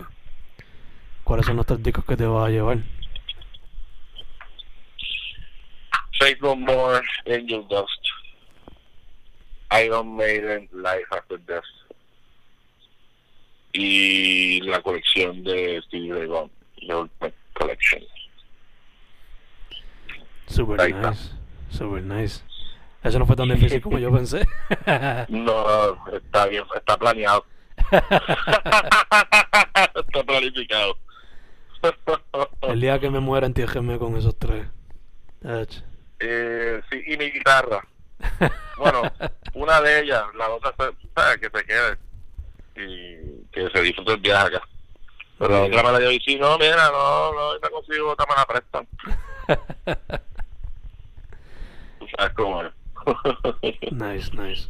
¿Cuáles 1.24 1.46
son 1.46 1.58
los 1.58 1.66
tres 1.66 1.84
discos 1.84 2.06
que 2.06 2.18
te 2.18 2.26
vas 2.26 2.48
a 2.48 2.52
llevar? 2.52 2.80
Faith 6.20 6.40
No 6.42 6.56
More, 6.56 7.02
Angel 7.28 7.66
Dust, 7.70 8.06
Iron 9.84 10.16
Maiden, 10.16 10.70
Life 10.72 11.08
After 11.12 11.40
Death 11.42 11.64
y 13.74 14.62
la 14.62 14.82
colección 14.82 15.44
de 15.44 15.82
Stevie 15.86 16.14
Ray 16.14 16.28
Vaughan, 16.28 16.52
The 16.80 16.96
Ultimate 16.96 17.36
Collection. 17.54 18.04
Super 20.54 20.82
Ahí 20.82 20.94
nice, 20.94 21.32
super 21.72 22.04
nice. 22.04 22.42
Eso 23.04 23.18
no 23.20 23.26
fue 23.26 23.36
tan 23.36 23.50
difícil 23.50 23.82
como 23.82 23.98
yo 23.98 24.12
pensé. 24.12 24.46
No, 25.30 25.98
está 26.16 26.46
bien, 26.46 26.64
está 26.76 26.96
planeado. 26.98 27.44
está 29.96 30.24
planificado. 30.26 30.96
El 32.62 32.80
día 32.80 33.00
que 33.00 33.10
me 33.10 33.20
muera, 33.20 33.48
entiéjeme 33.48 33.98
con 33.98 34.16
esos 34.16 34.38
tres. 34.38 34.68
Eh, 36.20 36.82
sí, 36.90 37.04
y 37.08 37.18
mi 37.18 37.32
guitarra. 37.32 37.86
Bueno, 38.78 39.02
una 39.54 39.82
de 39.82 40.02
ellas, 40.02 40.24
la 40.38 40.50
otra 40.50 40.74
se- 40.78 40.96
¿sabes? 41.16 41.38
que 41.40 41.50
se 41.58 41.66
quede 41.66 41.98
y 42.76 43.44
que 43.52 43.70
se 43.74 43.82
disfrute 43.82 44.14
el 44.14 44.20
viaje 44.22 44.48
acá. 44.56 44.62
Pero 45.40 45.52
la 45.52 45.64
otra 45.64 45.84
me 45.84 45.92
la 45.94 46.00
dio 46.00 46.12
y 46.12 46.20
sí, 46.20 46.36
no, 46.38 46.58
mira, 46.58 46.90
no, 46.92 47.34
no, 47.34 47.54
me 47.62 47.70
consigo 47.70 48.12
otra, 48.12 48.26
me 48.30 48.36
la 48.36 48.46
prestan. 48.46 48.88
Tú 52.04 52.10
sabes 52.18 52.34
cómo 52.34 52.64
es. 52.64 52.72
Nice, 53.92 54.32
nice. 54.36 54.70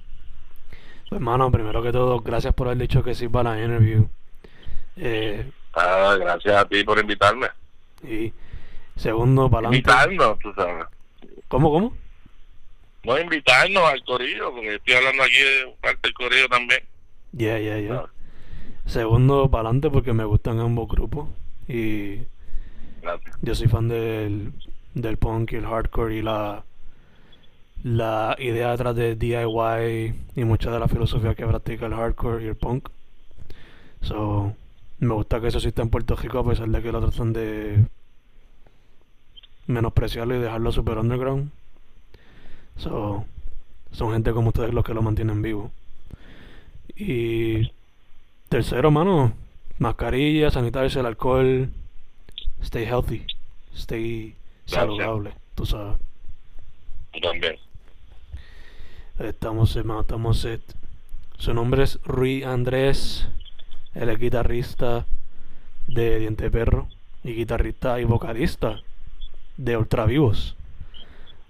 Pues, 1.10 1.22
mano, 1.22 1.52
primero 1.52 1.82
que 1.82 1.92
todo, 1.92 2.20
gracias 2.20 2.54
por 2.54 2.68
haber 2.68 2.80
dicho 2.80 3.04
que 3.04 3.16
sí 3.16 3.28
para 3.28 3.56
la 3.56 3.64
interview. 3.64 4.08
Eh, 4.98 5.50
ah, 5.74 6.16
gracias 6.20 6.56
a 6.56 6.68
ti 6.68 6.84
por 6.84 7.00
invitarme. 7.00 7.48
y 8.04 8.34
segundo, 8.96 9.50
para 9.50 9.68
adelante. 9.68 9.92
Invitarnos, 9.92 10.40
tú 10.40 10.54
sabes. 10.56 10.86
¿Cómo, 11.48 11.72
cómo? 11.72 11.98
No 13.04 13.20
invitarnos 13.20 13.84
al 13.84 14.04
corillo, 14.04 14.52
porque 14.52 14.76
estoy 14.76 14.94
hablando 14.94 15.24
aquí 15.24 15.38
de 15.38 15.76
parte 15.82 16.00
del 16.04 16.14
corillo 16.14 16.48
también. 16.50 16.82
Yeah, 17.36 17.60
yeah, 17.60 17.80
yeah. 17.80 17.96
Ah. 18.06 18.10
Segundo, 18.86 19.50
para 19.50 19.70
adelante 19.70 19.90
porque 19.90 20.14
me 20.14 20.26
gustan 20.26 20.60
ambos 20.60 20.88
grupos. 20.88 21.30
Y 21.68 22.20
Gracias. 23.02 23.38
yo 23.42 23.56
soy 23.56 23.68
fan 23.68 23.88
del, 23.88 24.54
del 24.94 25.18
punk 25.18 25.54
y 25.54 25.56
el 25.56 25.66
hardcore 25.66 26.16
y 26.16 26.22
la, 26.22 26.64
la 27.84 28.36
idea 28.40 28.72
detrás 28.72 28.96
de 28.96 29.16
DIY 29.16 30.14
y 30.36 30.44
mucha 30.46 30.72
de 30.72 30.80
la 30.80 30.88
filosofía 30.88 31.36
que 31.36 31.46
practica 31.46 31.86
el 31.86 31.94
hardcore 31.94 32.44
y 32.44 32.48
el 32.48 32.56
punk. 32.56 32.90
So, 34.02 34.56
me 35.00 35.14
gusta 35.14 35.42
que 35.42 35.48
eso 35.48 35.58
exista 35.58 35.82
en 35.82 35.90
Puerto 35.90 36.16
Rico 36.16 36.40
a 36.40 36.46
pesar 36.46 36.70
de 36.70 36.82
que 36.82 36.92
lo 36.92 37.02
tratan 37.02 37.34
de 37.34 37.86
menospreciarlo 39.68 40.36
y 40.36 40.40
dejarlo 40.40 40.72
super 40.72 40.98
underground. 40.98 41.52
So, 42.78 43.26
son 43.92 44.14
gente 44.14 44.32
como 44.32 44.50
ustedes 44.50 44.74
los 44.74 44.84
que 44.86 44.94
lo 44.94 45.02
mantienen 45.02 45.42
vivo. 45.42 45.72
Y 46.96 47.72
tercero, 48.48 48.92
mano, 48.92 49.34
mascarilla, 49.78 50.52
sanitarse 50.52 51.02
el 51.02 51.06
alcohol, 51.06 51.70
stay 52.62 52.86
healthy, 52.86 53.26
stay 53.76 54.36
saludable, 54.66 55.34
tú 55.56 55.66
sabes. 55.66 55.98
También. 57.22 57.58
Estamos, 59.20 59.76
hermano, 59.76 60.02
estamos 60.02 60.40
set. 60.40 60.62
Su 61.38 61.54
nombre 61.54 61.84
es 61.84 62.00
Rui 62.04 62.44
Andrés. 62.44 63.28
Él 63.94 64.10
es 64.10 64.18
guitarrista 64.18 65.06
de 65.88 66.18
Diente 66.18 66.50
Perro 66.50 66.88
y 67.24 67.34
guitarrista 67.34 68.02
y 68.02 68.06
vocalista 68.06 68.82
de 69.58 69.78
Ultravivos. 69.78 70.56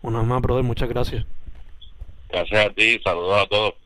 Una 0.02 0.24
más, 0.24 0.42
brother, 0.42 0.64
muchas 0.64 0.90
gracias. 0.90 1.26
Gracias 2.30 2.66
a 2.66 2.70
ti, 2.74 3.00
saludos 3.02 3.44
a 3.44 3.48
todos. 3.48 3.83